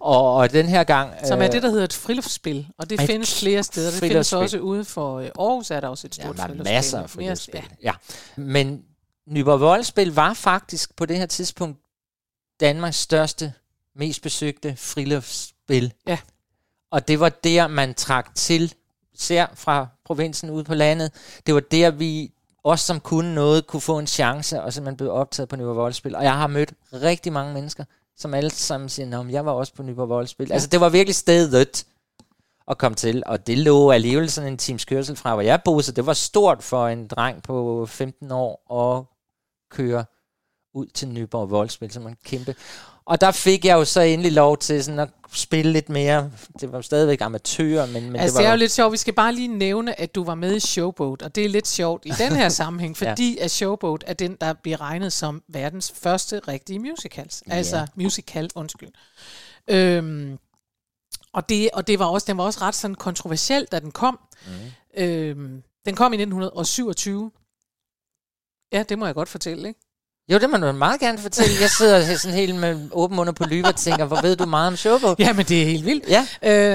Og, 0.00 0.34
og 0.34 0.52
den 0.52 0.66
her 0.68 0.84
gang... 0.84 1.14
Som 1.26 1.40
er 1.40 1.46
øh, 1.46 1.52
det, 1.52 1.62
der 1.62 1.68
hedder 1.70 1.84
et 1.84 1.92
friluftsspil. 1.92 2.68
Og 2.78 2.90
det 2.90 3.00
et 3.00 3.06
findes 3.06 3.40
flere 3.40 3.62
steder. 3.62 3.90
Det 3.90 4.00
findes 4.00 4.30
friluftsspil. 4.30 4.38
også 4.38 4.58
ude 4.58 4.84
for 4.84 5.18
øh, 5.18 5.30
Aarhus, 5.38 5.70
er 5.70 5.80
der 5.80 5.88
også 5.88 6.06
et 6.06 6.18
Ja, 6.18 6.22
stort 6.22 6.36
der 6.36 6.42
er 6.42 6.46
friluftsspil. 6.46 6.74
masser 6.74 7.02
af 7.02 7.10
friluftsspil. 7.10 7.62
Ja. 7.82 7.92
Ja. 8.36 8.40
Men 8.42 8.82
Nyborg 9.28 9.60
Voldspil 9.60 10.14
var 10.14 10.34
faktisk 10.34 10.96
på 10.96 11.06
det 11.06 11.16
her 11.16 11.26
tidspunkt 11.26 11.78
Danmarks 12.60 12.96
største, 12.96 13.52
mest 13.96 14.22
besøgte 14.22 14.76
friluftsspil. 14.76 15.92
Ja. 16.06 16.18
Og 16.90 17.08
det 17.08 17.20
var 17.20 17.28
der, 17.28 17.66
man 17.66 17.94
trak 17.94 18.34
til, 18.34 18.74
ser 19.16 19.46
fra 19.54 19.86
provinsen 20.04 20.50
ud 20.50 20.64
på 20.64 20.74
landet. 20.74 21.12
Det 21.46 21.54
var 21.54 21.60
der, 21.60 21.90
vi 21.90 22.32
os 22.72 22.80
som 22.80 23.00
kunne 23.00 23.34
noget, 23.34 23.66
kunne 23.66 23.80
få 23.80 23.98
en 23.98 24.06
chance, 24.06 24.62
og 24.62 24.72
simpelthen 24.72 24.96
blev 24.96 25.12
optaget 25.12 25.48
på 25.48 25.56
Nyborg 25.56 25.76
Voldspil. 25.76 26.16
Og 26.16 26.24
jeg 26.24 26.34
har 26.34 26.46
mødt 26.46 26.72
rigtig 26.92 27.32
mange 27.32 27.54
mennesker, 27.54 27.84
som 28.16 28.34
alle 28.34 28.50
sammen 28.50 28.88
siger, 28.88 29.20
at 29.20 29.30
jeg 29.30 29.46
var 29.46 29.52
også 29.52 29.74
på 29.74 29.82
Nyborg 29.82 30.08
Voldspil. 30.08 30.48
Ja. 30.48 30.54
Altså, 30.54 30.68
det 30.68 30.80
var 30.80 30.88
virkelig 30.88 31.14
stedet 31.14 31.84
at 32.68 32.78
komme 32.78 32.96
til, 32.96 33.22
og 33.26 33.46
det 33.46 33.58
lå 33.58 33.90
alligevel 33.90 34.30
sådan 34.30 34.52
en 34.52 34.58
times 34.58 34.84
kørsel 34.84 35.16
fra, 35.16 35.34
hvor 35.34 35.42
jeg 35.42 35.62
boede, 35.64 35.82
så 35.82 35.92
det 35.92 36.06
var 36.06 36.12
stort 36.12 36.62
for 36.62 36.88
en 36.88 37.06
dreng 37.06 37.42
på 37.42 37.86
15 37.86 38.30
år 38.30 38.72
at 38.72 39.04
køre 39.70 40.04
ud 40.74 40.86
til 40.86 41.08
Nyborg 41.08 41.50
Voldspil, 41.50 41.90
som 41.90 42.06
en 42.06 42.16
kæmpe. 42.24 42.54
Og 43.08 43.20
der 43.20 43.30
fik 43.30 43.64
jeg 43.64 43.74
jo 43.74 43.84
så 43.84 44.00
endelig 44.00 44.32
lov 44.32 44.58
til 44.58 44.84
sådan 44.84 44.98
at 44.98 45.08
spille 45.32 45.72
lidt 45.72 45.88
mere. 45.88 46.30
Det 46.60 46.72
var 46.72 46.80
stadigvæk 46.80 47.20
amatør, 47.20 47.86
men, 47.86 47.92
men 47.92 48.16
altså, 48.16 48.26
det 48.26 48.34
var 48.34 48.40
det 48.40 48.46
er 48.46 48.50
jo 48.50 48.58
lidt 48.58 48.72
sjovt. 48.72 48.92
Vi 48.92 48.96
skal 48.96 49.14
bare 49.14 49.34
lige 49.34 49.48
nævne, 49.48 50.00
at 50.00 50.14
du 50.14 50.24
var 50.24 50.34
med 50.34 50.56
i 50.56 50.60
Showboat, 50.60 51.22
og 51.22 51.34
det 51.34 51.44
er 51.44 51.48
lidt 51.48 51.68
sjovt 51.68 52.06
i 52.06 52.10
den 52.18 52.36
her 52.36 52.48
sammenhæng, 52.60 52.96
fordi 52.96 53.38
at 53.38 53.50
Showboat 53.50 54.04
er 54.06 54.14
den, 54.14 54.36
der 54.40 54.52
bliver 54.52 54.80
regnet 54.80 55.12
som 55.12 55.42
verdens 55.48 55.92
første 55.96 56.38
rigtige 56.38 56.78
musicals. 56.78 57.42
Ja. 57.48 57.54
Altså 57.54 57.86
musical, 57.94 58.50
undskyld. 58.54 58.90
Øhm, 59.68 60.38
og, 61.32 61.48
det, 61.48 61.70
og 61.72 61.86
det 61.86 61.98
var 61.98 62.06
også, 62.06 62.24
den 62.26 62.38
var 62.38 62.44
også 62.44 62.60
ret 62.62 62.74
sådan 62.74 62.94
kontroversiel, 62.94 63.66
da 63.72 63.78
den 63.78 63.90
kom. 63.90 64.20
Mm. 64.46 65.02
Øhm, 65.02 65.62
den 65.86 65.94
kom 65.94 66.12
i 66.12 66.16
1927. 66.16 67.30
Ja, 68.72 68.82
det 68.82 68.98
må 68.98 69.06
jeg 69.06 69.14
godt 69.14 69.28
fortælle, 69.28 69.68
ikke? 69.68 69.80
Jo, 70.32 70.38
det 70.38 70.50
må 70.50 70.56
du 70.56 70.72
meget 70.72 71.00
gerne 71.00 71.18
fortælle. 71.18 71.52
Jeg 71.60 71.70
sidder 71.70 72.16
sådan 72.16 72.36
helt 72.36 72.54
med 72.56 72.88
åben 72.92 73.16
mund 73.16 73.34
på 73.34 73.44
lyve 73.44 73.66
og 73.66 73.76
tænker, 73.76 74.04
hvor 74.04 74.22
ved 74.22 74.36
du 74.36 74.46
meget 74.46 74.66
om 74.68 74.76
showboat? 74.76 75.18
Ja, 75.18 75.32
men 75.32 75.44
det 75.46 75.62
er 75.62 75.66
helt 75.66 75.84
vildt. 75.84 76.04
Ja. 76.08 76.26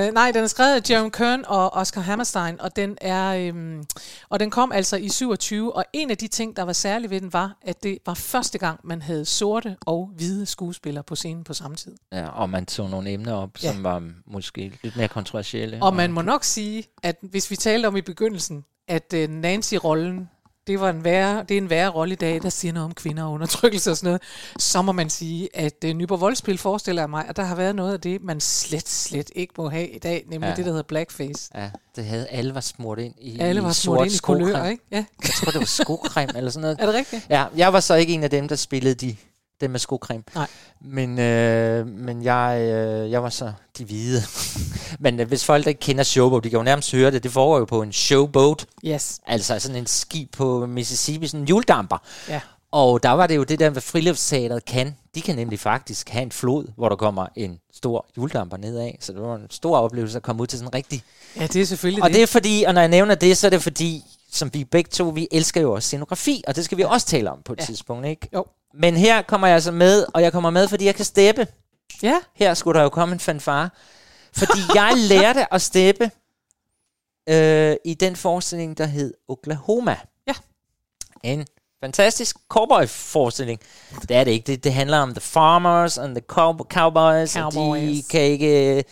Øh, 0.08 0.14
nej, 0.14 0.32
den 0.32 0.44
er 0.44 0.48
skrevet 0.48 0.76
af 0.76 0.90
Jerome 0.90 1.12
Kern 1.12 1.44
og 1.48 1.74
Oscar 1.74 2.02
Hammerstein, 2.02 2.62
og 2.62 2.76
den 2.76 2.98
er 3.02 3.36
øhm, 3.36 3.84
og 4.30 4.40
den 4.40 4.50
kom 4.50 4.72
altså 4.72 4.98
i 4.98 5.10
27, 5.10 5.76
og 5.76 5.86
en 5.94 6.12
af 6.12 6.18
de 6.18 6.28
ting, 6.28 6.56
der 6.56 6.64
var 6.64 6.74
særlig 6.74 7.10
ved 7.10 7.22
den, 7.22 7.34
var, 7.34 7.58
at 7.62 7.84
det 7.84 7.98
var 8.06 8.14
første 8.14 8.58
gang, 8.58 8.80
man 8.84 9.02
havde 9.02 9.26
sorte 9.26 9.76
og 9.86 10.10
hvide 10.18 10.46
skuespillere 10.46 11.04
på 11.04 11.16
scenen 11.16 11.44
på 11.44 11.54
samme 11.54 11.76
tid. 11.78 11.96
Ja, 12.12 12.28
og 12.28 12.50
man 12.50 12.66
tog 12.66 12.90
nogle 12.90 13.10
emner 13.10 13.34
op, 13.34 13.50
Ja. 13.64 13.72
som 13.72 13.84
var 13.84 14.04
måske 14.28 14.80
lidt 14.84 14.96
mere 14.98 15.08
kontroversielle. 15.08 15.78
Og 15.82 15.94
man 15.96 16.12
må 16.12 16.22
nok 16.22 16.44
sige, 16.44 16.84
at 17.04 17.16
hvis 17.22 17.52
vi 17.52 17.56
talte 17.56 17.88
om 17.88 17.98
i 17.98 18.02
begyndelsen, 18.02 18.66
at 18.88 19.14
øh, 19.16 19.30
Nancy-rollen, 19.30 20.30
det 20.68 20.80
var 20.80 20.90
en 20.90 21.04
værre, 21.04 21.46
det 21.50 21.58
er 21.58 21.62
en 21.62 21.70
værre 21.70 21.90
rolle 21.90 22.14
i 22.14 22.16
dag, 22.16 22.42
der 22.42 22.50
siger 22.50 22.74
noget 22.74 22.86
om 22.86 22.94
kvinder 22.94 23.24
og 23.24 23.32
undertrykkelse 23.32 23.92
og 23.92 23.98
sådan 23.98 24.08
noget, 24.08 24.22
så 24.60 24.82
må 24.82 24.92
man 24.92 25.10
sige, 25.10 25.50
at 25.54 25.84
øh, 25.86 25.94
Nyborg 25.94 26.22
Voldspil 26.22 26.58
forestiller 26.58 27.08
mig, 27.08 27.26
at 27.30 27.38
der 27.38 27.44
har 27.44 27.56
været 27.56 27.76
noget 27.76 27.94
af 27.94 28.02
det, 28.02 28.24
man 28.24 28.40
slet, 28.40 28.90
slet 28.90 29.32
ikke 29.36 29.54
må 29.58 29.70
have 29.70 29.88
i 29.88 30.00
dag, 30.00 30.24
nemlig 30.28 30.48
ja. 30.48 30.56
Det, 30.56 30.66
der 30.66 30.72
hedder 30.72 30.84
blackface. 30.84 31.50
Ja, 31.56 31.70
det 31.96 32.06
havde 32.06 32.28
alle 32.28 32.56
var 32.56 32.62
smurt 32.62 33.00
ind 33.00 33.14
i 33.18 33.40
Alle 33.40 33.64
var 33.64 33.72
smurt 33.72 34.06
ind 34.06 34.16
i 34.16 34.18
kulør, 34.18 34.66
ikke? 34.66 34.84
Ja. 34.92 35.06
Jeg 35.24 35.32
tror, 35.36 35.52
det 35.52 35.60
var 35.60 35.66
skocreme 35.66 36.38
eller 36.38 36.52
sådan 36.52 36.62
noget. 36.62 36.78
Er 36.82 36.86
det 36.86 36.96
rigtigt? 36.96 37.26
Ja, 37.30 37.46
jeg 37.56 37.74
var 37.74 37.80
så 37.80 37.96
ikke 37.96 38.14
en 38.14 38.24
af 38.24 38.30
dem, 38.30 38.48
der 38.48 38.56
spillede 38.56 38.96
de, 38.96 39.16
dem 39.64 39.72
med 39.72 39.80
skocreme. 39.80 40.24
Nej. 40.36 40.48
Men, 40.82 41.20
øh, 41.20 41.88
men 41.88 42.24
jeg, 42.24 42.60
øh, 42.62 43.12
jeg 43.12 43.24
var 43.24 43.30
så 43.30 43.52
de 43.78 43.86
hvide. 43.86 44.22
men 45.00 45.20
øh, 45.20 45.28
hvis 45.28 45.46
folk 45.46 45.68
ikke 45.68 45.80
kender 45.80 46.04
showboat, 46.04 46.44
de 46.44 46.50
kan 46.50 46.58
jo 46.58 46.64
nærmest 46.64 46.92
høre 46.92 47.12
det. 47.12 47.24
Det 47.24 47.32
foregår 47.32 47.60
jo 47.60 47.66
på 47.66 47.82
en 47.82 47.94
showboat. 47.94 48.66
Yes. 48.86 49.20
Altså 49.28 49.60
sådan 49.60 49.78
en 49.78 49.88
skib 49.88 50.32
på 50.32 50.66
Mississippi, 50.66 51.28
sådan 51.28 51.42
en 51.42 51.48
juldamper. 51.48 51.98
Ja. 52.30 52.40
Og 52.72 53.04
der 53.04 53.10
var 53.10 53.28
det 53.28 53.36
jo 53.36 53.44
det 53.44 53.60
der, 53.60 53.70
hvad 53.70 53.82
friluftsteateret 53.82 54.66
kan. 54.66 54.96
De 55.16 55.22
kan 55.22 55.36
nemlig 55.36 55.60
faktisk 55.60 56.10
have 56.10 56.24
en 56.24 56.32
flod, 56.32 56.66
hvor 56.76 56.90
der 56.90 56.96
kommer 56.96 57.28
en 57.36 57.60
stor 57.74 58.06
juldamper 58.18 58.58
nedad. 58.58 58.92
Så 59.00 59.14
det 59.14 59.22
var 59.22 59.36
en 59.36 59.48
stor 59.50 59.78
oplevelse 59.78 60.18
at 60.18 60.24
komme 60.24 60.42
ud 60.42 60.48
til 60.48 60.60
sådan 60.60 60.70
en 60.70 60.74
rigtig 60.74 61.04
Ja, 61.36 61.48
det 61.48 61.62
er 61.62 61.66
selvfølgelig 61.66 62.04
og 62.04 62.10
det. 62.10 62.16
det 62.16 62.24
er 62.24 62.28
fordi, 62.28 62.64
og 62.68 62.74
når 62.74 62.82
jeg 62.82 62.90
nævner 62.90 63.16
det, 63.16 63.38
så 63.38 63.48
er 63.48 63.50
det 63.50 63.62
fordi, 63.64 64.04
som 64.34 64.54
vi 64.54 64.64
begge 64.64 64.90
to, 64.90 65.04
vi 65.10 65.28
elsker 65.32 65.62
jo 65.62 65.74
også 65.74 65.88
scenografi, 65.88 66.44
og 66.48 66.56
det 66.56 66.66
skal 66.66 66.78
vi 66.78 66.84
også 66.84 67.08
tale 67.08 67.32
om 67.32 67.42
på 67.46 67.54
et 67.54 67.60
Ja. 67.60 67.66
tidspunkt, 67.66 68.06
ikke? 68.08 68.28
Jo. 68.34 68.46
Men 68.74 68.98
her 68.98 69.22
kommer 69.22 69.48
jeg 69.48 69.54
altså 69.56 69.72
med, 69.72 70.06
og 70.14 70.22
jeg 70.22 70.32
kommer 70.32 70.50
med, 70.50 70.68
fordi 70.68 70.86
jeg 70.86 70.96
kan 70.96 71.06
steppe. 71.06 71.48
Ja. 72.04 72.20
Her 72.36 72.54
skulle 72.54 72.78
der 72.78 72.84
jo 72.84 72.90
komme 72.90 73.14
en 73.14 73.20
fanfare. 73.20 73.70
Fordi 74.38 74.60
jeg 74.76 74.94
lærte 75.12 75.54
at 75.54 75.62
steppe 75.62 76.12
øh, 77.30 77.76
i 77.86 77.94
den 77.94 78.16
forestilling, 78.16 78.78
der 78.78 78.86
hed 78.86 79.14
Oklahoma. 79.28 79.96
Ja. 80.28 80.34
En 81.24 81.46
fantastisk 81.84 82.36
cowboy-forestilling. 82.50 83.60
Det 84.02 84.12
er 84.18 84.24
det 84.24 84.32
ikke. 84.32 84.48
Det, 84.48 84.64
det 84.64 84.74
handler 84.74 84.98
om 84.98 85.12
the 85.14 85.22
farmers 85.22 85.98
and 85.98 86.16
the 86.16 86.24
cow- 86.32 86.68
cowboys. 86.70 87.36
Og 87.36 87.52
de 87.52 87.56
Cowboys. 87.58 88.08
kan 88.08 88.22
ikke... 88.22 88.84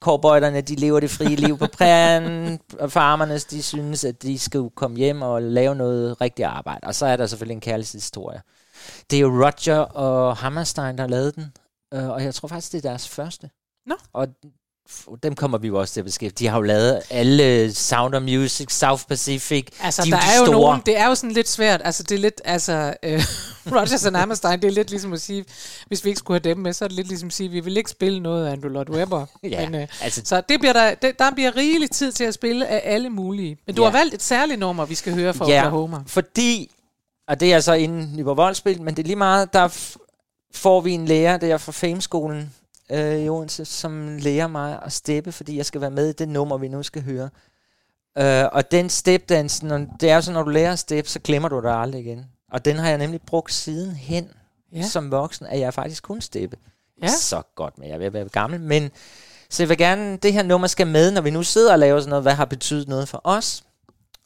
Cowboyderne, 0.00 0.60
de 0.60 0.74
lever 0.74 1.00
det 1.00 1.10
frie 1.10 1.36
liv 1.36 1.58
på 1.58 1.66
prærien, 1.72 2.60
og 2.78 2.92
farmerne, 2.92 3.38
de 3.38 3.62
synes, 3.62 4.04
at 4.04 4.22
de 4.22 4.38
skal 4.38 4.70
komme 4.74 4.96
hjem 4.96 5.22
og 5.22 5.42
lave 5.42 5.74
noget 5.74 6.20
rigtigt 6.20 6.46
arbejde. 6.46 6.86
Og 6.86 6.94
så 6.94 7.06
er 7.06 7.16
der 7.16 7.26
selvfølgelig 7.26 7.54
en 7.54 7.60
kærlighedshistorie. 7.60 8.42
Det 9.10 9.16
er 9.16 9.20
jo 9.20 9.28
Roger 9.28 9.78
og 9.78 10.36
Hammerstein, 10.36 10.96
der 10.96 11.02
har 11.02 11.08
lavet 11.08 11.34
den, 11.36 11.52
øh, 11.94 12.08
og 12.08 12.24
jeg 12.24 12.34
tror 12.34 12.48
faktisk, 12.48 12.72
det 12.72 12.84
er 12.84 12.88
deres 12.90 13.08
første. 13.08 13.50
Nå. 13.86 13.94
Og 14.12 14.28
dem 15.22 15.34
kommer 15.34 15.58
vi 15.58 15.66
jo 15.66 15.78
også 15.80 15.94
til 15.94 16.00
at 16.00 16.04
beskæftige. 16.04 16.46
De 16.46 16.50
har 16.50 16.58
jo 16.58 16.62
lavet 16.62 17.00
alle 17.10 17.74
Sound 17.74 18.14
of 18.14 18.22
Music, 18.22 18.72
South 18.72 19.02
Pacific. 19.08 19.66
Altså, 19.82 20.02
de 20.04 20.10
der 20.10 20.16
de 20.16 20.22
er 20.34 20.40
jo 20.46 20.52
nogen, 20.52 20.80
det 20.86 20.98
er 20.98 21.06
jo 21.08 21.14
sådan 21.14 21.30
lidt 21.30 21.48
svært, 21.48 21.80
altså 21.84 22.02
det 22.02 22.14
er 22.14 22.18
lidt, 22.18 22.40
altså, 22.44 22.94
øh, 23.02 23.22
Rogers 23.72 24.06
og 24.06 24.18
Hammerstein, 24.18 24.60
det 24.62 24.68
er 24.68 24.72
lidt 24.72 24.90
ligesom 24.90 25.12
at 25.12 25.20
sige, 25.20 25.44
hvis 25.86 26.04
vi 26.04 26.08
ikke 26.10 26.18
skulle 26.18 26.40
have 26.44 26.54
dem 26.54 26.62
med, 26.62 26.72
så 26.72 26.84
er 26.84 26.88
det 26.88 26.96
lidt 26.96 27.08
ligesom 27.08 27.26
at 27.26 27.32
sige, 27.32 27.48
vi 27.48 27.60
vil 27.60 27.76
ikke 27.76 27.90
spille 27.90 28.20
noget 28.20 28.46
af 28.46 28.52
Andrew 28.52 28.70
Lloyd 28.72 28.90
Webber. 28.90 29.26
Ja, 29.50 29.70
Men, 29.70 29.80
øh, 29.82 29.88
altså- 30.02 30.22
så 30.24 30.42
det 30.48 30.60
bliver 30.60 30.72
der, 30.72 30.94
det, 30.94 31.18
der 31.18 31.30
bliver 31.30 31.56
rigelig 31.56 31.90
tid 31.90 32.12
til 32.12 32.24
at 32.24 32.34
spille 32.34 32.66
af 32.66 32.82
alle 32.84 33.10
mulige. 33.10 33.58
Men 33.66 33.76
du 33.76 33.82
Ja. 33.82 33.90
har 33.90 33.98
valgt 33.98 34.14
et 34.14 34.22
særligt 34.22 34.60
nummer, 34.60 34.84
vi 34.84 34.94
skal 34.94 35.14
høre 35.14 35.34
fra 35.34 35.48
Ja, 35.48 35.58
Oklahoma. 35.66 35.98
fordi, 36.06 36.70
og 37.28 37.40
det 37.40 37.52
er 37.52 37.60
så 37.60 37.72
inden 37.72 38.12
Nyborg 38.16 38.36
Voldspil, 38.36 38.82
men 38.82 38.94
det 38.96 39.02
er 39.02 39.06
lige 39.06 39.16
meget, 39.16 39.52
der 39.52 39.68
f- 39.68 39.96
får 40.54 40.80
vi 40.80 40.92
en 40.92 41.06
lærer 41.06 41.36
der 41.36 41.58
fra 41.58 41.72
Fameskolen 41.72 42.54
øh, 42.90 43.18
i 43.20 43.28
Odense, 43.28 43.64
som 43.64 44.16
lærer 44.18 44.46
mig 44.46 44.78
at 44.86 44.92
steppe, 44.92 45.32
fordi 45.32 45.56
jeg 45.56 45.66
skal 45.66 45.80
være 45.80 45.90
med 45.90 46.08
i 46.08 46.12
det 46.12 46.28
nummer, 46.28 46.58
vi 46.58 46.68
nu 46.68 46.82
skal 46.82 47.02
høre. 47.02 47.28
Øh, 48.18 48.44
og 48.52 48.70
den 48.70 48.88
stepdans, 48.90 49.62
når, 49.62 49.86
det 50.00 50.10
er 50.10 50.14
jo 50.14 50.20
sådan, 50.20 50.34
når 50.34 50.42
du 50.42 50.50
lærer 50.50 50.72
at 50.72 50.78
steppe, 50.78 51.10
så 51.10 51.18
glemmer 51.18 51.48
du 51.48 51.56
det 51.60 51.70
aldrig 51.70 52.00
igen. 52.00 52.24
Og 52.52 52.64
den 52.64 52.76
har 52.76 52.88
jeg 52.88 52.98
nemlig 52.98 53.20
brugt 53.26 53.52
siden 53.52 53.90
hen, 53.96 54.28
Ja. 54.74 54.82
som 54.82 55.10
voksen, 55.10 55.46
at 55.46 55.60
jeg 55.60 55.74
faktisk 55.74 56.02
kun 56.02 56.20
steppe. 56.20 56.56
Ja. 57.02 57.08
Så 57.08 57.42
godt, 57.56 57.78
men 57.78 57.88
jeg 57.88 57.94
er 57.94 57.98
ved 57.98 58.06
at 58.06 58.12
være 58.12 58.28
gammel. 58.28 58.60
Men 58.60 58.90
så 59.50 59.62
jeg 59.62 59.68
vil 59.68 59.78
gerne, 59.78 60.16
det 60.16 60.32
her 60.32 60.42
nummer 60.42 60.66
skal 60.66 60.86
med, 60.86 61.10
når 61.10 61.20
vi 61.20 61.30
nu 61.30 61.42
sidder 61.42 61.72
og 61.72 61.78
laver 61.78 62.00
sådan 62.00 62.08
noget, 62.10 62.22
hvad 62.24 62.32
har 62.34 62.44
betydet 62.44 62.88
noget 62.88 63.08
for 63.08 63.20
os. 63.24 63.64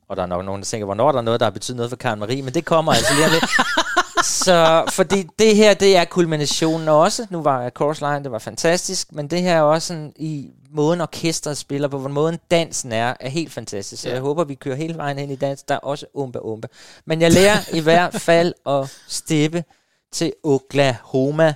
Og 0.09 0.17
der 0.17 0.23
er 0.23 0.27
nok 0.27 0.45
nogen, 0.45 0.61
der 0.63 0.67
tænker, 0.67 0.85
hvornår 0.85 1.09
er 1.09 1.13
der 1.13 1.21
noget, 1.21 1.41
der 1.41 1.47
har 1.47 1.51
betydet 1.51 1.77
noget 1.77 1.91
for 1.91 1.97
Karen 1.97 2.19
Marie, 2.19 2.43
men 2.43 2.55
det 2.55 2.65
kommer 2.65 2.93
altså 2.93 3.15
lige 3.15 3.31
lidt. 3.31 3.45
Så 4.25 4.85
fordi 4.91 5.27
det 5.39 5.57
her, 5.57 5.75
det 5.75 5.97
er 5.97 6.05
kulminationen 6.05 6.89
også. 6.89 7.27
Nu 7.31 7.43
var 7.43 7.71
Chorus 7.71 8.01
Line, 8.01 8.23
det 8.25 8.31
var 8.33 8.39
fantastisk, 8.39 9.13
men 9.13 9.29
det 9.31 9.43
her 9.43 9.57
er 9.57 9.63
også 9.63 9.89
sådan, 9.89 10.13
i 10.17 10.51
måden 10.71 11.01
orkestret 11.01 11.57
spiller 11.59 11.89
på, 11.89 11.99
hvor 11.99 12.09
måden 12.09 12.39
dansen 12.51 12.93
er, 12.93 13.15
er 13.21 13.29
helt 13.29 13.53
fantastisk. 13.53 14.03
Så 14.03 14.09
Ja. 14.09 14.15
jeg 14.15 14.23
håber, 14.23 14.45
vi 14.45 14.55
kører 14.55 14.77
hele 14.77 14.97
vejen 14.97 15.19
ind 15.19 15.33
i 15.33 15.37
dans. 15.37 15.63
Der 15.63 15.75
er 15.75 15.79
også 15.79 16.07
umba 16.15 16.39
umba. 16.39 16.69
Men 17.07 17.21
jeg 17.21 17.33
lærer 17.33 17.57
i 17.75 17.81
hvert 17.81 18.15
fald 18.15 18.55
at 18.67 18.99
steppe 19.09 19.65
til 20.13 20.33
Oklahoma, 20.43 21.55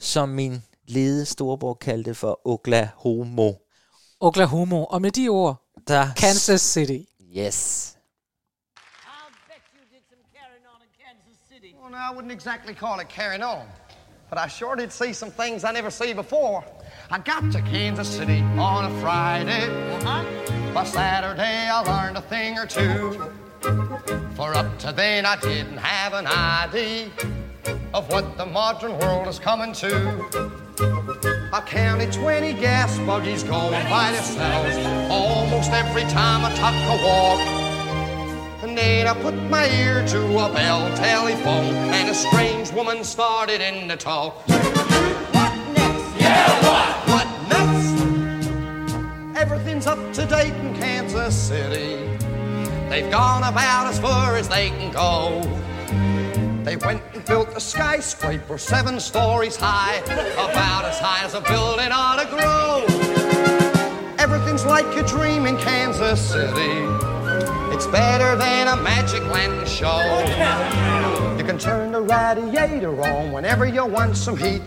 som 0.00 0.28
min 0.28 0.62
lede 0.88 1.26
storebror 1.26 1.74
kaldte 1.74 2.14
for 2.14 2.40
Oklahomo. 2.44 3.52
Oklahoma. 4.20 4.76
Og 4.76 5.02
med 5.02 5.10
de 5.10 5.28
ord, 5.28 5.62
Der 5.88 6.06
Kansas 6.16 6.60
City. 6.60 6.98
Yes. 7.36 7.85
Well, 11.96 12.12
I 12.12 12.14
wouldn't 12.14 12.30
exactly 12.30 12.74
call 12.74 13.00
it 13.00 13.08
carrying 13.08 13.42
on, 13.42 13.66
but 14.28 14.38
I 14.38 14.48
sure 14.48 14.76
did 14.76 14.92
see 14.92 15.14
some 15.14 15.30
things 15.30 15.64
I 15.64 15.72
never 15.72 15.90
see 15.90 16.12
before. 16.12 16.62
I 17.10 17.18
got 17.20 17.50
to 17.52 17.62
Kansas 17.62 18.06
City 18.06 18.40
on 18.58 18.84
a 18.84 19.00
Friday. 19.00 19.66
Uh-huh. 20.02 20.74
By 20.74 20.84
Saturday, 20.84 21.70
I 21.70 21.80
learned 21.80 22.18
a 22.18 22.20
thing 22.20 22.58
or 22.58 22.66
two. 22.66 23.32
For 24.34 24.54
up 24.54 24.78
to 24.80 24.92
then 24.92 25.24
I 25.24 25.36
didn't 25.40 25.78
have 25.78 26.12
an 26.12 26.26
idea 26.26 27.08
of 27.94 28.10
what 28.10 28.36
the 28.36 28.44
modern 28.44 28.98
world 28.98 29.26
is 29.26 29.38
coming 29.38 29.72
to. 29.72 31.48
I 31.50 31.62
counted 31.64 32.12
20 32.12 32.52
gas 32.60 32.98
buggies 33.06 33.42
going 33.42 33.88
by 33.88 34.12
themselves 34.12 34.76
almost 35.10 35.70
every 35.70 36.02
time 36.02 36.44
I 36.44 36.50
took 36.50 37.00
a 37.00 37.06
walk. 37.06 37.55
And 38.68 39.08
I 39.08 39.14
put 39.22 39.34
my 39.48 39.68
ear 39.68 40.04
to 40.08 40.26
a 40.26 40.52
bell 40.52 40.92
telephone, 40.96 41.72
and 41.94 42.10
a 42.10 42.14
strange 42.14 42.72
woman 42.72 43.04
started 43.04 43.60
in 43.60 43.88
to 43.88 43.96
talk. 43.96 44.34
What 44.48 45.54
next? 45.72 46.20
Yeah, 46.20 46.50
what? 46.66 46.96
What 47.08 47.28
next? 47.48 49.38
Everything's 49.38 49.86
up 49.86 50.12
to 50.14 50.26
date 50.26 50.52
in 50.52 50.74
Kansas 50.74 51.36
City. 51.36 51.96
They've 52.90 53.08
gone 53.08 53.44
about 53.44 53.86
as 53.86 54.00
far 54.00 54.36
as 54.36 54.48
they 54.48 54.70
can 54.70 54.90
go. 54.90 55.42
They 56.64 56.76
went 56.76 57.02
and 57.14 57.24
built 57.24 57.50
a 57.50 57.60
skyscraper 57.60 58.58
seven 58.58 58.98
stories 58.98 59.54
high, 59.54 59.98
about 60.34 60.84
as 60.86 60.98
high 60.98 61.24
as 61.24 61.34
a 61.34 61.40
building 61.40 61.92
ought 61.92 62.20
to 62.20 62.26
grow. 62.34 62.84
Everything's 64.18 64.66
like 64.66 64.86
a 64.96 65.04
dream 65.04 65.46
in 65.46 65.56
Kansas 65.58 66.20
City. 66.20 67.05
It's 67.76 67.86
better 67.88 68.34
than 68.36 68.68
a 68.68 68.76
magic 68.82 69.22
lantern 69.24 69.66
show. 69.66 70.00
You 71.36 71.44
can 71.44 71.58
turn 71.58 71.92
the 71.92 72.00
radiator 72.00 72.98
on 73.02 73.32
whenever 73.32 73.66
you 73.66 73.84
want 73.84 74.16
some 74.16 74.34
heat. 74.34 74.62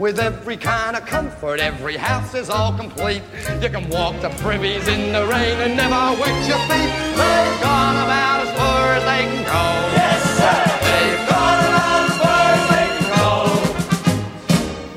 With 0.00 0.18
every 0.18 0.56
kind 0.56 0.96
of 0.96 1.06
comfort, 1.06 1.60
every 1.60 1.96
house 1.96 2.34
is 2.34 2.50
all 2.50 2.76
complete. 2.76 3.22
You 3.62 3.68
can 3.70 3.88
walk 3.88 4.20
the 4.22 4.30
privies 4.42 4.88
in 4.88 5.12
the 5.12 5.24
rain 5.28 5.56
and 5.60 5.76
never 5.76 6.20
wet 6.20 6.48
your 6.48 6.58
feet. 6.66 6.90
They've 7.14 7.60
gone 7.62 7.94
about 7.94 8.48
as 8.48 8.58
far 8.58 8.92
as 8.94 9.04
they 9.04 9.22
can 9.30 9.44
go. 9.44 9.62
Yes, 9.94 10.20
sir. 10.36 10.58
They've 10.82 11.28
gone 11.30 11.62
about 11.70 12.10
as 12.10 12.16
far 12.18 12.42
as 12.58 12.64
they 12.74 12.86
can 12.98 13.06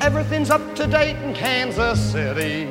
go. 0.00 0.04
Everything's 0.04 0.50
up 0.50 0.74
to 0.74 0.88
date 0.88 1.16
in 1.22 1.32
Kansas 1.32 2.00
City. 2.10 2.66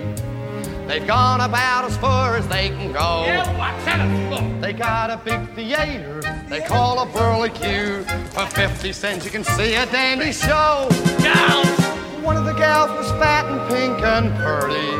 They've 0.92 1.08
gone 1.08 1.40
about 1.40 1.86
as 1.86 1.96
far 1.96 2.36
as 2.36 2.46
they 2.50 2.68
can 2.68 2.92
go. 2.92 3.24
Yeah. 3.26 4.60
They 4.60 4.74
got 4.74 5.10
a 5.10 5.16
big 5.24 5.56
theater 5.56 6.20
they 6.50 6.60
call 6.60 7.00
a 7.00 7.06
burly 7.06 7.50
burlicue. 7.50 8.04
For 8.34 8.46
50 8.46 8.92
cents 8.92 9.24
you 9.24 9.32
can 9.32 9.46
see 9.46 9.76
a 9.76 9.86
dandy 9.86 10.34
show. 10.34 10.90
Gals! 11.20 11.80
One 12.22 12.36
of 12.36 12.44
the 12.44 12.52
gals 12.52 12.90
was 12.92 13.10
fat 13.12 13.46
and 13.46 13.62
pink 13.74 14.04
and 14.04 14.36
purty. 14.36 14.92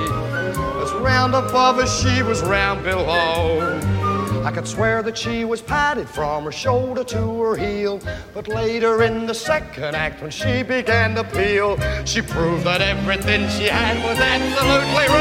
As 0.82 0.94
round 0.94 1.36
above 1.36 1.78
as 1.82 1.94
she 2.00 2.24
was 2.24 2.42
round 2.42 2.86
below. 2.86 3.82
I 4.46 4.52
could 4.52 4.68
swear 4.68 5.04
that 5.04 5.18
she 5.18 5.44
was 5.44 5.62
padded 5.62 6.10
from 6.10 6.46
her 6.46 6.52
shoulder 6.52 7.04
to 7.04 7.42
her 7.42 7.56
heel. 7.56 8.00
But 8.34 8.48
later 8.48 9.04
in 9.04 9.28
the 9.28 9.36
second 9.36 9.94
act, 9.96 10.22
when 10.22 10.32
she 10.32 10.64
began 10.64 11.16
to 11.16 11.24
peel, 11.26 11.78
she 12.06 12.22
proved 12.22 12.64
that 12.64 12.82
everything 12.82 13.48
she 13.50 13.66
had 13.66 13.98
was 14.04 14.18
absolutely 14.20 15.16
real. 15.16 15.21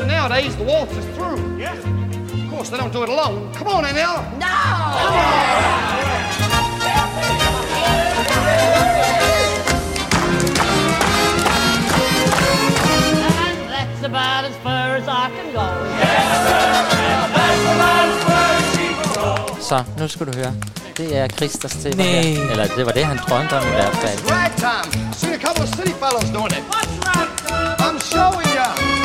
Dancing 0.00 0.16
nowadays. 0.16 0.56
The 0.56 0.64
waltz 0.64 0.96
is 0.96 1.04
through. 1.16 1.58
Yeah? 1.58 1.74
Of 1.74 2.50
course, 2.50 2.70
they 2.70 2.78
don't 2.78 2.92
do 2.92 3.02
it 3.02 3.08
alone. 3.08 3.52
Come 3.52 3.68
on, 3.68 3.84
Emil. 3.84 4.16
That's 13.68 14.02
about 14.04 14.44
as 14.44 14.56
far 14.58 14.96
as 14.96 15.06
I 15.06 15.30
can 15.36 15.52
go. 15.52 15.66
Så, 19.60 19.84
nu 19.98 20.08
skal 20.08 20.26
du 20.26 20.32
høre. 20.36 20.54
Det 20.96 21.18
er 21.18 21.28
Christers 21.28 21.84
Nej. 21.84 22.06
her. 22.06 22.50
Eller 22.50 22.66
det 22.76 22.86
var 22.86 22.92
det, 22.92 23.04
han 23.04 23.16
drømte 23.28 23.58
om 23.58 23.66
i 23.66 23.70
hvert 23.70 23.96
fald. 23.96 24.30
Ragtime. 24.30 25.12
Seen 25.14 25.32
a 25.32 25.38
couple 25.38 25.62
of 25.62 25.68
city 25.68 25.92
fellows 25.92 26.30
doing 26.30 26.52
it. 26.52 26.64
I'm 27.80 27.98
showing 28.00 28.48
you. 28.56 28.99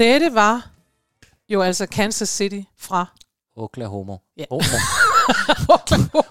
Dette 0.00 0.34
var 0.34 0.70
jo 1.48 1.62
altså 1.62 1.86
Kansas 1.86 2.28
City 2.28 2.60
fra 2.78 3.06
Oklahoma. 3.56 4.16
Ja. 4.36 4.44
Oklahoma. 5.68 6.24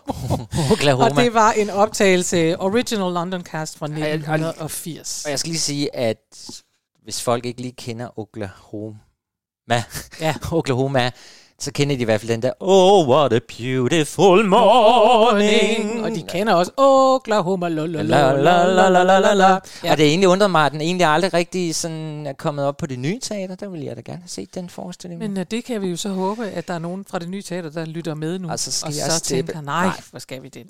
Oklahoma. 0.72 1.10
Og 1.10 1.16
det 1.16 1.34
var 1.34 1.52
en 1.52 1.70
optagelse, 1.70 2.60
Original 2.60 3.14
London 3.14 3.42
Cast 3.44 3.78
fra 3.78 3.86
og- 3.86 3.92
1980. 3.92 5.26
Og 5.26 5.32
jeg 5.32 5.40
skal 5.40 5.50
lige 5.50 5.60
sige, 5.60 5.96
at 5.96 6.18
hvis 7.04 7.22
folk 7.22 7.46
ikke 7.46 7.62
lige 7.62 7.72
kender 7.78 8.20
Oklahoma, 8.20 9.84
Ja. 10.20 10.36
Oklahoma, 10.52 11.12
så 11.60 11.72
kender 11.72 11.95
de 11.95 12.01
i 12.01 12.05
hvert 12.05 12.22
fald 12.22 12.32
den 12.32 12.41
der, 12.41 12.51
Oh, 12.60 13.10
what 13.10 13.34
a 13.34 13.39
beautiful 13.57 14.45
morning. 14.45 16.03
Og 16.03 16.12
de 16.12 16.24
kender 16.30 16.53
også 16.53 16.72
Oklahoma, 16.78 17.68
la 17.68 17.86
la 17.86 18.01
La, 18.01 18.32
la, 18.34 18.89
la, 18.89 19.03
la, 19.03 19.20
la, 19.20 19.34
la. 19.34 19.53
Og 19.91 19.97
det 19.97 20.05
egentlig 20.07 20.30
undrer 20.30 20.47
mig, 20.47 20.66
at 20.66 20.72
den 20.72 20.82
egentlig 20.82 21.07
aldrig 21.07 21.34
rigtig 21.34 21.76
sådan 21.76 22.28
er 22.28 22.34
kommet 22.34 22.66
op 22.66 22.78
på 22.78 22.86
det 22.86 22.99
nye 22.99 23.20
teater. 23.20 23.55
Der 23.55 23.70
ville 23.70 23.86
jeg 23.86 23.95
da 23.95 24.01
gerne 24.01 24.22
have 24.22 24.30
set 24.30 24.55
den 24.55 24.70
forestilling. 24.70 25.20
Men 25.20 25.38
uh, 25.38 25.43
det 25.51 25.66
kan 25.66 25.82
vi 25.82 25.88
jo 25.88 25.95
så 25.97 26.10
håbe, 26.10 26.45
at 26.45 26.68
der 26.68 26.74
er 26.74 26.80
nogen 26.80 27.05
fra 27.10 27.20
det 27.20 27.30
nye 27.30 27.41
teater, 27.41 27.70
der 27.70 27.86
lytter 27.86 28.16
med 28.16 28.39
nu. 28.39 28.49
Og 28.49 28.60
så 28.60 28.72
skal 28.72 28.88
og 28.88 28.97
jeg 28.97 29.12
så 29.12 29.22
tænker, 29.22 29.62
nej, 29.62 29.86
Nej. 29.86 30.01
hvor 30.10 30.20
skal 30.20 30.43
vi 30.43 30.49
det? 30.49 30.64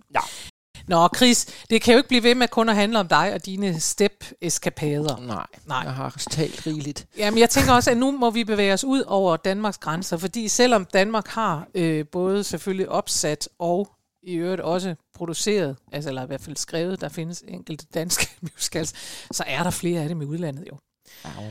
Nå, 0.89 1.09
Chris, 1.15 1.45
det 1.69 1.81
kan 1.81 1.93
jo 1.93 1.97
ikke 1.97 2.07
blive 2.07 2.23
ved 2.23 2.35
med 2.35 2.47
kun 2.47 2.69
at 2.69 2.75
handle 2.75 2.99
om 2.99 3.07
dig 3.07 3.33
og 3.33 3.45
dine 3.45 3.79
step-eskapader. 3.79 5.17
Nej, 5.17 5.45
Nej. 5.65 5.77
jeg 5.77 5.93
har 5.93 6.23
talt 6.31 6.67
rigeligt. 6.67 7.07
Jamen, 7.17 7.39
jeg 7.39 7.49
tænker 7.49 7.73
også, 7.73 7.91
at 7.91 7.97
nu 7.97 8.11
må 8.11 8.29
vi 8.29 8.43
bevæge 8.43 8.73
os 8.73 8.83
ud 8.83 9.01
over 9.01 9.37
Danmarks 9.37 9.77
grænser, 9.77 10.17
fordi 10.17 10.47
selvom 10.47 10.85
Danmark 10.85 11.27
har 11.27 11.67
øh, 11.75 12.05
både 12.11 12.43
selvfølgelig 12.43 12.89
opsat 12.89 13.49
og 13.59 13.89
i 14.23 14.33
øvrigt 14.33 14.61
også 14.61 14.95
produceret, 15.13 15.77
altså 15.91 16.09
eller 16.09 16.23
i 16.23 16.25
hvert 16.25 16.41
fald 16.41 16.57
skrevet, 16.57 17.01
der 17.01 17.09
findes 17.09 17.43
enkelte 17.47 17.85
danske 17.93 18.27
musicals, 18.41 18.93
så 19.31 19.43
er 19.47 19.63
der 19.63 19.69
flere 19.69 20.01
af 20.01 20.09
dem 20.09 20.21
i 20.21 20.25
udlandet 20.25 20.67
jo. 20.67 20.77
Au. 21.23 21.43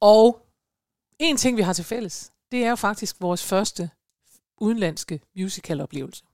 Og 0.00 0.46
en 1.18 1.36
ting, 1.36 1.56
vi 1.56 1.62
har 1.62 1.72
til 1.72 1.84
fælles, 1.84 2.30
det 2.52 2.64
er 2.64 2.68
jo 2.68 2.76
faktisk 2.76 3.16
vores 3.20 3.44
første 3.44 3.90
udenlandske 4.60 5.20
musical-oplevelse. 5.36 6.24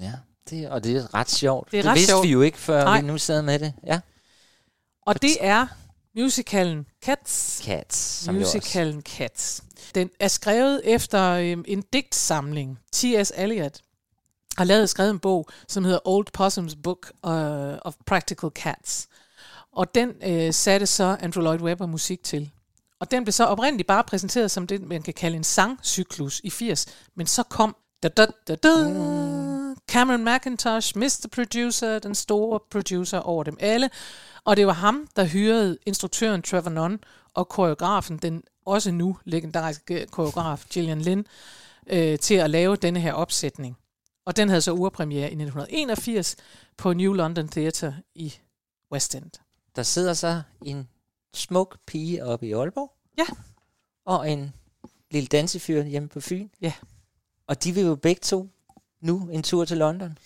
Ja, 0.00 0.12
det, 0.50 0.68
og 0.70 0.84
det 0.84 0.96
er 0.96 1.14
ret 1.14 1.30
sjovt. 1.30 1.70
Det 1.70 1.78
er 1.78 1.82
det 1.82 1.90
ret 1.90 1.94
vidste 1.94 2.10
sjovt. 2.12 2.26
vi 2.26 2.32
jo 2.32 2.40
ikke, 2.42 2.58
før 2.58 2.84
Nej. 2.84 3.00
vi 3.00 3.06
nu 3.06 3.18
sad 3.18 3.42
med 3.42 3.58
det. 3.58 3.74
Ja. 3.86 4.00
Og 5.06 5.22
det 5.22 5.36
er 5.40 5.66
musicalen 6.16 6.86
Cats. 7.04 7.60
Cats, 7.64 7.96
som 7.96 8.34
jo 8.34 8.40
også- 8.40 8.56
Musicalen 8.58 9.02
Cats. 9.02 9.62
Den 9.94 10.10
er 10.20 10.28
skrevet 10.28 10.80
efter 10.84 11.22
øhm, 11.30 11.64
en 11.68 11.82
digtsamling. 11.92 12.78
T.S. 12.92 13.32
Eliot 13.36 13.80
har 14.56 14.64
lavet 14.64 14.90
skrevet 14.90 15.10
en 15.10 15.18
bog, 15.18 15.48
som 15.68 15.84
hedder 15.84 15.98
Old 16.04 16.26
Possum's 16.38 16.80
Book 16.82 17.12
uh, 17.22 17.32
of 17.82 17.94
Practical 18.06 18.50
Cats. 18.54 19.08
Og 19.72 19.94
den 19.94 20.12
øh, 20.26 20.52
satte 20.54 20.86
så 20.86 21.16
Andrew 21.20 21.42
Lloyd 21.42 21.60
Webber 21.60 21.86
musik 21.86 22.22
til. 22.22 22.50
Og 23.00 23.10
den 23.10 23.24
blev 23.24 23.32
så 23.32 23.44
oprindeligt 23.44 23.86
bare 23.86 24.04
præsenteret 24.04 24.50
som 24.50 24.66
det, 24.66 24.80
man 24.82 25.02
kan 25.02 25.14
kalde 25.14 25.36
en 25.36 25.44
sangcyklus 25.44 26.40
i 26.44 26.50
80. 26.50 26.86
Men 27.16 27.26
så 27.26 27.42
kom 27.42 27.76
da, 28.02 28.08
da, 28.08 28.26
da, 28.48 28.54
da, 28.54 28.68
Cameron 29.88 30.24
McIntosh, 30.24 30.96
Mr. 30.96 31.28
Producer, 31.32 31.98
den 31.98 32.14
store 32.14 32.60
producer 32.70 33.18
over 33.18 33.44
dem 33.44 33.56
alle. 33.60 33.90
Og 34.44 34.56
det 34.56 34.66
var 34.66 34.72
ham, 34.72 35.08
der 35.16 35.24
hyrede 35.24 35.78
instruktøren 35.86 36.42
Trevor 36.42 36.70
Nunn 36.70 36.98
og 37.34 37.48
koreografen, 37.48 38.18
den 38.18 38.42
også 38.66 38.90
nu 38.90 39.18
legendariske 39.24 40.06
koreograf 40.10 40.64
Gillian 40.70 41.02
Lynn, 41.02 41.26
øh, 41.86 42.18
til 42.18 42.34
at 42.34 42.50
lave 42.50 42.76
denne 42.76 43.00
her 43.00 43.12
opsætning. 43.12 43.76
Og 44.24 44.36
den 44.36 44.48
havde 44.48 44.62
så 44.62 44.72
urpremiere 44.72 45.30
i 45.30 45.34
1981 45.34 46.36
på 46.76 46.92
New 46.92 47.12
London 47.12 47.48
Theatre 47.48 47.96
i 48.14 48.34
West 48.92 49.14
End. 49.14 49.30
Der 49.76 49.82
sidder 49.82 50.14
så 50.14 50.42
en 50.64 50.88
smuk 51.34 51.78
pige 51.86 52.24
oppe 52.24 52.46
i 52.46 52.52
Aalborg. 52.52 52.92
Ja. 53.18 53.26
Og 54.04 54.30
en 54.30 54.52
lille 55.10 55.26
dansefyr 55.26 55.82
hjemme 55.82 56.08
på 56.08 56.20
Fyn. 56.20 56.48
Ja. 56.60 56.72
Og 57.52 57.64
de 57.64 57.72
vil 57.72 57.84
jo 57.84 57.94
begge 57.94 58.20
to 58.20 58.48
nu 59.02 59.28
en 59.32 59.42
tur 59.42 59.64
til 59.64 59.76
London. 59.76 60.18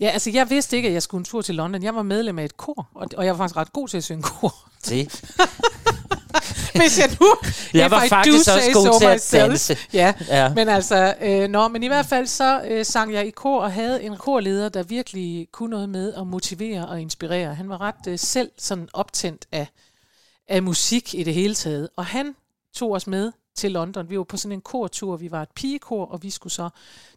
Ja, 0.00 0.08
altså 0.08 0.30
jeg 0.30 0.50
vidste 0.50 0.76
ikke, 0.76 0.88
at 0.88 0.94
jeg 0.94 1.02
skulle 1.02 1.20
en 1.20 1.24
tur 1.24 1.42
til 1.42 1.54
London. 1.54 1.82
Jeg 1.82 1.94
var 1.94 2.02
medlem 2.02 2.38
af 2.38 2.44
et 2.44 2.56
kor, 2.56 2.88
og, 2.94 3.08
og 3.16 3.24
jeg 3.24 3.32
var 3.32 3.38
faktisk 3.38 3.56
ret 3.56 3.72
god 3.72 3.88
til 3.88 3.96
at 3.96 4.04
synge 4.04 4.22
kor. 4.22 4.54
Det. 4.88 5.24
Hvis 6.74 6.98
jeg 6.98 7.16
nu... 7.20 7.34
Jeg 7.80 7.90
var 7.90 8.04
I 8.04 8.08
faktisk 8.08 8.48
også 8.48 8.70
god 8.74 8.86
so 8.86 8.98
til 8.98 9.06
at 9.06 9.28
danse. 9.32 9.76
Ja, 9.92 10.14
Ja. 10.28 10.42
ja. 10.42 10.54
men 10.54 10.68
altså... 10.68 11.14
Øh, 11.20 11.48
nå, 11.48 11.68
men 11.68 11.82
i 11.82 11.86
hvert 11.86 12.06
fald 12.06 12.26
så 12.26 12.62
øh, 12.68 12.84
sang 12.84 13.12
jeg 13.12 13.26
i 13.26 13.30
kor 13.30 13.60
og 13.60 13.72
havde 13.72 14.02
en 14.02 14.16
korleder, 14.16 14.68
der 14.68 14.82
virkelig 14.82 15.48
kunne 15.52 15.70
noget 15.70 15.88
med 15.88 16.14
at 16.14 16.26
motivere 16.26 16.88
og 16.88 17.00
inspirere. 17.00 17.54
Han 17.54 17.68
var 17.68 17.80
ret 17.80 18.06
øh, 18.08 18.18
selv 18.18 18.50
sådan 18.58 18.88
optændt 18.92 19.46
af, 19.52 19.66
af 20.48 20.62
musik 20.62 21.14
i 21.14 21.22
det 21.22 21.34
hele 21.34 21.54
taget. 21.54 21.88
Og 21.96 22.06
han 22.06 22.34
tog 22.74 22.92
os 22.92 23.06
med 23.06 23.32
til 23.58 23.72
London. 23.72 24.10
Vi 24.10 24.18
var 24.18 24.24
på 24.24 24.36
sådan 24.36 24.52
en 24.52 24.60
kortur. 24.60 25.16
Vi 25.16 25.30
var 25.30 25.42
et 25.42 25.48
pigekor, 25.54 26.04
og 26.06 26.22
vi 26.22 26.30
skulle 26.30 26.52
så 26.52 26.68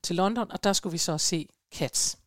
til 0.03 0.15
London, 0.15 0.51
og 0.51 0.63
der 0.63 0.73
skulle 0.73 0.91
vi 0.91 0.97
så 0.97 1.17
se 1.17 1.47
Cats. 1.75 2.17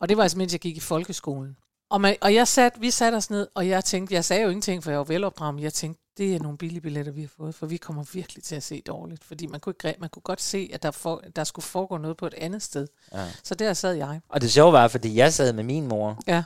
Og 0.00 0.08
det 0.08 0.16
var 0.16 0.22
altså, 0.22 0.38
mens 0.38 0.52
jeg 0.52 0.60
gik 0.60 0.76
i 0.76 0.80
folkeskolen. 0.80 1.56
Og, 1.90 2.00
man, 2.00 2.16
og 2.20 2.34
jeg 2.34 2.48
sat, 2.48 2.72
vi 2.80 2.90
satte 2.90 3.16
os 3.16 3.30
ned, 3.30 3.48
og 3.54 3.68
jeg 3.68 3.84
tænkte, 3.84 4.14
jeg 4.14 4.24
sagde 4.24 4.42
jo 4.42 4.48
ingenting, 4.48 4.84
for 4.84 4.90
jeg 4.90 4.98
var 4.98 5.04
velopdraget, 5.04 5.54
men 5.54 5.64
jeg 5.64 5.72
tænkte, 5.72 6.02
det 6.16 6.34
er 6.34 6.40
nogle 6.40 6.58
billige 6.58 6.80
billetter, 6.80 7.12
vi 7.12 7.20
har 7.20 7.30
fået, 7.36 7.54
for 7.54 7.66
vi 7.66 7.76
kommer 7.76 8.04
virkelig 8.12 8.44
til 8.44 8.54
at 8.54 8.62
se 8.62 8.82
dårligt. 8.86 9.24
Fordi 9.24 9.46
man 9.46 9.60
kunne, 9.60 9.74
ikke, 9.84 10.00
man 10.00 10.08
kunne 10.10 10.22
godt 10.22 10.40
se, 10.42 10.70
at 10.72 10.82
der, 10.82 10.90
for, 10.90 11.22
der 11.36 11.44
skulle 11.44 11.64
foregå 11.64 11.96
noget 11.96 12.16
på 12.16 12.26
et 12.26 12.34
andet 12.34 12.62
sted. 12.62 12.86
Ja. 13.12 13.26
Så 13.42 13.54
der 13.54 13.72
sad 13.74 13.94
jeg. 13.94 14.20
Og 14.28 14.40
det 14.40 14.52
sjove 14.52 14.72
var, 14.72 14.88
fordi 14.88 15.16
jeg 15.16 15.32
sad 15.32 15.52
med 15.52 15.64
min 15.64 15.86
mor, 15.88 16.18
Ja. 16.26 16.44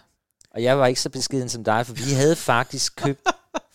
og 0.50 0.62
jeg 0.62 0.78
var 0.78 0.86
ikke 0.86 1.00
så 1.00 1.10
beskeden 1.10 1.48
som 1.48 1.64
dig, 1.64 1.86
for 1.86 1.94
vi 1.94 2.12
havde 2.14 2.36
faktisk 2.36 2.96
købt 2.96 3.20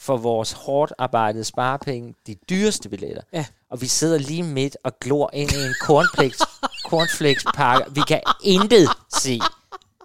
for 0.02 0.18
vores 0.18 0.52
hårdt 0.52 0.94
arbejdede 0.98 1.44
sparepenge 1.44 2.14
de 2.28 2.36
dyreste 2.50 2.90
billetter. 2.90 3.22
Ja. 3.34 3.46
Og 3.72 3.82
vi 3.82 3.88
sidder 3.88 4.18
lige 4.18 4.44
midt 4.44 4.78
og 4.84 5.00
glor 5.02 5.30
ind 5.34 5.52
i 5.52 5.56
en 5.66 5.74
cornflakes, 5.82 6.42
cornflakespakke. 6.90 7.92
Vi 7.92 8.02
kan 8.08 8.22
intet 8.44 8.90
se. 9.18 9.40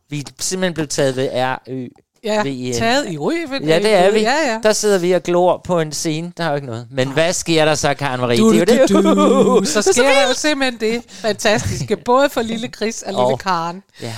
Vi 0.09 0.19
er 0.21 0.25
simpelthen 0.41 0.75
blevet 0.75 0.91
taget 0.91 1.17
ved 1.17 1.29
RØ. 1.33 1.87
Ja, 2.25 2.43
en- 2.47 2.75
taget 2.75 3.13
i 3.13 3.19
ryg. 3.19 3.49
Ja, 3.51 3.79
det 3.79 3.95
er 3.95 4.11
vi. 4.11 4.21
Ja, 4.21 4.53
ja. 4.53 4.61
Der 4.63 4.73
sidder 4.73 4.99
vi 4.99 5.13
og 5.13 5.23
glor 5.23 5.61
på 5.65 5.81
en 5.81 5.93
scene. 5.93 6.33
Der 6.37 6.45
er 6.45 6.49
jo 6.49 6.55
ikke 6.55 6.67
noget. 6.67 6.87
Men 6.91 7.13
hvad 7.13 7.33
sker 7.33 7.65
der 7.65 7.75
så, 7.75 7.95
Karen 7.95 8.21
Marie? 8.21 8.39
Du, 8.39 8.53
det 8.53 8.71
er 8.71 8.79
jo 8.81 8.87
du, 8.87 9.09
det. 9.09 9.17
du, 9.17 9.63
så 9.75 9.83
sker 9.93 10.03
der 10.03 10.29
jo 10.29 10.35
simpelthen 10.35 10.81
det 10.81 11.05
fantastiske, 11.11 11.97
både 12.05 12.29
for 12.29 12.43
lille 12.43 12.69
Chris 12.77 13.03
og 13.03 13.13
lille 13.13 13.23
Og- 13.23 13.39
Karen, 13.39 13.83
Ja. 14.03 14.15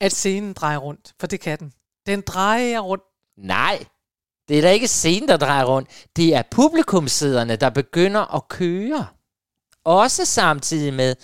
at 0.00 0.12
scenen 0.12 0.52
drejer 0.52 0.78
rundt. 0.78 1.12
For 1.20 1.26
det 1.26 1.40
kan 1.40 1.58
den. 1.58 1.72
Den 2.06 2.20
drejer 2.26 2.80
rundt. 2.80 3.04
Nej, 3.38 3.84
det 4.48 4.58
er 4.58 4.62
da 4.62 4.70
ikke 4.70 4.88
scenen, 4.88 5.28
der 5.28 5.36
drejer 5.36 5.64
rundt. 5.64 5.88
Det 6.16 6.34
er 6.34 6.42
publikumsæderne, 6.50 7.56
der 7.56 7.70
begynder 7.70 8.34
at 8.34 8.48
køre. 8.48 9.06
Også 9.84 10.24
samtidig 10.24 10.94
med, 10.94 11.14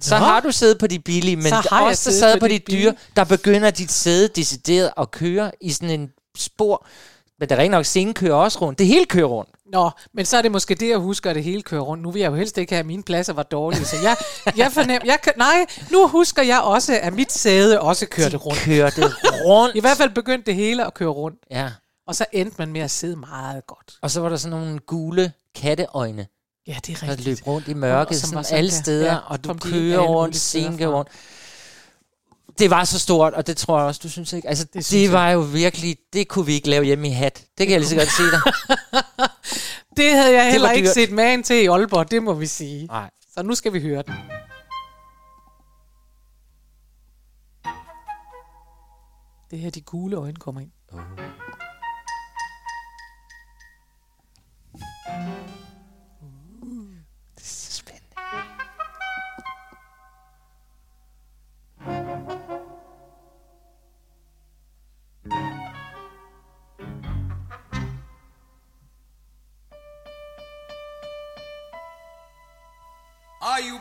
så 0.00 0.18
Nå. 0.18 0.24
har 0.24 0.40
du 0.40 0.52
siddet 0.52 0.78
på 0.78 0.86
de 0.86 0.98
billige, 0.98 1.36
men 1.36 1.46
Så 1.46 1.54
har 1.70 1.88
også 1.88 2.02
siddet 2.02 2.20
sad 2.20 2.34
på 2.34 2.40
på 2.40 2.48
de 2.48 2.58
de 2.58 2.72
dyre, 2.72 2.94
der 3.16 3.24
begynder 3.24 3.70
dit 3.70 3.92
sæde 3.92 4.28
decideret 4.28 4.90
at 4.96 5.10
køre 5.10 5.52
i 5.60 5.70
sådan 5.70 6.00
en 6.00 6.10
spor. 6.38 6.86
Men 7.38 7.48
der 7.48 7.54
er 7.54 7.58
rigtig 7.58 7.70
nok, 7.70 7.84
scenen 7.84 8.14
kører 8.14 8.34
også 8.34 8.58
rundt. 8.60 8.78
Det 8.78 8.86
hele 8.86 9.06
kører 9.06 9.26
rundt. 9.26 9.50
Nå, 9.72 9.90
men 10.14 10.24
så 10.24 10.36
er 10.36 10.42
det 10.42 10.52
måske 10.52 10.74
det, 10.74 10.88
jeg 10.88 10.98
husker, 10.98 11.30
at 11.30 11.36
det 11.36 11.44
hele 11.44 11.62
kører 11.62 11.80
rundt. 11.80 12.02
Nu 12.02 12.10
vil 12.10 12.20
jeg 12.20 12.30
jo 12.30 12.34
helst 12.34 12.58
ikke 12.58 12.72
have, 12.72 12.80
at 12.80 12.86
mine 12.86 13.02
pladser 13.02 13.32
var 13.32 13.42
dårlige. 13.42 13.84
Så 13.84 13.96
jeg, 14.02 14.16
jeg 14.56 14.72
fornem, 14.72 15.00
jeg, 15.04 15.18
nej, 15.36 15.66
nu 15.90 16.08
husker 16.08 16.42
jeg 16.42 16.60
også, 16.60 16.98
at 17.02 17.12
mit 17.12 17.32
sæde 17.32 17.80
også 17.80 18.06
kørte 18.06 18.36
rundt. 18.36 18.58
Kørte 18.58 19.02
rundt. 19.44 19.76
I 19.76 19.80
hvert 19.80 19.96
fald 19.96 20.10
begyndte 20.10 20.46
det 20.46 20.54
hele 20.54 20.86
at 20.86 20.94
køre 20.94 21.08
rundt. 21.08 21.38
Ja. 21.50 21.70
Og 22.08 22.16
så 22.16 22.24
endte 22.32 22.56
man 22.58 22.72
med 22.72 22.80
at 22.80 22.90
sidde 22.90 23.16
meget 23.16 23.66
godt. 23.66 23.98
Og 24.02 24.10
så 24.10 24.20
var 24.20 24.28
der 24.28 24.36
sådan 24.36 24.58
nogle 24.58 24.78
gule 24.78 25.32
katteøjne, 25.54 26.26
Ja, 26.66 26.76
det 26.86 26.94
er 26.94 26.98
der 27.00 27.08
rigtigt. 27.12 27.26
løb 27.28 27.46
rundt 27.46 27.68
i 27.68 27.74
mørket, 27.74 28.16
som 28.16 28.28
sådan 28.30 28.44
sådan 28.44 28.58
alle 28.58 28.70
der. 28.70 28.76
steder, 28.82 29.12
Ja, 29.12 29.18
og 29.26 29.44
du 29.44 29.54
kører 29.54 30.00
rundt, 30.00 30.36
scenen 30.36 30.88
rundt. 30.88 31.10
Det 32.58 32.70
var 32.70 32.84
så 32.84 32.98
stort, 32.98 33.34
og 33.34 33.46
det 33.46 33.56
tror 33.56 33.78
jeg 33.78 33.86
også, 33.86 34.00
du 34.02 34.08
synes 34.08 34.32
ikke. 34.32 34.48
Altså, 34.48 34.64
det, 34.64 34.90
det 34.90 35.12
var 35.12 35.30
jo 35.30 35.40
virkelig, 35.40 35.96
det 36.12 36.28
kunne 36.28 36.46
vi 36.46 36.52
ikke 36.52 36.70
lave 36.70 36.84
hjemme 36.84 37.08
i 37.08 37.10
hat. 37.10 37.44
Det 37.58 37.66
kan 37.66 37.70
jeg 37.72 37.80
lige 37.80 37.88
så 37.90 37.96
godt 37.96 38.08
sige 38.08 38.30
dig. 38.30 38.40
Det 39.96 40.12
havde 40.12 40.32
jeg 40.42 40.52
heller 40.52 40.68
var 40.68 40.72
ikke 40.72 40.86
dyrt. 40.88 40.94
set 40.94 41.10
magen 41.12 41.42
til 41.42 41.56
i 41.62 41.66
Aalborg, 41.66 42.10
det 42.10 42.22
må 42.22 42.32
vi 42.34 42.46
sige. 42.46 42.86
Nej. 42.86 43.10
Så 43.34 43.42
nu 43.42 43.54
skal 43.54 43.72
vi 43.72 43.80
høre 43.80 44.02
den. 44.02 44.14
Det 49.50 49.58
her, 49.58 49.70
de 49.70 49.80
gule 49.80 50.16
øjne 50.16 50.36
kommer 50.36 50.60
ind. 50.60 50.70
Det 50.90 50.96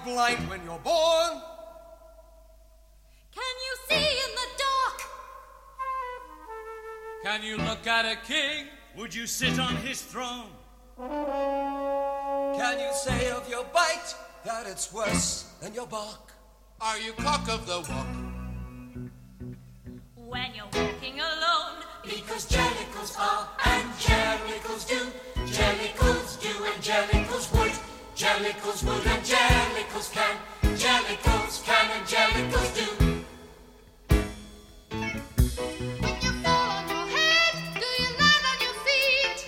blind 0.07 0.49
when 0.49 0.63
you're 0.63 0.79
born? 0.79 1.31
Can 3.37 3.53
you 3.65 3.73
see 3.89 4.07
in 4.25 4.31
the 4.41 4.49
dark? 4.65 4.97
Can 7.23 7.43
you 7.43 7.57
look 7.57 7.85
at 7.85 8.05
a 8.05 8.15
king? 8.25 8.67
Would 8.95 9.13
you 9.13 9.27
sit 9.27 9.59
on 9.59 9.75
his 9.87 10.01
throne? 10.01 10.51
Can 10.97 12.79
you 12.79 12.91
say 12.93 13.31
of 13.31 13.49
your 13.49 13.65
bite 13.65 14.15
that 14.45 14.65
it's 14.65 14.93
worse 14.93 15.53
than 15.61 15.73
your 15.73 15.87
bark? 15.87 16.31
Are 16.79 16.97
you 16.97 17.11
cock 17.13 17.49
of 17.49 17.67
the 17.67 17.79
walk? 17.89 18.07
When 20.15 20.49
you're 20.55 20.71
walking 20.73 21.19
alone, 21.19 21.83
Because 22.05 22.47
jellicles 22.47 23.19
are 23.19 23.49
and 23.65 23.89
jellicles 23.99 24.87
do. 24.87 25.01
Jellicles 25.57 26.39
do 26.41 26.53
and 26.69 26.81
jellicles 26.81 27.47
would. 27.59 27.96
Jellicles 28.17 28.83
would 28.83 29.05
and 29.05 29.23
jellicles 29.23 30.11
can. 30.11 30.37
Jellicles 30.75 31.63
can 31.63 31.91
and 31.91 32.07
jellicles 32.07 32.73
do. 32.75 32.87
when 36.01 36.15
you 36.23 36.31
fall 36.41 36.77
on 36.77 36.89
your 36.89 37.05
head, 37.15 37.53
do 37.75 37.85
you 38.01 38.09
land 38.17 38.43
on 38.51 38.57
your 38.65 38.75
feet? 38.87 39.39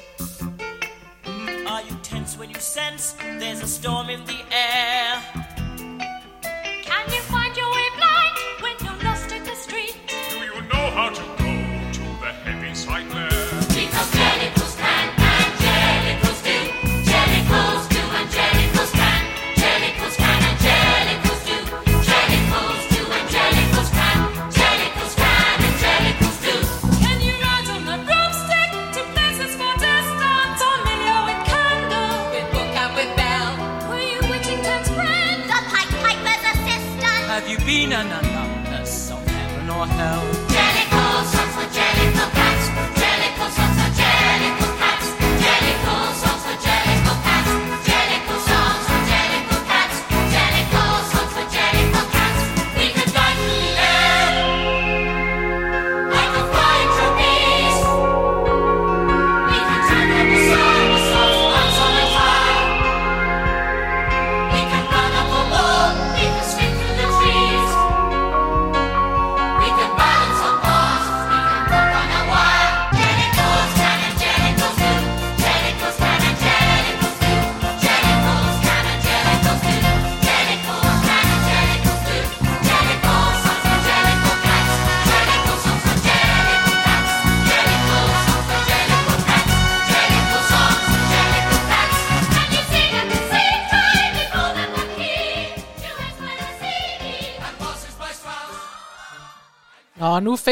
Are 1.68 1.82
you 1.82 1.96
tense 2.04 2.38
when 2.38 2.52
you 2.52 2.60
sense 2.60 3.16
there's 3.40 3.64
a 3.64 3.68
storm 3.68 4.12
in 4.12 4.24
the 4.26 4.40
air? 4.52 5.19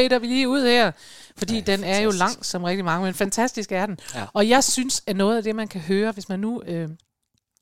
Fader 0.09 0.19
vi 0.19 0.27
lige 0.27 0.49
ud 0.49 0.65
her, 0.65 0.91
fordi 1.37 1.55
ja, 1.55 1.61
den 1.61 1.83
er 1.83 1.99
jo 1.99 2.11
lang 2.11 2.45
som 2.45 2.63
rigtig 2.63 2.85
mange, 2.85 3.05
men 3.05 3.13
fantastisk 3.13 3.71
er 3.71 3.85
den. 3.85 3.99
Ja. 4.15 4.25
Og 4.33 4.49
jeg 4.49 4.63
synes, 4.63 5.03
at 5.07 5.15
noget 5.15 5.37
af 5.37 5.43
det, 5.43 5.55
man 5.55 5.67
kan 5.67 5.81
høre, 5.81 6.11
hvis 6.11 6.29
man 6.29 6.39
nu 6.39 6.61
øh, 6.61 6.89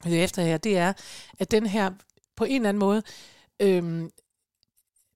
hører 0.06 0.24
efter 0.24 0.41
her, 0.41 0.58
det 0.58 0.78
er, 0.78 0.93
at 1.39 1.52
den 1.52 1.66
her 1.66 1.91
på 2.36 2.43
en 2.43 2.56
eller 2.56 2.70
anden 2.70 2.80
måde, 2.80 3.04
øh, 3.60 4.10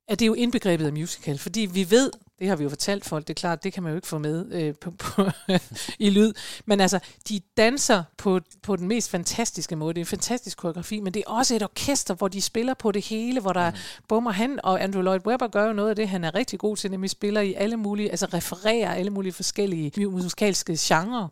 at 0.07 0.19
det 0.19 0.25
er 0.25 0.27
jo 0.27 0.33
indbegrebet 0.33 0.85
af 0.85 0.93
musical, 0.93 1.37
fordi 1.37 1.61
vi 1.73 1.89
ved, 1.89 2.11
det 2.39 2.47
har 2.47 2.55
vi 2.55 2.63
jo 2.63 2.69
fortalt 2.69 3.05
folk, 3.05 3.27
det 3.27 3.33
er 3.33 3.39
klart, 3.39 3.63
det 3.63 3.73
kan 3.73 3.83
man 3.83 3.91
jo 3.91 3.95
ikke 3.95 4.07
få 4.07 4.17
med 4.17 4.51
øh, 4.51 4.75
på, 4.75 4.91
på 4.91 5.23
i 5.99 6.09
lyd, 6.09 6.33
men 6.65 6.81
altså, 6.81 6.99
de 7.29 7.39
danser 7.57 8.03
på, 8.17 8.39
på 8.61 8.75
den 8.75 8.87
mest 8.87 9.09
fantastiske 9.09 9.75
måde, 9.75 9.93
det 9.93 9.99
er 9.99 10.05
en 10.05 10.07
fantastisk 10.07 10.57
koreografi, 10.57 10.99
men 10.99 11.13
det 11.13 11.23
er 11.27 11.31
også 11.31 11.55
et 11.55 11.63
orkester, 11.63 12.13
hvor 12.13 12.27
de 12.27 12.41
spiller 12.41 12.73
på 12.73 12.91
det 12.91 13.05
hele, 13.05 13.41
hvor 13.41 13.53
der 13.53 13.71
mm. 13.71 13.77
bummer 14.07 14.31
han, 14.31 14.59
og 14.63 14.83
Andrew 14.83 15.01
Lloyd 15.01 15.19
Webber 15.25 15.47
gør 15.47 15.67
jo 15.67 15.73
noget 15.73 15.89
af 15.89 15.95
det, 15.95 16.09
han 16.09 16.23
er 16.23 16.35
rigtig 16.35 16.59
god 16.59 16.77
til, 16.77 16.91
nemlig 16.91 17.09
spiller 17.09 17.41
i 17.41 17.53
alle 17.53 17.77
mulige, 17.77 18.09
altså 18.09 18.25
refererer 18.25 18.93
alle 18.93 19.11
mulige 19.11 19.33
forskellige 19.33 20.07
musikalske 20.09 20.77
genrer, 20.79 21.27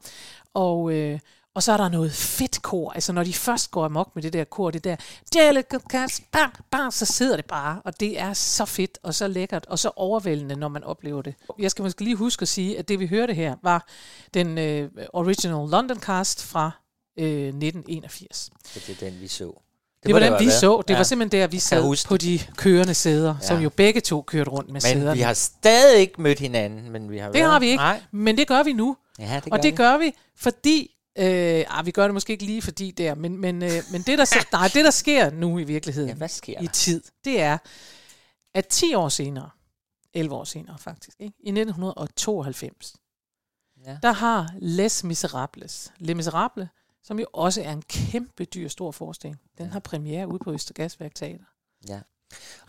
og, 0.54 0.94
øh, 0.94 1.20
og 1.58 1.64
så 1.64 1.72
er 1.72 1.78
der 1.78 1.90
noget 1.90 2.12
fedt 2.14 2.62
kor. 2.62 2.92
Altså 2.92 3.14
når 3.14 3.24
de 3.24 3.34
først 3.34 3.72
går 3.72 3.86
amok 3.86 4.12
med 4.16 4.24
det 4.24 4.34
der 4.34 4.44
kor, 4.44 4.72
det 4.72 4.84
der, 4.84 4.96
bam, 6.32 6.52
bam, 6.72 6.92
så 6.92 7.06
sidder 7.06 7.36
det 7.36 7.46
bare. 7.46 7.82
Og 7.86 8.00
det 8.00 8.20
er 8.20 8.34
så 8.34 8.66
fedt 8.66 8.98
og 9.04 9.14
så 9.16 9.28
lækkert 9.28 9.66
og 9.66 9.80
så 9.80 9.92
overvældende, 9.96 10.56
når 10.56 10.68
man 10.68 10.84
oplever 10.84 11.22
det. 11.22 11.36
Jeg 11.60 11.72
skal 11.72 11.84
måske 11.84 12.04
lige 12.04 12.16
huske 12.16 12.42
at 12.42 12.48
sige, 12.48 12.80
at 12.80 12.88
det 12.88 13.00
vi 13.00 13.08
hørte 13.08 13.34
her 13.34 13.56
var 13.64 13.88
den 14.34 14.58
øh, 14.58 14.90
original 15.14 15.70
London 15.70 16.00
cast 16.00 16.44
fra 16.44 16.72
øh, 17.20 17.48
1981. 17.48 18.50
Så 18.66 18.80
det 18.88 19.02
er 19.02 19.10
den, 19.10 19.22
vi 19.22 19.28
så. 19.28 19.64
Det, 20.06 20.14
var 20.14 20.20
den, 20.20 20.34
vi 20.40 20.46
været. 20.46 20.54
så. 20.60 20.82
Det 20.88 20.94
Ja. 20.94 20.98
var 21.00 21.04
simpelthen 21.04 21.42
der, 21.42 21.48
vi 21.48 21.60
sad 21.60 22.08
på 22.08 22.18
de 22.18 22.40
kørende 22.58 22.94
sæder, 22.94 23.36
ja. 23.42 23.48
som 23.48 23.60
jo 23.62 23.70
begge 23.70 24.02
to 24.02 24.22
kørte 24.22 24.50
rundt 24.52 24.68
med 24.68 24.74
Men 24.74 24.82
sæderne. 24.82 25.14
vi 25.14 25.22
har 25.22 25.34
stadig 25.34 26.00
ikke 26.00 26.22
mødt 26.22 26.40
hinanden, 26.40 26.92
men 26.92 27.12
vi 27.12 27.18
har 27.18 27.26
Det 27.32 27.34
været. 27.40 27.52
har 27.52 27.60
vi 27.60 27.66
ikke, 27.66 27.78
Nej. 27.78 28.02
men 28.12 28.38
det 28.38 28.48
gør 28.48 28.64
vi 28.64 28.74
nu. 28.74 28.98
Ja, 29.20 29.36
det 29.36 29.44
og 29.54 29.58
gør 29.58 29.62
det 29.62 29.72
vi. 29.72 29.76
gør 29.78 29.98
vi, 29.98 30.12
fordi... 30.38 30.94
Øh, 31.20 31.66
ah, 31.68 31.86
vi 31.86 31.92
gør 31.92 32.04
det 32.04 32.14
måske 32.14 32.34
ikke 32.34 32.46
lige 32.46 32.62
fordi 32.62 32.92
der, 32.92 33.16
men, 33.16 33.38
men, 33.38 33.64
øh, 33.64 33.84
men 33.92 34.02
det, 34.02 34.18
der, 34.18 34.52
nej, 34.58 34.68
det, 34.74 34.86
der 34.86 34.92
sker 34.92 35.30
nu 35.30 35.60
i 35.60 35.64
virkeligheden, 35.64 36.10
Ja, 36.10 36.16
hvad 36.16 36.28
sker 36.30 36.62
i 36.62 36.66
der? 36.66 36.72
tid, 36.72 37.04
det 37.26 37.42
er, 37.42 37.58
at 38.54 38.68
10 38.68 38.94
år 38.94 39.10
senere, 39.10 39.50
11 40.14 40.36
år 40.36 40.44
senere 40.44 40.78
faktisk, 40.78 41.18
ikke? 41.20 41.36
i 41.40 41.50
1992, 41.50 42.96
Ja. 43.86 43.98
der 44.04 44.12
har 44.12 44.50
Les 44.60 45.04
Miserables, 45.04 45.94
Les 46.00 46.16
Miserables, 46.16 46.68
som 47.04 47.20
jo 47.20 47.26
også 47.34 47.62
er 47.62 47.72
en 47.72 47.82
kæmpe 47.82 48.46
dyr 48.46 48.68
stor 48.68 48.92
forestilling, 48.92 49.40
den 49.58 49.70
har 49.72 49.80
premiere 49.80 50.28
ude 50.28 50.40
på 50.40 50.54
Østergasværk 50.54 51.16
Teater. 51.16 51.44
Ja. 51.90 52.00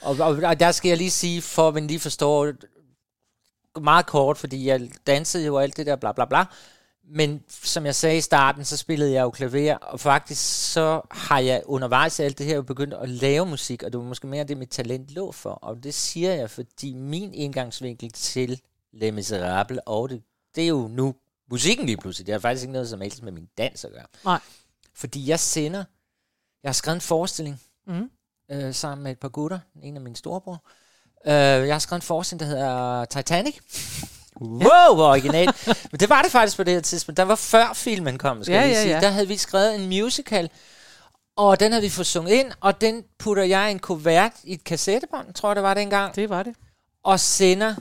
Og, 0.02 0.16
og, 0.20 0.36
og 0.44 0.60
der 0.60 0.72
skal 0.72 0.88
jeg 0.88 0.98
lige 0.98 1.10
sige, 1.10 1.42
for 1.42 1.68
at 1.68 1.74
man 1.74 1.86
lige 1.86 2.00
forstår 2.00 2.52
meget 3.80 4.06
kort, 4.06 4.38
fordi 4.38 4.66
jeg 4.66 4.90
dansede 5.06 5.46
jo 5.46 5.58
alt 5.58 5.76
det 5.76 5.86
der 5.86 5.96
bla 5.96 6.12
bla 6.12 6.24
bla. 6.24 6.44
Men 7.10 7.42
som 7.48 7.86
jeg 7.86 7.94
sagde 7.94 8.16
i 8.16 8.20
starten, 8.20 8.64
så 8.64 8.76
spillede 8.76 9.12
jeg 9.12 9.22
jo 9.22 9.30
klaver, 9.30 9.74
og 9.76 10.00
faktisk 10.00 10.72
så 10.72 11.00
har 11.10 11.38
jeg 11.38 11.62
undervejs 11.66 12.18
i 12.18 12.22
alt 12.22 12.38
det 12.38 12.46
her 12.46 12.54
jo 12.56 12.62
begyndt 12.62 12.94
at 12.94 13.08
lave 13.08 13.46
musik, 13.46 13.82
og 13.82 13.92
det 13.92 13.98
var 13.98 14.04
måske 14.04 14.26
mere 14.26 14.44
det, 14.44 14.56
mit 14.56 14.68
talent 14.68 15.10
lå 15.10 15.32
for. 15.32 15.50
Og 15.50 15.82
det 15.82 15.94
siger 15.94 16.34
jeg, 16.34 16.50
fordi 16.50 16.94
min 16.94 17.34
indgangsvinkel 17.34 18.10
til 18.12 18.60
Les 18.92 19.12
Miserables, 19.14 19.80
og 19.86 20.08
det, 20.08 20.22
det 20.54 20.64
er 20.64 20.68
jo 20.68 20.88
nu 20.88 21.14
musikken 21.50 21.86
lige 21.86 21.96
pludselig. 21.96 22.26
Det 22.26 22.32
har 22.32 22.40
faktisk 22.40 22.62
ikke 22.62 22.72
noget 22.72 22.88
som 22.88 23.00
helst 23.00 23.22
med 23.22 23.32
min 23.32 23.48
dans 23.58 23.84
at 23.84 23.92
gøre. 23.92 24.06
Nej. 24.24 24.40
Fordi 24.94 25.28
jeg 25.28 25.40
sender, 25.40 25.84
jeg 26.62 26.68
har 26.68 26.72
skrevet 26.74 26.96
en 26.96 27.00
forestilling, 27.00 27.60
Mm. 27.86 28.10
øh, 28.50 28.74
sammen 28.74 29.02
med 29.02 29.12
et 29.12 29.18
par 29.18 29.28
gutter, 29.28 29.58
en 29.82 29.96
af 29.96 30.02
mine 30.02 30.16
storebror. 30.16 30.64
Øh, 31.26 31.32
jeg 31.32 31.74
har 31.74 31.78
skrevet 31.78 32.02
en 32.02 32.06
forestilling, 32.06 32.40
der 32.40 32.46
hedder 32.56 33.04
Titanic. 33.04 33.56
Wow, 34.40 34.94
hvor 34.94 35.08
original. 35.10 35.46
Men 35.92 36.00
det 36.00 36.08
var 36.08 36.22
det 36.22 36.32
faktisk 36.32 36.56
på 36.56 36.62
det 36.64 36.74
her 36.74 36.80
tidspunkt. 36.80 37.16
Der 37.16 37.22
var 37.22 37.34
før 37.34 37.72
filmen 37.72 38.18
kom, 38.18 38.44
skal 38.44 38.52
Ja, 38.54 38.60
jeg 38.60 38.68
lige 38.68 38.80
sige. 38.82 38.94
ja. 38.94 39.00
Der 39.00 39.08
havde 39.10 39.28
vi 39.28 39.36
skrevet 39.36 39.74
en 39.74 39.86
musical, 39.88 40.50
og 41.36 41.60
den 41.60 41.72
havde 41.72 41.82
vi 41.82 41.90
fået 41.90 42.06
sunget 42.06 42.32
ind, 42.32 42.52
og 42.60 42.80
den 42.80 43.04
putter 43.18 43.42
jeg 43.42 43.68
i 43.68 43.70
en 43.70 43.78
kuvert 43.78 44.32
i 44.44 44.52
et 44.52 44.64
kassettebånd, 44.64 45.34
tror 45.34 45.48
jeg 45.48 45.56
det 45.56 45.62
var 45.62 45.74
dengang, 45.74 46.14
Det 46.14 46.28
var 46.30 46.42
det. 46.42 46.54
og 47.02 47.20
sender 47.20 47.74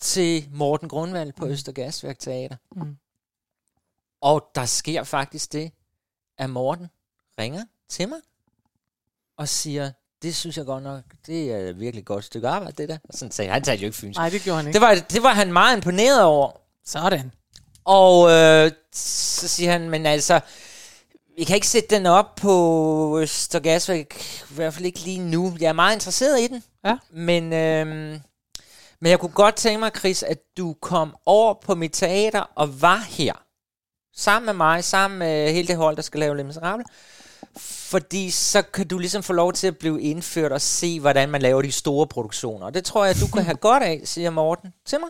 til 0.00 0.48
Morten 0.52 0.88
Grundvald 0.88 1.32
på 1.32 1.46
Østergasværk 1.46 2.18
Teater. 2.18 2.56
Mm. 2.76 2.96
Og 4.22 4.46
der 4.54 4.64
sker 4.66 5.04
faktisk 5.04 5.52
det, 5.52 5.72
at 6.38 6.50
Morten 6.50 6.86
ringer 7.38 7.64
til 7.88 8.08
mig 8.08 8.18
og 9.36 9.48
siger, 9.48 9.90
det 10.22 10.36
synes 10.36 10.56
jeg 10.56 10.66
godt 10.66 10.82
nok, 10.82 11.02
det 11.26 11.52
er 11.52 11.72
virkelig 11.72 12.04
godt 12.04 12.24
stykke 12.24 12.48
arbejde, 12.48 12.82
det 12.82 12.88
der. 12.88 12.98
Og 13.08 13.14
sådan 13.14 13.32
sagde 13.32 13.50
han, 13.50 13.62
talte 13.62 13.82
jo 13.82 13.86
ikke 13.86 13.98
fynsk. 13.98 14.18
Nej, 14.18 14.30
det 14.30 14.42
gjorde 14.42 14.56
han 14.56 14.66
ikke. 14.66 14.74
Det 14.74 14.86
var, 14.86 14.94
det 14.94 15.22
var 15.22 15.34
han 15.34 15.52
meget 15.52 15.76
imponeret 15.76 16.22
over. 16.22 16.50
Sådan. 16.86 17.32
Og 17.84 18.30
øh, 18.30 18.70
så 18.94 19.48
siger 19.48 19.72
han, 19.72 19.90
men 19.90 20.06
altså, 20.06 20.40
vi 21.36 21.44
kan 21.44 21.54
ikke 21.54 21.68
sætte 21.68 21.96
den 21.96 22.06
op 22.06 22.34
på 22.34 23.18
Østergasværk, 23.22 24.14
i 24.50 24.54
hvert 24.54 24.74
fald 24.74 24.86
ikke 24.86 25.00
lige 25.00 25.18
nu. 25.18 25.56
Jeg 25.60 25.68
er 25.68 25.72
meget 25.72 25.94
interesseret 25.94 26.40
i 26.40 26.46
den. 26.46 26.62
Ja. 26.84 26.96
Men, 27.10 27.52
øh, 27.52 27.86
men 29.00 29.10
jeg 29.10 29.18
kunne 29.18 29.32
godt 29.32 29.54
tænke 29.54 29.78
mig, 29.78 29.90
Chris, 29.98 30.22
at 30.22 30.38
du 30.56 30.76
kom 30.82 31.16
over 31.26 31.54
på 31.54 31.74
mit 31.74 31.92
teater 31.92 32.40
og 32.54 32.82
var 32.82 33.04
her. 33.08 33.32
Sammen 34.16 34.46
med 34.46 34.54
mig, 34.54 34.84
sammen 34.84 35.18
med 35.18 35.52
hele 35.52 35.68
det 35.68 35.76
hold, 35.76 35.96
der 35.96 36.02
skal 36.02 36.20
lave 36.20 36.36
Les 36.36 36.46
Miserables. 36.46 36.86
Fordi 37.90 38.30
så 38.30 38.62
kan 38.62 38.88
du 38.88 38.98
ligesom 38.98 39.22
få 39.22 39.32
lov 39.32 39.52
til 39.52 39.66
at 39.66 39.78
blive 39.78 40.02
indført 40.02 40.52
og 40.52 40.60
se, 40.60 41.00
hvordan 41.00 41.28
man 41.30 41.42
laver 41.42 41.62
de 41.62 41.72
store 41.72 42.06
produktioner. 42.06 42.66
Og 42.66 42.74
det 42.74 42.84
tror 42.84 43.04
jeg, 43.04 43.14
du 43.20 43.26
kan 43.26 43.42
have 43.44 43.56
godt 43.56 43.82
af, 43.82 44.00
siger 44.04 44.30
Morten 44.30 44.72
til 44.86 45.00
mig. 45.00 45.08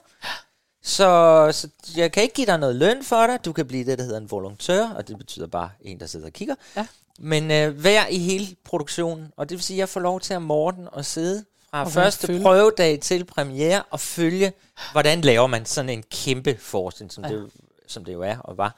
Så, 0.83 1.49
så 1.53 1.69
jeg 1.97 2.13
kan 2.13 2.23
ikke 2.23 2.35
give 2.35 2.47
dig 2.47 2.59
noget 2.59 2.77
løn 2.77 3.05
for 3.05 3.27
dig. 3.27 3.45
Du 3.45 3.53
kan 3.53 3.67
blive 3.67 3.85
det, 3.85 3.99
der 3.99 4.05
hedder 4.05 4.19
en 4.19 4.31
volontør, 4.31 4.89
og 4.89 5.09
det 5.09 5.19
betyder 5.19 5.47
bare 5.47 5.71
en, 5.81 6.01
der 6.01 6.07
sidder 6.07 6.27
og 6.27 6.33
kigger. 6.33 6.55
Ja. 6.77 6.87
Men 7.19 7.51
øh, 7.51 7.85
vær 7.85 8.07
i 8.07 8.19
hele 8.19 8.47
produktionen, 8.65 9.33
og 9.37 9.49
det 9.49 9.57
vil 9.57 9.63
sige, 9.65 9.77
at 9.77 9.79
jeg 9.79 9.89
får 9.89 10.01
lov 10.01 10.21
til 10.21 10.35
at 10.35 10.43
Morten 10.43 10.89
og 10.93 11.05
sidde 11.05 11.45
fra 11.71 11.85
Og 11.85 11.91
første 11.91 12.27
følge. 12.27 12.43
prøvedag 12.43 13.01
til 13.01 13.25
premiere 13.25 13.83
og 13.91 14.01
følge, 14.01 14.53
hvordan 14.93 15.21
laver 15.21 15.47
man 15.47 15.67
sådan 15.67 15.89
en 15.89 16.03
kæmpe 16.11 16.57
forestilling, 16.61 17.13
som, 17.13 17.25
Ja. 17.25 17.31
det, 17.33 17.51
som 17.87 18.05
det 18.05 18.13
jo 18.13 18.23
er 18.23 18.39
og 18.39 18.57
var. 18.59 18.77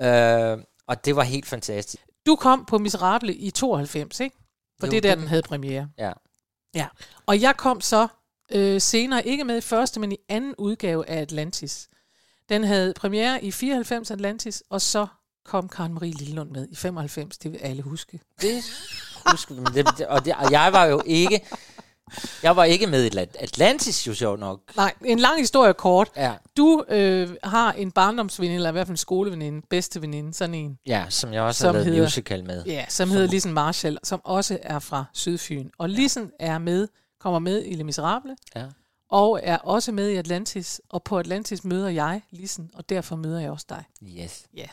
Ja. 0.00 0.52
Øh, 0.52 0.58
og 0.86 1.04
det 1.04 1.16
var 1.16 1.22
helt 1.22 1.46
fantastisk. 1.46 2.02
Du 2.26 2.36
kom 2.36 2.64
på 2.64 2.78
Miserable 2.78 3.34
i 3.34 3.50
92, 3.50 4.20
ikke? 4.20 4.36
For 4.80 4.86
Jo, 4.86 4.90
det 4.90 4.96
er 4.96 5.00
der, 5.00 5.10
det- 5.10 5.18
den 5.18 5.28
havde 5.28 5.42
premiere. 5.42 5.88
Ja. 5.98 6.12
Ja. 6.74 6.86
Og 7.26 7.40
jeg 7.40 7.56
kom 7.56 7.80
så 7.80 8.08
øh, 8.52 8.80
senere, 8.80 9.26
ikke 9.26 9.44
med 9.44 9.58
i 9.58 9.60
første, 9.60 10.00
men 10.00 10.12
i 10.12 10.16
anden 10.28 10.54
udgave 10.58 11.08
af 11.08 11.20
Atlantis. 11.20 11.88
Den 12.48 12.64
havde 12.64 12.94
premiere 12.94 13.44
i 13.44 13.50
94 13.52 14.10
Atlantis, 14.10 14.62
og 14.70 14.80
så 14.80 15.06
kom 15.44 15.68
Karen 15.68 15.94
Marie 15.94 16.12
Lillund 16.12 16.50
med 16.50 16.68
i 16.70 16.74
95. 16.74 17.38
Det 17.38 17.52
vil 17.52 17.58
alle 17.58 17.82
huske. 17.82 18.20
Det 18.40 18.62
husker 19.30 19.54
vi, 19.54 19.82
det, 19.82 20.06
og, 20.06 20.24
det, 20.24 20.34
og 20.34 20.50
jeg 20.52 20.72
var 20.72 20.84
jo 20.84 21.02
ikke... 21.06 21.40
Jeg 22.42 22.56
var 22.56 22.64
ikke 22.64 22.86
med 22.86 23.04
i 23.04 23.08
Atlant- 23.08 23.36
Atlantis, 23.42 24.06
jo 24.06 24.14
sjovt 24.14 24.40
nok. 24.40 24.60
Nej, 24.76 24.94
en 25.04 25.18
lang 25.18 25.38
historie 25.38 25.74
kort. 25.74 26.08
Ja. 26.16 26.32
Du 26.56 26.84
øh, 26.88 27.30
har 27.44 27.72
en 27.72 27.90
barndomsveninde, 27.92 28.56
eller 28.56 28.68
i 28.68 28.72
hvert 28.72 28.86
fald 28.86 28.92
en 28.92 28.96
skoleveninde, 28.96 29.66
bedste 29.70 30.02
veninde, 30.02 30.34
sådan 30.34 30.54
en. 30.54 30.78
Ja, 30.86 31.04
som 31.08 31.32
jeg 31.32 31.42
også 31.42 31.58
Som 31.60 31.66
har 31.66 31.72
lavet 31.72 31.86
hedder- 31.86 32.02
musical 32.02 32.44
med. 32.44 32.64
Ja, 32.64 32.84
som, 32.88 33.10
hedder 33.10 33.26
Lisen 33.26 33.52
Marshall, 33.52 33.98
som 34.02 34.20
også 34.24 34.58
er 34.62 34.78
fra 34.78 35.04
Sydfyn. 35.12 35.68
Og 35.78 35.88
Lisen 35.88 36.30
er 36.40 36.58
med, 36.58 36.88
kommer 37.20 37.38
med 37.38 37.64
i 37.66 37.74
Les 37.74 37.84
Miserables, 37.84 38.38
Ja. 38.56 38.64
og 39.10 39.40
er 39.42 39.56
også 39.56 39.92
med 39.92 40.08
i 40.08 40.16
Atlantis. 40.16 40.80
Og 40.88 41.02
på 41.02 41.18
Atlantis 41.18 41.64
møder 41.64 41.88
jeg 41.88 42.22
Lisen, 42.30 42.70
og 42.74 42.88
derfor 42.88 43.16
møder 43.16 43.40
jeg 43.40 43.50
også 43.50 43.66
dig. 43.68 43.84
Yes. 44.22 44.44
Ja. 44.56 44.66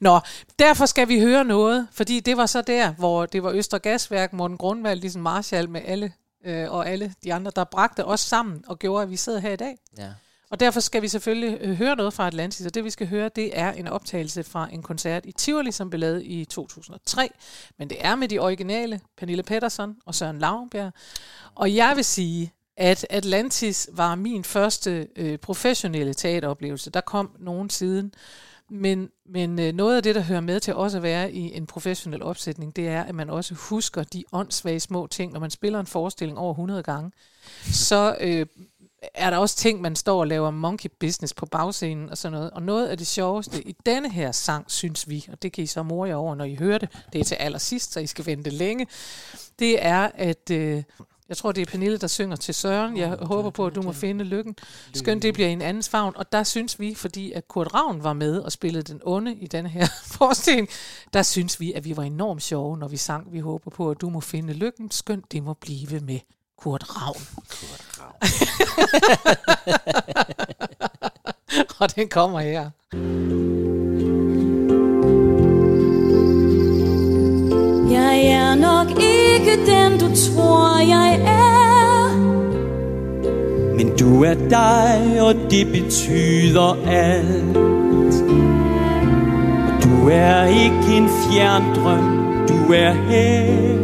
Nå, 0.00 0.20
derfor 0.58 0.86
skal 0.86 1.08
vi 1.08 1.20
høre 1.20 1.44
noget, 1.44 1.88
fordi 1.92 2.20
det 2.20 2.36
var 2.36 2.46
så 2.46 2.62
der, 2.62 2.92
hvor 2.92 3.26
det 3.26 3.42
var 3.42 3.50
Østre 3.52 3.78
Gasværk, 3.78 4.32
Morten 4.32 4.56
Grundvald, 4.58 5.00
Lisen 5.00 5.22
Marshall 5.22 5.70
med 5.70 5.80
alle, 5.84 6.12
øh, 6.44 6.72
og 6.72 6.88
alle 6.88 7.14
de 7.24 7.34
andre, 7.34 7.52
der 7.56 7.64
bragte 7.64 8.04
os 8.04 8.20
sammen 8.20 8.64
og 8.66 8.78
gjorde, 8.78 9.02
at 9.02 9.10
vi 9.10 9.16
sidder 9.16 9.38
her 9.38 9.52
i 9.52 9.56
dag. 9.56 9.78
Ja. 9.98 10.08
Og 10.50 10.60
derfor 10.60 10.80
skal 10.80 11.02
vi 11.02 11.08
selvfølgelig 11.08 11.58
øh, 11.60 11.76
høre 11.76 11.96
noget 11.96 12.14
fra 12.14 12.26
Atlantis, 12.26 12.66
og 12.66 12.74
det 12.74 12.84
vi 12.84 12.90
skal 12.90 13.08
høre, 13.08 13.28
det 13.28 13.58
er 13.58 13.72
en 13.72 13.88
optagelse 13.88 14.44
fra 14.44 14.68
en 14.72 14.82
koncert 14.82 15.26
i 15.26 15.32
Tivoli, 15.32 15.72
som 15.72 15.90
blev 15.90 16.00
lavet 16.00 16.22
i 16.24 16.44
2003. 16.44 17.30
Men 17.78 17.90
det 17.90 17.96
er 18.00 18.14
med 18.14 18.28
de 18.28 18.38
originale, 18.38 19.00
Pernille 19.16 19.42
Pettersson 19.42 19.96
og 20.06 20.14
Søren 20.14 20.38
Lauenbjerg. 20.38 20.92
Og 21.54 21.74
jeg 21.74 21.92
vil 21.96 22.04
sige, 22.04 22.52
at 22.76 23.06
Atlantis 23.10 23.88
var 23.92 24.14
min 24.14 24.44
første 24.44 25.08
øh, 25.16 25.38
professionelle 25.38 26.14
teateroplevelse. 26.14 26.90
Der 26.90 27.00
kom 27.00 27.30
nogen 27.38 27.70
siden. 27.70 28.14
Men, 28.74 29.10
men 29.26 29.58
øh, 29.58 29.72
noget 29.72 29.96
af 29.96 30.02
det, 30.02 30.14
der 30.14 30.20
hører 30.20 30.40
med 30.40 30.60
til 30.60 30.74
også 30.74 30.96
at 30.96 31.02
være 31.02 31.32
i 31.32 31.56
en 31.56 31.66
professionel 31.66 32.22
opsætning, 32.22 32.76
det 32.76 32.88
er, 32.88 33.02
at 33.02 33.14
man 33.14 33.30
også 33.30 33.54
husker 33.54 34.02
de 34.02 34.24
åndssvage 34.32 34.80
små 34.80 35.06
ting. 35.06 35.32
Når 35.32 35.40
man 35.40 35.50
spiller 35.50 35.80
en 35.80 35.86
forestilling 35.86 36.38
over 36.38 36.52
100 36.52 36.82
gange, 36.82 37.12
så 37.62 38.16
øh, 38.20 38.46
er 39.14 39.30
der 39.30 39.36
også 39.36 39.56
ting, 39.56 39.80
man 39.80 39.96
står 39.96 40.20
og 40.20 40.26
laver 40.26 40.50
monkey 40.50 40.90
business 41.00 41.34
på 41.34 41.46
bagscenen 41.46 42.10
og 42.10 42.18
sådan 42.18 42.32
noget. 42.32 42.50
Og 42.50 42.62
noget 42.62 42.88
af 42.88 42.98
det 42.98 43.06
sjoveste 43.06 43.68
i 43.68 43.76
denne 43.86 44.10
her 44.10 44.32
sang, 44.32 44.70
synes 44.70 45.08
vi, 45.08 45.26
og 45.32 45.42
det 45.42 45.52
kan 45.52 45.64
I 45.64 45.66
så 45.66 45.82
more 45.82 46.08
jer 46.08 46.14
over, 46.14 46.34
når 46.34 46.44
I 46.44 46.54
hører 46.54 46.78
det, 46.78 46.88
det 47.12 47.20
er 47.20 47.24
til 47.24 47.34
allersidst, 47.34 47.92
så 47.92 48.00
I 48.00 48.06
skal 48.06 48.26
vente 48.26 48.50
længe, 48.50 48.86
det 49.58 49.86
er, 49.86 50.10
at 50.14 50.50
øh, 50.50 50.82
jeg 51.32 51.36
tror, 51.36 51.52
det 51.52 51.62
er 51.62 51.66
Pernille, 51.66 51.98
der 51.98 52.06
synger 52.06 52.36
til 52.36 52.54
Søren. 52.54 52.96
Jeg 52.96 53.16
håber 53.22 53.50
på, 53.50 53.66
at 53.66 53.74
du 53.74 53.82
må 53.82 53.92
finde 53.92 54.24
lykken. 54.24 54.56
Skønt 54.94 55.22
det 55.22 55.34
bliver 55.34 55.48
en 55.48 55.62
andens 55.62 55.88
favn. 55.88 56.12
Og 56.16 56.32
der 56.32 56.42
synes 56.42 56.80
vi, 56.80 56.94
fordi 56.94 57.32
at 57.32 57.48
Kurt 57.48 57.74
Ravn 57.74 58.04
var 58.04 58.12
med 58.12 58.38
og 58.38 58.52
spillede 58.52 58.92
den 58.92 59.00
onde 59.04 59.34
i 59.34 59.46
denne 59.46 59.68
her 59.68 59.86
forestilling, 60.18 60.68
der 61.12 61.22
synes 61.22 61.60
vi, 61.60 61.72
at 61.72 61.84
vi 61.84 61.96
var 61.96 62.02
enormt 62.02 62.42
sjove, 62.42 62.78
når 62.78 62.88
vi 62.88 62.96
sang. 62.96 63.32
Vi 63.32 63.38
håber 63.38 63.70
på, 63.70 63.90
at 63.90 64.00
du 64.00 64.10
må 64.10 64.20
finde 64.20 64.52
lykken. 64.52 64.90
Skønt 64.90 65.32
det 65.32 65.42
må 65.42 65.54
blive 65.54 66.00
med 66.00 66.18
Kurt 66.58 66.84
Ravn. 66.88 67.20
Kurt 67.36 68.00
Ravn. 68.00 68.16
og 71.80 71.96
den 71.96 72.08
kommer 72.08 72.40
her. 72.40 72.70
Ikke 79.42 79.66
den, 79.66 79.98
du 79.98 80.06
tror, 80.16 80.78
jeg 80.78 81.20
er. 81.26 82.16
Men 83.76 83.96
du 83.98 84.22
er 84.24 84.34
dig, 84.34 85.22
og 85.22 85.34
det 85.50 85.66
betyder 85.66 86.76
alt. 86.86 87.56
Og 89.66 89.82
du 89.82 90.08
er 90.08 90.44
ikke 90.44 90.96
en 90.96 91.08
fjern 91.08 91.62
drøm, 91.74 92.22
du 92.48 92.72
er 92.72 92.92
her. 92.92 93.76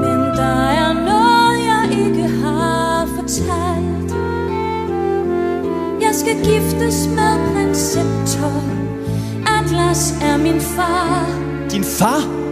Men 0.00 0.20
der 0.36 0.60
er 0.82 0.92
noget, 0.92 1.58
jeg 1.70 2.06
ikke 2.06 2.28
har 2.28 3.08
fortalt. 3.16 4.14
Jeg 6.00 6.14
skal 6.14 6.36
giftes 6.36 7.08
med 7.08 7.52
prins 7.52 7.78
Septor. 7.78 8.62
Atlas 9.58 10.14
er 10.22 10.36
min 10.36 10.60
far. 10.60 11.26
Din 11.70 11.84
far, 11.84 12.43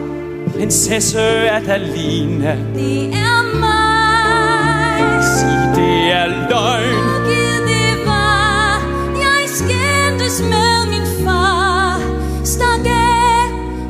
prinsesse 0.52 1.50
Adalina. 1.50 2.56
Det 2.74 3.14
er 3.14 3.58
mig. 3.60 5.22
Sig, 5.22 5.72
det 5.74 6.12
er 6.12 6.26
løgn. 6.26 6.98
Gid 7.26 7.58
det 7.70 8.06
var, 8.06 8.82
jeg 9.24 9.48
skændtes 9.48 10.42
med 10.42 10.86
min 10.90 11.24
far. 11.24 12.00
Stak 12.44 12.86
af 12.86 13.44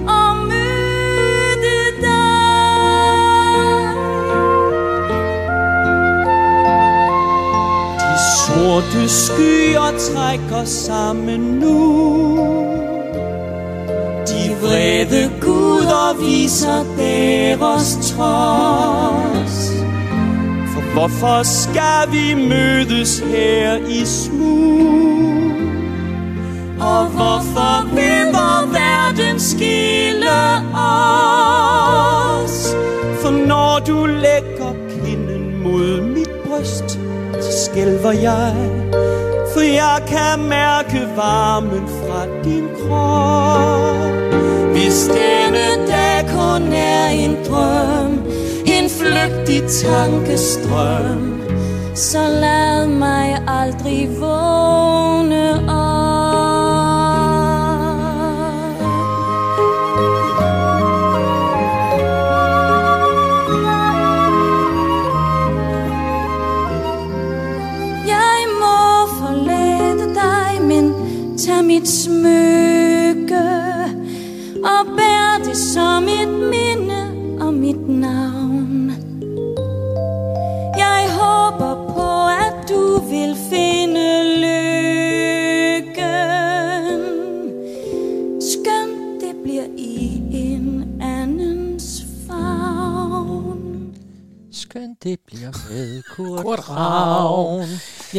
og 0.06 0.36
mødte 0.36 1.78
dig. 2.00 2.32
De 7.98 8.14
sorte 8.46 9.08
skyer 9.08 9.90
trækker 9.98 10.64
sammen 10.64 11.40
nu 11.40 12.61
vrede 14.62 15.30
Gud 15.40 15.86
og 15.86 16.20
viser 16.20 16.84
deres 16.98 17.98
trods. 18.10 19.56
For 20.72 20.92
hvorfor 20.92 21.42
skal 21.42 22.12
vi 22.12 22.34
mødes 22.48 23.18
her 23.18 23.76
i 23.76 24.04
smug? 24.04 25.52
Og 26.80 27.06
hvorfor 27.06 27.94
vil 27.94 28.22
verden 28.72 29.40
skille 29.40 30.30
os? 30.74 31.16
For 33.22 33.30
når 33.46 33.80
du 33.86 34.06
lægger 34.06 34.72
kinden 34.90 35.62
mod 35.62 36.00
mit 36.00 36.30
bryst, 36.46 36.98
så 37.40 37.70
skælver 37.70 38.12
jeg. 38.12 38.54
For 39.54 39.60
jeg 39.60 40.02
kan 40.08 40.48
mærke 40.48 41.08
varmen 41.16 41.88
fra 41.88 42.26
din 42.44 42.68
krop. 42.80 44.21
Hvis 44.82 45.06
denne 45.06 45.86
dag 45.86 46.24
kun 46.28 46.72
er 46.72 47.08
en 47.08 47.36
drøm, 47.48 48.12
en 48.66 48.90
flygtig 48.90 49.62
tankestrøm, 49.62 51.42
Så 51.94 52.18
lad 52.18 52.86
mig 52.86 53.42
aldrig 53.48 54.08
vågne 54.20 55.70
op. 55.70 55.81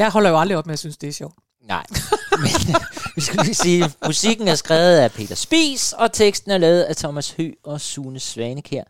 Jeg 0.04 0.12
holder 0.12 0.30
jo 0.30 0.40
aldrig 0.40 0.58
op 0.58 0.66
med 0.66 0.74
at 0.74 0.80
synes, 0.80 0.98
det 0.98 1.10
er 1.10 1.14
sjovt. 1.14 1.36
Nej, 1.68 1.84
men 2.32 2.76
vi 3.16 3.22
skal 3.22 3.40
lige 3.44 3.54
sige, 3.56 3.92
musikken 4.06 4.48
er 4.48 4.56
skrevet 4.56 4.98
af 4.98 5.12
Peter 5.12 5.36
Spies, 5.36 5.94
og 5.94 6.12
teksten 6.14 6.52
er 6.52 6.58
lavet 6.58 6.82
af 6.84 6.96
Thomas 6.96 7.32
Hø 7.32 7.52
og 7.64 7.82
Sune 7.82 8.20
Svanekær. 8.20 8.84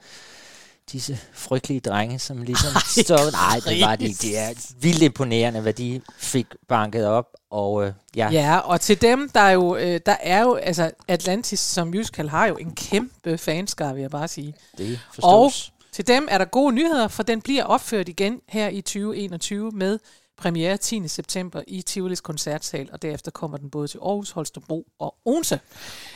Disse 0.91 1.19
frygtelige 1.33 1.79
drenge, 1.79 2.19
som 2.19 2.41
ligesom 2.41 2.69
Ej, 2.75 3.03
står... 3.03 3.31
Nej, 3.31 3.59
det 3.65 3.81
var 3.85 3.95
de. 3.95 4.07
Det 4.07 4.37
er 4.37 4.73
vildt 4.79 5.01
imponerende, 5.01 5.61
hvad 5.61 5.73
de 5.73 6.01
fik 6.17 6.45
banket 6.69 7.07
op. 7.07 7.25
Og 7.51 7.85
øh, 7.85 7.93
ja, 8.15 8.29
Ja, 8.31 8.57
og 8.57 8.81
til 8.81 9.01
dem, 9.01 9.29
der 9.29 9.39
er 9.39 9.51
jo, 9.51 9.75
øh, 9.75 9.99
der 10.05 10.15
er 10.21 10.41
jo, 10.41 10.55
altså 10.55 10.91
Atlantis 11.07 11.59
som 11.59 11.87
musical 11.87 12.29
har 12.29 12.45
jo 12.45 12.55
en 12.55 12.75
kæmpe 12.75 13.37
fanskare, 13.37 13.93
vil 13.93 14.01
jeg 14.01 14.11
bare 14.11 14.27
sige. 14.27 14.55
det 14.77 14.99
Og 15.07 15.15
forstås. 15.15 15.73
til 15.93 16.07
dem 16.07 16.27
er 16.31 16.37
der 16.37 16.45
gode 16.45 16.75
nyheder, 16.75 17.07
for 17.07 17.23
den 17.23 17.41
bliver 17.41 17.63
opført 17.63 18.09
igen 18.09 18.39
her 18.49 18.67
i 18.69 18.81
2021 18.81 19.71
med 19.71 19.99
premiere 20.37 20.77
10. 20.77 21.07
september 21.07 21.61
i 21.67 21.81
Tivolis 21.81 22.21
koncertsal, 22.21 22.89
og 22.93 23.01
derefter 23.01 23.31
kommer 23.31 23.57
den 23.57 23.69
både 23.69 23.87
til 23.87 23.97
Aarhus, 24.05 24.31
Holstebro 24.31 24.85
og 24.99 25.15
Odense. 25.25 25.59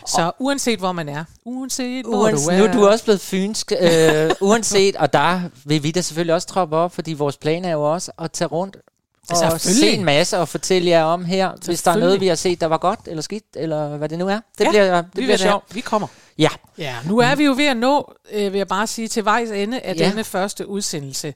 Så 0.08 0.32
uanset 0.40 0.80
hvor 0.80 0.92
man 0.92 1.10
er, 1.10 1.24
uanset 1.46 2.06
hvor 2.06 2.18
Uanset, 2.24 2.48
du 2.48 2.52
er... 2.54 2.58
nu 2.58 2.64
er 2.64 2.72
du 2.74 2.88
også 2.88 3.04
blevet 3.04 3.22
fynsk, 3.22 3.72
øh, 3.82 4.32
uanset, 4.50 4.96
og 4.96 5.14
der 5.14 5.42
vil 5.66 5.84
vi 5.84 5.92
da 5.92 6.02
selvfølgelig 6.02 6.34
også 6.36 6.48
troppe 6.48 6.76
op, 6.76 6.92
fordi 6.92 7.14
vores 7.14 7.38
plan 7.38 7.66
er 7.66 7.72
jo 7.72 7.94
også 7.94 8.12
at 8.20 8.32
tage 8.32 8.48
rundt 8.48 8.78
og 9.30 9.62
se 9.62 9.90
en 9.92 10.06
masse 10.06 10.38
og 10.38 10.48
fortælle 10.50 10.90
jer 10.90 11.04
om 11.04 11.26
her, 11.26 11.52
hvis 11.66 11.84
der 11.84 11.92
er 11.92 11.98
noget, 11.98 12.22
vi 12.22 12.28
har 12.28 12.36
set, 12.36 12.62
der 12.62 12.68
var 12.68 12.78
godt 12.78 13.00
eller 13.08 13.22
skidt, 13.22 13.44
eller 13.56 13.98
hvad 13.98 14.10
det 14.10 14.20
nu 14.20 14.28
er. 14.28 14.40
Det 14.58 14.64
Ja, 14.66 14.70
bliver, 14.70 15.02
det 15.02 15.12
bliver 15.14 15.38
sjovt. 15.38 15.76
Vi 15.76 15.82
kommer. 15.82 16.08
Ja. 16.38 16.50
Ja, 16.78 16.96
nu 17.08 17.18
er 17.20 17.36
vi 17.36 17.44
jo 17.46 17.54
ved 17.58 17.66
at 17.66 17.78
nå, 17.78 18.14
øh, 18.32 18.54
vil 18.54 18.58
jeg 18.58 18.68
bare 18.68 18.88
sige, 18.88 19.08
til 19.08 19.26
vejs 19.26 19.50
ende 19.52 19.80
af 19.80 19.96
Ja. 19.96 20.10
denne 20.10 20.24
første 20.24 20.68
udsendelse. 20.68 21.34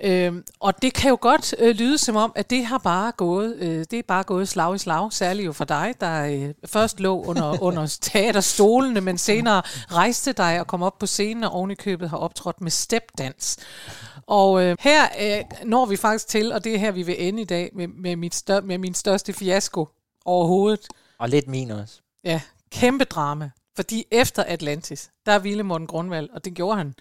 Øhm, 0.00 0.44
og 0.60 0.82
det 0.82 0.94
kan 0.94 1.08
jo 1.10 1.18
godt 1.20 1.54
øh, 1.58 1.74
lyde 1.76 1.98
som 1.98 2.16
om, 2.16 2.32
at 2.34 2.50
det 2.50 2.66
har 2.66 2.78
bare 2.78 3.12
gået, 3.12 3.56
øh, 3.56 3.78
det 3.90 3.92
er 3.92 4.02
bare 4.08 4.22
gået 4.22 4.48
slag 4.48 4.74
i 4.74 4.78
slag, 4.78 5.12
særligt 5.12 5.46
jo 5.46 5.52
for 5.52 5.64
dig, 5.64 5.94
der 6.00 6.24
øh, 6.26 6.54
først 6.66 7.00
lå 7.00 7.22
under, 7.24 7.62
under 7.68 7.98
teaterstolene, 8.00 9.00
men 9.00 9.18
senere 9.18 9.62
rejste 9.92 10.32
dig 10.32 10.60
og 10.60 10.66
kom 10.66 10.82
op 10.82 10.98
på 10.98 11.06
scenen 11.06 11.44
og 11.44 11.50
oven 11.52 11.70
i 11.70 11.74
købet 11.74 12.10
har 12.10 12.16
optrådt 12.16 12.60
med 12.60 12.70
stepdans. 12.70 13.56
Og 14.26 14.62
øh, 14.62 14.76
her 14.80 15.02
øh, 15.20 15.44
når 15.64 15.86
vi 15.86 15.96
faktisk 15.96 16.28
til, 16.28 16.52
og 16.52 16.64
det 16.64 16.74
er 16.74 16.78
her, 16.78 16.90
vi 16.90 17.02
vil 17.02 17.28
ende 17.28 17.42
i 17.42 17.44
dag, 17.44 17.70
med, 17.74 17.88
med, 17.88 18.16
mit 18.16 18.34
stør, 18.34 18.60
med 18.60 18.78
min 18.78 18.94
største 18.94 19.32
fiasko 19.32 19.88
overhovedet. 20.24 20.86
Og 21.18 21.28
lidt 21.28 21.48
min 21.48 21.70
også. 21.70 21.94
Ja, 22.24 22.40
kæmpe 22.72 23.04
drama. 23.04 23.50
Fordi 23.76 24.04
efter 24.10 24.44
Atlantis, 24.44 25.10
der 25.26 25.38
ville 25.38 25.62
Morten 25.62 25.86
Grundvald, 25.86 26.30
og 26.30 26.44
det 26.44 26.54
gjorde 26.54 26.76
han, 26.76 26.94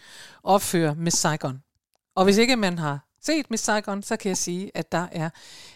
opføre 0.44 0.96
Miss 0.96 1.18
Saigon. 1.18 1.64
Og 2.16 2.24
hvis 2.24 2.38
ikke 2.38 2.56
man 2.56 2.80
har 2.80 3.00
set 3.22 3.52
Miss 3.52 3.64
Saigon, 3.64 4.04
så 4.04 4.18
kan 4.18 4.30
jeg 4.30 4.38
sige, 4.38 4.72
at 4.74 4.92
der 4.92 5.08
er 5.12 5.30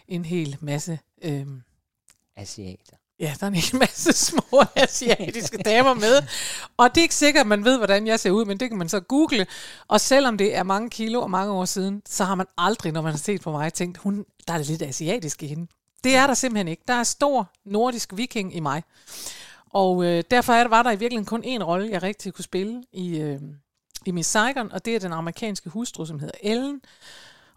en 0.08 0.26
hel 0.26 0.58
masse... 0.62 1.00
Øhm, 1.22 1.62
Asiater. 2.36 2.98
Ja, 3.20 3.34
der 3.40 3.46
er 3.46 3.48
en 3.48 3.56
hel 3.56 3.76
masse 3.76 4.14
små 4.14 4.64
asiatiske 4.76 5.58
damer 5.58 5.94
med. 5.94 6.24
Og 6.78 6.90
det 6.90 7.02
er 7.02 7.04
ikke 7.04 7.16
sikkert, 7.16 7.42
at 7.42 7.48
man 7.48 7.64
ved, 7.64 7.78
hvordan 7.78 8.08
jeg 8.08 8.20
ser 8.20 8.32
ud, 8.32 8.46
men 8.46 8.60
det 8.60 8.70
kan 8.70 8.78
man 8.78 8.90
så 8.90 9.00
google. 9.00 9.48
Og 9.88 10.02
selvom 10.02 10.38
det 10.38 10.56
er 10.56 10.64
mange 10.64 10.90
kilo 10.90 11.22
og 11.22 11.32
mange 11.32 11.54
år 11.54 11.66
siden, 11.66 12.02
så 12.06 12.24
har 12.24 12.36
man 12.36 12.46
aldrig, 12.58 12.92
når 12.92 13.02
man 13.02 13.12
har 13.12 13.18
set 13.18 13.42
på 13.42 13.52
mig, 13.52 13.74
tænkt, 13.74 13.98
hun, 13.98 14.26
der 14.48 14.54
er 14.54 14.58
lidt 14.58 14.82
asiatisk 14.82 15.44
i 15.44 15.48
hende. 15.48 15.68
Det 16.04 16.16
er 16.16 16.28
der 16.28 16.34
simpelthen 16.34 16.68
ikke. 16.68 16.84
Der 16.88 16.94
er 16.94 17.04
stor 17.04 17.52
nordisk 17.66 18.18
viking 18.18 18.56
i 18.56 18.60
mig. 18.60 18.84
Og 19.70 20.06
øh, 20.06 20.24
derfor 20.32 20.54
er 20.54 20.68
var 20.68 20.84
der 20.84 20.92
i 20.92 21.00
virkeligheden 21.00 21.26
kun 21.26 21.44
én 21.44 21.64
rolle, 21.64 21.90
jeg 21.92 22.04
rigtig 22.04 22.34
kunne 22.34 22.44
spille 22.44 22.84
i, 22.92 23.20
øh, 23.20 23.42
i 24.06 24.12
Miss 24.12 24.30
Saigon, 24.30 24.72
og 24.72 24.86
det 24.86 24.96
er 24.96 25.00
den 25.00 25.14
amerikanske 25.14 25.70
hustru, 25.70 26.06
som 26.06 26.20
hedder 26.20 26.38
Ellen. 26.42 26.82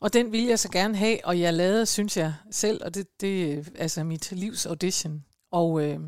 Og 0.01 0.13
den 0.13 0.33
ville 0.33 0.49
jeg 0.49 0.59
så 0.59 0.71
gerne 0.71 0.97
have, 0.97 1.19
og 1.25 1.41
jeg 1.41 1.55
lavede, 1.55 1.87
synes 1.87 2.17
jeg 2.17 2.35
selv, 2.51 2.81
og 2.85 2.95
det, 2.95 3.21
det 3.21 3.53
er 3.53 3.63
altså 3.79 4.05
mit 4.05 4.33
livs 4.33 4.67
audition. 4.67 5.25
Og, 5.53 5.83
øh, 5.83 6.01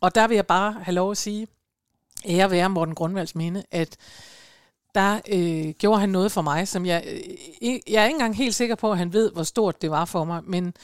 og 0.00 0.14
der 0.14 0.28
vil 0.28 0.34
jeg 0.34 0.46
bare 0.46 0.72
have 0.72 0.94
lov 0.94 1.10
at 1.10 1.16
sige, 1.16 1.46
ære 2.28 2.50
være 2.50 2.70
Morten 2.70 2.94
Grundvalds 2.94 3.34
minde, 3.34 3.64
at 3.70 3.96
der 4.94 5.20
øh, 5.28 5.74
gjorde 5.78 6.00
han 6.00 6.08
noget 6.08 6.32
for 6.32 6.42
mig, 6.42 6.68
som 6.68 6.86
jeg, 6.86 7.04
øh, 7.06 7.78
jeg 7.88 8.02
er 8.02 8.04
ikke 8.04 8.14
engang 8.14 8.36
helt 8.36 8.54
sikker 8.54 8.74
på, 8.74 8.92
at 8.92 8.98
han 8.98 9.12
ved, 9.12 9.32
hvor 9.32 9.42
stort 9.42 9.82
det 9.82 9.90
var 9.90 10.04
for 10.04 10.24
mig, 10.24 10.40
men 10.44 10.74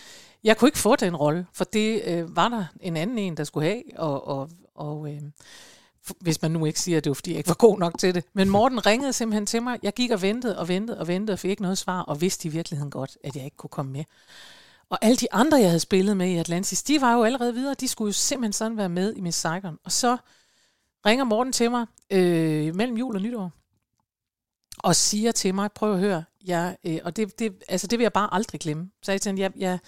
jeg 0.45 0.57
kunne 0.57 0.68
ikke 0.68 0.78
få 0.78 0.97
den 0.97 1.16
rolle, 1.16 1.47
for 1.53 1.64
det 1.64 2.03
øh, 2.05 2.36
var 2.36 2.49
der 2.49 2.64
en 2.80 2.97
anden 2.97 3.18
en, 3.18 3.36
der 3.36 3.45
skulle 3.45 3.68
have, 3.68 3.82
og, 3.97 4.28
og, 4.28 4.51
og 4.74 5.12
øh, 5.12 5.20
hvis 6.20 6.43
man 6.43 6.51
nu 6.51 6.64
ikke 6.64 6.80
siger, 6.80 6.99
at 6.99 7.05
det 7.05 7.11
var, 7.11 7.14
fordi 7.14 7.30
jeg 7.30 7.38
ikke 7.38 7.49
var 7.49 7.55
god 7.55 7.78
nok 7.78 7.99
til 7.99 8.14
det. 8.14 8.24
Men 8.32 8.49
Morten 8.49 8.86
ringede 8.86 9.12
simpelthen 9.12 9.47
til 9.47 9.62
mig. 9.62 9.78
Jeg 9.82 9.93
gik 9.93 10.11
og 10.11 10.22
ventede 10.22 10.59
og 10.59 10.68
ventede 10.68 10.99
og 10.99 11.09
ventede 11.09 11.34
og 11.34 11.38
fik 11.38 11.51
ikke 11.51 11.62
noget 11.62 11.78
svar, 11.78 12.01
og 12.01 12.20
vidste 12.20 12.49
i 12.49 12.51
virkeligheden 12.51 12.91
godt, 12.91 13.18
at 13.24 13.36
jeg 13.36 13.45
ikke 13.45 13.57
kunne 13.57 13.68
komme 13.70 13.93
med. 13.93 14.05
Og 14.91 14.99
alle 15.03 15.16
de 15.16 15.32
andre, 15.32 15.59
jeg 15.59 15.68
havde 15.68 15.80
spillet 15.80 16.16
med 16.16 16.28
i 16.28 16.36
Atlantis, 16.36 16.82
de 16.82 17.01
var 17.01 17.14
jo 17.14 17.22
allerede 17.22 17.55
videre. 17.55 17.74
De 17.74 17.88
skulle 17.88 18.09
jo 18.09 18.12
simpelthen 18.12 18.53
sådan 18.53 18.76
være 18.76 18.88
med 18.88 19.14
i 19.16 19.20
Miss 19.20 19.38
Saigon. 19.38 19.78
Og 19.84 19.93
så 19.93 20.16
ringer 21.07 21.24
Morten 21.24 21.53
til 21.53 21.70
mig 21.70 21.86
øh, 22.11 22.74
mellem 22.74 22.97
jul 22.97 23.16
og 23.16 23.22
nytår, 23.22 23.53
og 24.83 24.97
siger 24.97 25.33
til 25.33 25.55
mig, 25.55 25.72
prøv 25.72 25.93
at 25.93 25.99
høre, 25.99 26.24
jeg, 26.47 26.76
øh, 26.85 26.99
og 27.05 27.16
det, 27.16 27.39
det, 27.39 27.55
altså 27.68 27.87
det 27.87 27.99
vil 27.99 28.05
jeg 28.05 28.12
bare 28.12 28.35
aldrig 28.35 28.61
glemme. 28.61 28.91
Så 29.03 29.12
jeg 29.12 29.20
tænkte, 29.20 29.43
jeg, 29.43 29.53
jeg, 29.57 29.78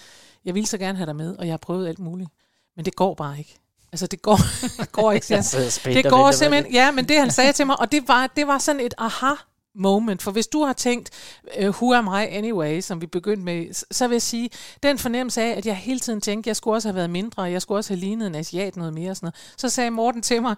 jeg 0.44 0.54
vil 0.54 0.66
så 0.66 0.78
gerne 0.78 0.98
have 0.98 1.06
dig 1.06 1.16
med, 1.16 1.36
og 1.36 1.46
jeg 1.46 1.52
har 1.52 1.58
prøvet 1.58 1.88
alt 1.88 1.98
muligt. 1.98 2.30
Men 2.76 2.84
det 2.84 2.96
går 2.96 3.14
bare 3.14 3.38
ikke. 3.38 3.58
Altså 3.92 4.06
det 4.06 4.22
går, 4.22 4.38
det 4.80 4.92
går 4.92 5.12
ikke, 5.12 5.26
Jeg 5.30 5.44
Det 5.84 6.10
går 6.10 6.30
simpelthen, 6.30 6.72
ja, 6.72 6.90
men 6.90 7.08
det 7.08 7.18
han 7.18 7.30
sagde 7.30 7.52
til 7.52 7.66
mig, 7.66 7.80
og 7.80 7.92
det 7.92 8.08
var, 8.08 8.26
det 8.26 8.46
var 8.46 8.58
sådan 8.58 8.80
et 8.80 8.94
aha 8.98 9.34
moment, 9.74 10.22
for 10.22 10.30
hvis 10.30 10.46
du 10.46 10.62
har 10.62 10.72
tænkt, 10.72 11.10
øh, 11.58 11.68
who 11.68 11.94
am 11.94 12.06
I 12.06 12.26
anyway, 12.36 12.80
som 12.80 13.00
vi 13.00 13.06
begyndte 13.06 13.44
med, 13.44 13.84
så 13.90 14.08
vil 14.08 14.14
jeg 14.14 14.22
sige, 14.22 14.50
den 14.82 14.98
fornemmelse 14.98 15.42
af, 15.42 15.56
at 15.56 15.66
jeg 15.66 15.76
hele 15.76 16.00
tiden 16.00 16.20
tænkte, 16.20 16.48
jeg 16.48 16.56
skulle 16.56 16.76
også 16.76 16.88
have 16.88 16.96
været 16.96 17.10
mindre, 17.10 17.42
jeg 17.42 17.62
skulle 17.62 17.78
også 17.78 17.94
have 17.94 18.00
lignet 18.00 18.26
en 18.26 18.34
asiat 18.34 18.76
noget 18.76 18.94
mere, 18.94 19.10
og 19.10 19.16
sådan 19.16 19.26
noget. 19.26 19.54
så 19.56 19.68
sagde 19.68 19.90
Morten 19.90 20.22
til 20.22 20.42
mig, 20.42 20.56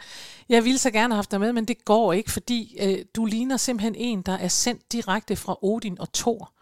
jeg 0.49 0.65
ville 0.65 0.79
så 0.79 0.91
gerne 0.91 1.15
have 1.15 1.19
haft 1.19 1.31
dig 1.31 1.41
med, 1.41 1.53
men 1.53 1.65
det 1.65 1.85
går 1.85 2.13
ikke, 2.13 2.33
fordi 2.33 2.77
øh, 2.81 3.05
du 3.17 3.25
ligner 3.25 3.57
simpelthen 3.57 3.95
en, 3.95 4.23
der 4.23 4.33
er 4.33 4.49
sendt 4.49 4.93
direkte 4.93 5.37
fra 5.37 5.59
Odin 5.63 6.01
og 6.01 6.13
Thor. 6.13 6.54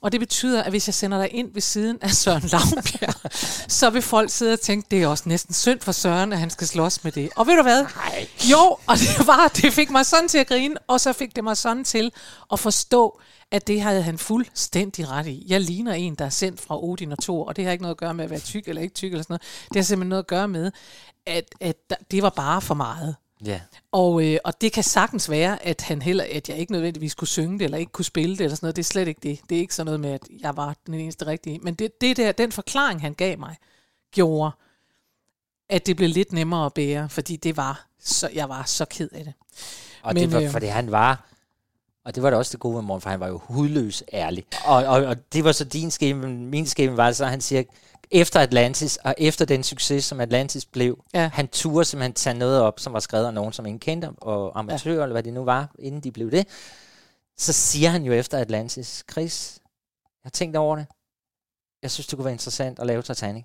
Og 0.00 0.12
det 0.12 0.20
betyder, 0.20 0.62
at 0.62 0.72
hvis 0.72 0.88
jeg 0.88 0.94
sender 0.94 1.18
dig 1.18 1.34
ind 1.34 1.54
ved 1.54 1.62
siden 1.62 1.98
af 2.00 2.10
Søren 2.10 2.42
Lavbjerg, 2.42 3.32
så 3.70 3.90
vil 3.90 4.02
folk 4.02 4.30
sidde 4.30 4.52
og 4.52 4.60
tænke, 4.60 4.86
det 4.90 5.02
er 5.02 5.06
også 5.06 5.24
næsten 5.26 5.54
synd 5.54 5.80
for 5.80 5.92
Søren, 5.92 6.32
at 6.32 6.38
han 6.38 6.50
skal 6.50 6.66
slås 6.66 7.04
med 7.04 7.12
det. 7.12 7.30
Og 7.36 7.46
ved 7.46 7.56
du 7.56 7.62
hvad? 7.62 7.82
Nej. 7.82 8.28
Jo, 8.50 8.76
og 8.86 8.96
det 8.96 9.26
var, 9.26 9.48
det 9.48 9.72
fik 9.72 9.90
mig 9.90 10.06
sådan 10.06 10.28
til 10.28 10.38
at 10.38 10.46
grine, 10.46 10.74
og 10.86 11.00
så 11.00 11.12
fik 11.12 11.36
det 11.36 11.44
mig 11.44 11.56
sådan 11.56 11.84
til 11.84 12.12
at 12.52 12.60
forstå, 12.60 13.20
at 13.50 13.66
det 13.66 13.82
havde 13.82 14.02
han 14.02 14.18
fuldstændig 14.18 15.10
ret 15.10 15.26
i. 15.26 15.44
Jeg 15.48 15.60
ligner 15.60 15.92
en, 15.92 16.14
der 16.14 16.24
er 16.24 16.30
sendt 16.30 16.60
fra 16.60 16.84
Odin 16.84 17.12
og 17.12 17.18
Thor, 17.22 17.44
og 17.44 17.56
det 17.56 17.64
har 17.64 17.72
ikke 17.72 17.82
noget 17.82 17.94
at 17.94 17.98
gøre 17.98 18.14
med 18.14 18.24
at 18.24 18.30
være 18.30 18.40
tyk 18.40 18.68
eller 18.68 18.82
ikke 18.82 18.94
tyk 18.94 19.12
eller 19.12 19.22
sådan 19.22 19.32
noget. 19.32 19.68
Det 19.68 19.76
har 19.76 19.82
simpelthen 19.82 20.08
noget 20.08 20.22
at 20.22 20.26
gøre 20.26 20.48
med, 20.48 20.70
at, 21.26 21.44
at 21.60 21.76
det 22.10 22.22
var 22.22 22.30
bare 22.30 22.60
for 22.60 22.74
meget. 22.74 23.16
Ja. 23.44 23.60
Og, 23.92 24.24
øh, 24.24 24.38
og 24.44 24.60
det 24.60 24.72
kan 24.72 24.82
sagtens 24.82 25.30
være, 25.30 25.66
at 25.66 25.80
han 25.80 26.02
heller, 26.02 26.24
at 26.32 26.48
jeg 26.48 26.58
ikke 26.58 26.72
nødvendigvis 26.72 27.14
kunne 27.14 27.28
synge 27.28 27.58
det, 27.58 27.64
eller 27.64 27.78
ikke 27.78 27.92
kunne 27.92 28.04
spille 28.04 28.36
det, 28.36 28.44
eller 28.44 28.56
sådan 28.56 28.66
noget. 28.66 28.76
Det 28.76 28.82
er 28.82 28.84
slet 28.84 29.08
ikke 29.08 29.20
det. 29.22 29.40
Det 29.48 29.56
er 29.56 29.60
ikke 29.60 29.74
sådan 29.74 29.86
noget 29.86 30.00
med, 30.00 30.10
at 30.10 30.22
jeg 30.40 30.56
var 30.56 30.76
den 30.86 30.94
eneste 30.94 31.26
rigtige. 31.26 31.58
Men 31.58 31.74
det, 31.74 32.00
det 32.00 32.16
der, 32.16 32.32
den 32.32 32.52
forklaring, 32.52 33.00
han 33.00 33.14
gav 33.14 33.38
mig, 33.38 33.56
gjorde, 34.12 34.50
at 35.68 35.86
det 35.86 35.96
blev 35.96 36.08
lidt 36.08 36.32
nemmere 36.32 36.66
at 36.66 36.74
bære, 36.74 37.08
fordi 37.08 37.36
det 37.36 37.56
var 37.56 37.86
så, 38.00 38.28
jeg 38.34 38.48
var 38.48 38.62
så 38.62 38.84
ked 38.84 39.08
af 39.12 39.24
det. 39.24 39.34
Og 40.02 40.14
Men, 40.14 40.22
det 40.22 40.32
var, 40.32 40.40
øh, 40.40 40.50
fordi 40.50 40.66
han 40.66 40.90
var, 40.90 41.26
og 42.04 42.14
det 42.14 42.22
var 42.22 42.30
da 42.30 42.36
også 42.36 42.52
det 42.52 42.60
gode 42.60 42.74
med 42.74 42.82
Morten, 42.82 43.00
for 43.00 43.10
han 43.10 43.20
var 43.20 43.28
jo 43.28 43.40
hudløs 43.44 44.04
ærlig. 44.12 44.44
Og, 44.64 44.84
og, 44.84 45.04
og 45.04 45.32
det 45.32 45.44
var 45.44 45.52
så 45.52 45.64
din 45.64 45.90
skæbne, 45.90 46.26
min 46.28 46.66
skæbne 46.66 46.96
var 46.96 47.12
så, 47.12 47.26
han 47.26 47.40
siger, 47.40 47.62
efter 48.10 48.40
Atlantis, 48.40 48.96
og 48.96 49.14
efter 49.18 49.44
den 49.44 49.62
succes, 49.62 50.04
som 50.04 50.20
Atlantis 50.20 50.64
blev, 50.64 51.04
Ja. 51.14 51.30
han 51.32 51.48
turde 51.48 51.84
simpelthen 51.84 52.12
tage 52.14 52.38
noget 52.38 52.60
op, 52.60 52.80
som 52.80 52.92
var 52.92 53.00
skrevet 53.00 53.26
af 53.26 53.34
nogen, 53.34 53.52
som 53.52 53.66
ingen 53.66 53.80
kendte, 53.80 54.10
og 54.10 54.58
amatører, 54.58 54.96
ja. 54.96 55.02
eller 55.02 55.14
hvad 55.14 55.22
det 55.22 55.32
nu 55.32 55.44
var, 55.44 55.74
inden 55.78 56.00
de 56.00 56.12
blev 56.12 56.30
det. 56.30 56.46
Så 57.38 57.52
siger 57.52 57.90
han 57.90 58.02
jo 58.04 58.12
efter 58.12 58.38
Atlantis, 58.38 59.04
Chris, 59.12 59.58
jeg 60.04 60.20
har 60.24 60.30
tænkt 60.30 60.56
over 60.56 60.76
det. 60.76 60.86
Jeg 61.82 61.90
synes, 61.90 62.06
det 62.06 62.16
kunne 62.16 62.24
være 62.24 62.34
interessant 62.34 62.78
at 62.78 62.86
lave 62.86 63.02
Titanic. 63.02 63.44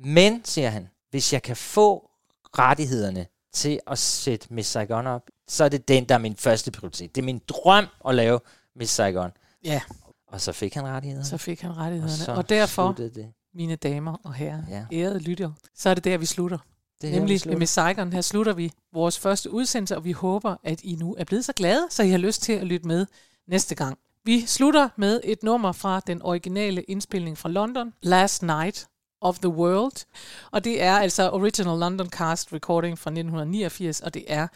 Men, 0.00 0.44
siger 0.44 0.70
han, 0.70 0.88
hvis 1.10 1.32
jeg 1.32 1.42
kan 1.42 1.56
få 1.56 2.10
rettighederne 2.58 3.26
til 3.52 3.80
at 3.86 3.98
sætte 3.98 4.46
Miss 4.54 4.70
Saigon 4.70 5.06
op, 5.06 5.22
så 5.48 5.64
er 5.64 5.68
det 5.68 5.88
den, 5.88 6.04
der 6.04 6.14
er 6.14 6.18
min 6.18 6.36
første 6.36 6.70
prioritet. 6.70 7.14
Det 7.14 7.20
er 7.20 7.24
min 7.24 7.40
drøm 7.48 7.86
at 8.08 8.14
lave 8.14 8.40
Miss 8.76 8.92
Saigon. 8.92 9.30
Ja. 9.64 9.80
Og 10.28 10.40
så 10.40 10.52
fik 10.52 10.74
han 10.74 10.84
rettighederne. 10.86 11.26
Så 11.26 11.36
fik 11.36 11.60
han 11.60 11.76
rettighederne. 11.76 12.32
Og, 12.32 12.38
og 12.38 12.48
derfor, 12.48 12.92
det. 12.92 13.32
Mine 13.54 13.76
damer 13.76 14.16
og 14.24 14.34
herrer, 14.34 14.62
Ja. 14.68 14.84
ærede 14.92 15.18
lytter, 15.18 15.52
så 15.74 15.88
er 15.90 15.94
det 15.94 16.04
der, 16.04 16.18
vi 16.18 16.26
slutter. 16.26 16.58
Det 17.00 17.08
her, 17.08 17.16
vi 17.16 17.18
Nemlig 17.20 17.40
slutter. 17.40 17.58
med 17.58 17.66
Saigon. 17.66 18.12
Her 18.12 18.20
slutter 18.20 18.52
vi 18.52 18.72
vores 18.92 19.18
første 19.18 19.50
udsendelse, 19.50 19.96
og 19.96 20.04
vi 20.04 20.12
håber, 20.12 20.56
at 20.64 20.80
I 20.82 20.94
nu 20.96 21.14
er 21.18 21.24
blevet 21.24 21.44
så 21.44 21.52
glade, 21.52 21.86
så 21.90 22.02
I 22.02 22.08
har 22.10 22.18
lyst 22.18 22.42
til 22.42 22.52
at 22.52 22.66
lytte 22.66 22.86
med 22.86 23.06
næste 23.48 23.74
gang. 23.74 23.98
Vi 24.24 24.46
slutter 24.46 24.88
med 24.96 25.20
et 25.24 25.42
nummer 25.42 25.72
fra 25.72 26.00
den 26.06 26.22
originale 26.22 26.82
indspilning 26.82 27.38
fra 27.38 27.48
London, 27.48 27.92
Last 28.02 28.42
Night 28.42 28.86
of 29.20 29.38
the 29.38 29.48
World. 29.48 30.04
Og 30.50 30.64
det 30.64 30.82
er 30.82 30.92
altså 30.98 31.30
Original 31.30 31.78
London 31.78 32.08
Cast 32.10 32.52
Recording 32.52 32.98
fra 32.98 33.10
1989, 33.10 34.00
og 34.00 34.14
det 34.14 34.24
er 34.28 34.46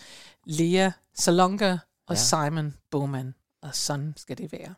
Lea 0.46 0.90
Salonga 1.14 1.72
og 2.06 2.14
ja. 2.16 2.20
Simon 2.20 2.74
Bowman. 2.90 3.34
Og 3.62 3.74
sådan 3.74 4.14
skal 4.16 4.38
det 4.38 4.52
være. 4.52 4.74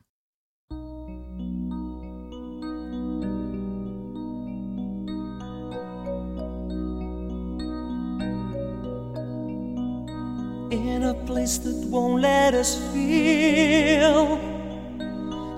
In 10.70 11.02
a 11.04 11.14
place 11.26 11.58
that 11.58 11.76
won't 11.88 12.22
let 12.22 12.54
us 12.54 12.76
feel, 12.92 14.38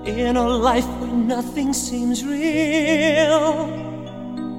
in 0.05 0.37
a 0.37 0.47
life 0.47 0.87
where 0.99 1.11
nothing 1.11 1.73
seems 1.73 2.23
real. 2.23 3.69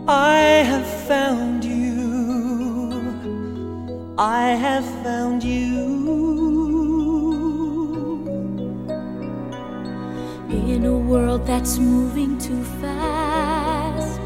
I 0.09 0.39
have 0.65 0.87
found 1.07 1.65
you. 1.65 2.91
I 4.19 4.49
have 4.49 4.85
found 5.03 5.43
you. 5.45 5.99
In 10.51 10.85
a 10.85 10.97
world 10.97 11.47
that's 11.47 11.79
moving 11.79 12.39
too 12.39 12.65
fast, 12.81 14.21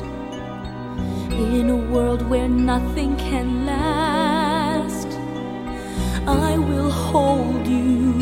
in 1.31 1.69
a 1.71 1.77
world 1.93 2.23
where 2.31 2.49
nothing 2.49 3.17
can 3.17 3.67
last, 3.67 4.14
I 6.27 6.57
will 6.57 6.91
hold 6.91 7.67
you. 7.67 8.15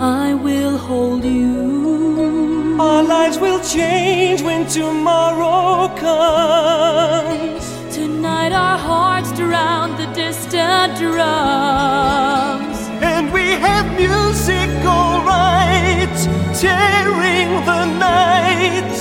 I 0.00 0.34
will 0.34 0.78
hold 0.78 1.24
you. 1.24 2.76
Our 2.80 3.02
lives 3.02 3.38
will 3.38 3.60
change 3.60 4.40
when 4.42 4.66
tomorrow 4.66 5.88
comes. 5.96 7.64
Tonight 7.94 8.52
our 8.52 8.78
hearts 8.78 9.32
drown 9.32 9.96
the 9.96 10.06
distant 10.14 10.96
drums. 10.96 12.78
And 13.02 13.30
we 13.32 13.46
have 13.66 13.86
music, 13.96 14.70
alright, 14.86 16.16
tearing 16.54 17.50
the 17.66 17.84
night. 17.98 18.94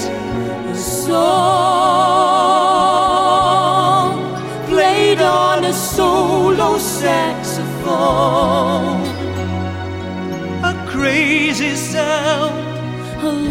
A 0.73 0.75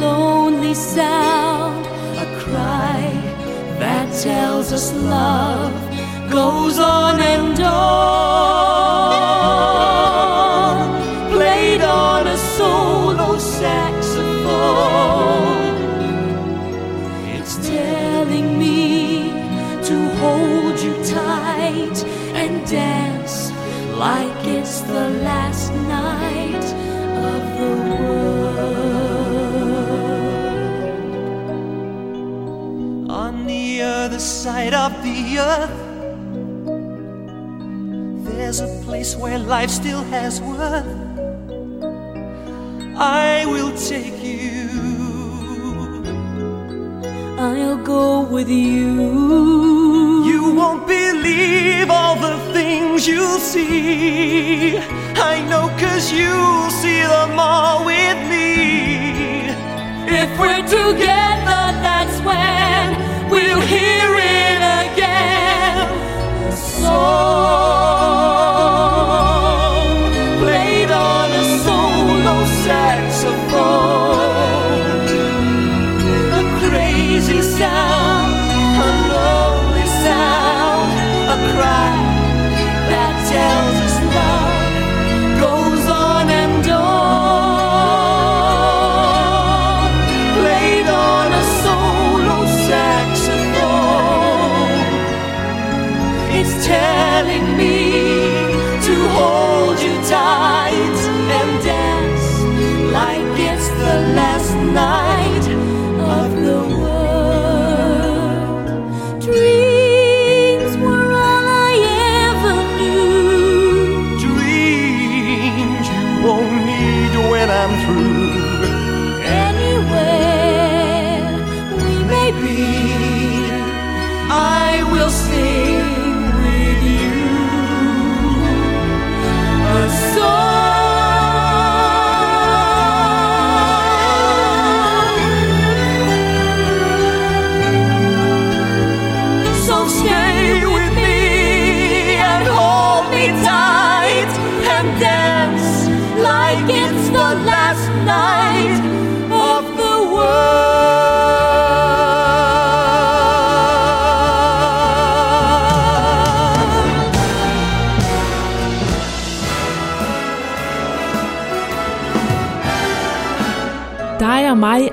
lonely 0.01 0.75
sound, 0.75 1.87
a 2.25 2.27
cry 2.41 3.01
that 3.79 4.07
tells 4.23 4.73
us 4.73 4.93
love 4.95 5.73
goes 6.31 6.79
on 6.79 7.21
and 7.21 7.61
on. 7.61 8.76
of 34.77 34.93
the 35.03 35.39
earth. 35.39 35.71
There's 38.27 38.61
a 38.61 38.69
place 38.85 39.17
where 39.17 39.39
life 39.39 39.71
still 39.71 40.03
has 40.05 40.41
worth. 40.41 40.87
I 42.99 43.47
will 43.47 43.73
take 43.75 44.23
you. 44.23 44.69
I'll 47.39 47.83
go 47.83 48.23
with 48.29 48.51
you. 48.51 50.25
You 50.31 50.55
won't 50.55 50.87
believe 50.87 51.89
all 51.91 52.17
the 52.17 52.37
things 52.53 53.09
you'll 53.09 53.41
see. 53.55 54.77
I 55.33 55.35
know, 55.49 55.69
cause 55.81 56.13
you'll 56.13 56.71
see 56.83 57.01
them 57.01 57.39
all 57.39 57.85
with 57.87 58.19
me. 58.33 59.49
If 60.21 60.31
we're 60.39 60.67
together, 60.81 61.63
that's 61.87 62.19
when 62.29 63.31
we'll 63.31 63.63
hear. 63.63 64.16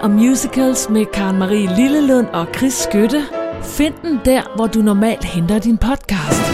og 0.04 0.12
musicals 0.12 0.90
med 0.90 1.06
Karen 1.06 1.38
Marie 1.38 1.76
Lillelund 1.76 2.28
og 2.28 2.48
Chris 2.56 2.74
Skytte. 2.74 3.22
Find 3.64 3.94
den 4.02 4.20
der, 4.26 4.56
hvor 4.56 4.68
du 4.68 4.80
normalt 4.80 5.24
henter 5.24 5.60
din 5.60 5.78
podcast. 5.78 6.53